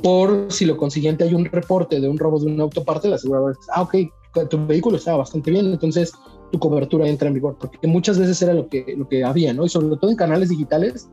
Por 0.00 0.52
si 0.52 0.64
lo 0.64 0.76
consiguiente 0.76 1.24
hay 1.24 1.34
un 1.34 1.44
reporte 1.44 1.98
de 1.98 2.08
un 2.08 2.16
robo 2.18 2.38
de 2.38 2.46
un 2.46 2.60
autoparte, 2.60 3.08
la 3.08 3.16
aseguradora 3.16 3.56
dice, 3.58 3.70
ah, 3.74 3.82
ok, 3.82 4.48
tu 4.48 4.64
vehículo 4.64 4.96
estaba 4.96 5.18
bastante 5.18 5.50
bien, 5.50 5.66
entonces 5.66 6.12
tu 6.52 6.58
cobertura 6.60 7.08
entra 7.08 7.26
en 7.26 7.34
vigor, 7.34 7.56
porque 7.58 7.84
muchas 7.88 8.16
veces 8.16 8.40
era 8.42 8.54
lo 8.54 8.68
que, 8.68 8.94
lo 8.96 9.08
que 9.08 9.24
había, 9.24 9.52
¿no? 9.52 9.64
Y 9.66 9.68
sobre 9.68 9.96
todo 9.96 10.08
en 10.12 10.16
canales 10.16 10.48
digitales, 10.48 11.08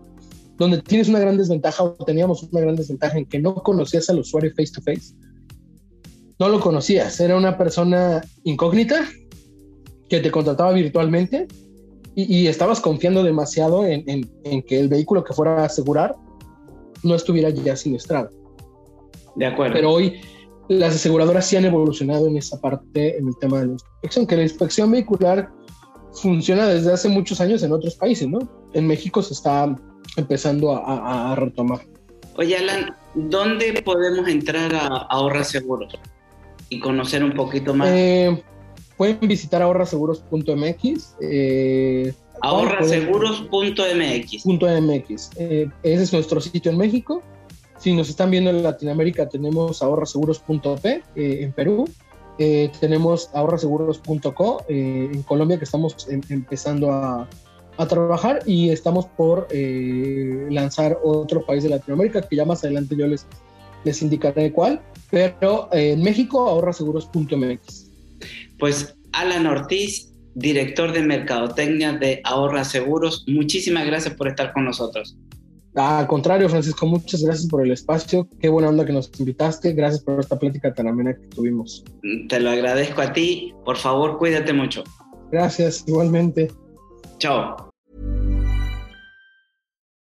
donde 0.60 0.84
tienes 0.84 1.10
una 1.10 1.20
gran 1.20 1.36
desventaja 1.36 1.84
o 1.84 1.94
teníamos 2.06 2.44
una 2.44 2.62
gran 2.62 2.76
desventaja 2.76 3.18
en 3.18 3.26
que 3.26 3.40
no 3.40 3.56
conocías 3.56 4.08
al 4.12 4.20
usuario 4.20 4.52
face 4.52 4.72
to 4.72 4.82
face. 4.84 5.16
No 6.38 6.50
lo 6.50 6.60
conocías, 6.60 7.20
era 7.20 7.38
una 7.38 7.58
persona 7.58 8.22
incógnita 8.44 9.08
que 10.10 10.20
te 10.20 10.32
contrataba 10.32 10.74
virtualmente 10.74 11.48
y, 12.14 12.48
estabas 12.48 12.80
confiando 12.80 13.24
demasiado 13.24 13.86
en, 13.86 14.04
que 14.64 14.80
el 14.80 14.88
vehículo 14.88 15.24
que 15.24 15.34
fuera 15.34 15.62
a 15.62 15.66
asegurar 15.66 16.16
no 17.04 17.16
estuviera 17.16 17.50
ya 17.50 17.76
siniestrado. 17.76 18.30
De 19.36 19.46
acuerdo. 19.46 19.74
Pero 19.74 19.92
hoy 19.92 20.22
las 20.70 20.96
aseguradoras 20.96 21.46
sí 21.46 21.58
han 21.58 21.66
evolucionado 21.66 22.28
en 22.28 22.38
esa 22.38 22.60
parte, 22.60 23.18
en 23.18 23.28
el 23.28 23.38
tema 23.38 23.60
de 23.60 23.66
la 23.68 23.72
inspección, 23.74 24.28
que 24.28 24.38
la 24.38 24.44
inspección 24.44 24.92
vehicular 24.92 25.52
funciona 26.14 26.68
desde 26.68 26.94
hace 26.94 27.10
muchos 27.10 27.42
años 27.42 27.64
en 27.64 27.74
otros 27.74 27.96
países, 27.96 28.28
¿no? 28.28 28.40
En 28.74 28.88
México 28.88 29.22
se 29.22 29.34
está 29.34 29.76
empezando 30.16 30.72
a, 30.74 31.36
retomar. 31.36 31.82
Oye, 32.38 32.56
Alan, 32.58 32.96
¿dónde 33.16 33.82
podemos 33.84 34.28
entrar 34.28 34.74
a 34.74 34.88
Ahorra 35.10 35.44
Seguros 35.44 35.94
y 36.70 36.80
conocer 36.80 37.24
un 37.24 37.34
poquito 37.34 37.74
más? 37.74 37.90
Eh, 37.92 38.44
pueden 38.98 39.20
visitar 39.22 39.62
ahorraseguros.mx. 39.62 41.16
Eh, 41.22 42.14
ahorraseguros.mx. 42.42 44.46
.mx. 44.46 45.30
Eh, 45.38 45.68
ese 45.84 46.04
es 46.04 46.14
nuestro 46.14 46.42
sitio 46.42 46.72
en 46.72 46.78
México. 46.78 47.22
Si 47.78 47.94
nos 47.94 48.10
están 48.10 48.32
viendo 48.32 48.50
en 48.50 48.64
Latinoamérica, 48.64 49.28
tenemos 49.28 49.84
ahorraseguros.p 49.84 51.04
eh, 51.16 51.16
en 51.16 51.52
Perú. 51.54 51.90
Tenemos 52.38 53.30
ahorraseguros.co 53.34 54.66
en 54.68 55.24
Colombia, 55.24 55.58
que 55.58 55.64
estamos 55.64 56.06
em, 56.10 56.20
empezando 56.28 56.92
a, 56.92 57.30
a, 57.78 57.88
trabajar 57.88 58.42
y 58.46 58.72
estamos 58.72 59.06
por 59.06 59.48
lanzar 60.50 61.00
otro 61.02 61.46
país 61.46 61.64
de 61.64 61.70
Latinoamérica, 61.70 62.24
que 62.24 62.36
ya 62.36 62.44
más 62.44 62.66
adelante 62.66 62.98
yo 62.98 63.08
les, 63.08 63.26
les 63.86 64.02
indicaré 64.02 64.52
cuál. 64.52 64.82
Pero 65.16 65.70
en 65.72 66.04
México, 66.04 66.50
ahorraseguros.mx. 66.50 67.90
Pues 68.60 68.98
Alan 69.14 69.48
Ortiz, 69.48 70.12
director 70.34 70.92
de 70.92 71.04
Mercadotecnia 71.04 71.94
de 71.94 72.20
Ahorra 72.26 72.66
Seguros, 72.66 73.24
muchísimas 73.26 73.86
gracias 73.86 74.14
por 74.14 74.28
estar 74.28 74.52
con 74.52 74.66
nosotros. 74.66 75.16
Al 75.74 76.06
contrario, 76.08 76.50
Francisco, 76.50 76.86
muchas 76.86 77.24
gracias 77.24 77.48
por 77.48 77.64
el 77.64 77.72
espacio. 77.72 78.28
Qué 78.42 78.50
buena 78.50 78.68
onda 78.68 78.86
que 78.86 78.92
nos 78.92 79.10
invitaste. 79.18 79.72
Gracias 79.72 80.04
por 80.04 80.20
esta 80.20 80.38
plática 80.38 80.74
tan 80.74 80.90
amena 80.90 81.14
que 81.14 81.28
tuvimos. 81.28 81.86
Te 82.28 82.42
lo 82.42 82.50
agradezco 82.50 83.02
a 83.02 83.14
ti. 83.14 83.54
Por 83.64 83.78
favor, 83.78 84.18
cuídate 84.18 84.52
mucho. 84.52 84.84
Gracias, 85.32 85.86
igualmente. 85.88 86.52
Chao. 87.20 87.65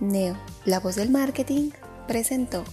Neo, 0.00 0.36
la 0.64 0.78
voz 0.80 0.96
del 0.96 1.10
marketing, 1.10 1.70
presentó. 2.06 2.64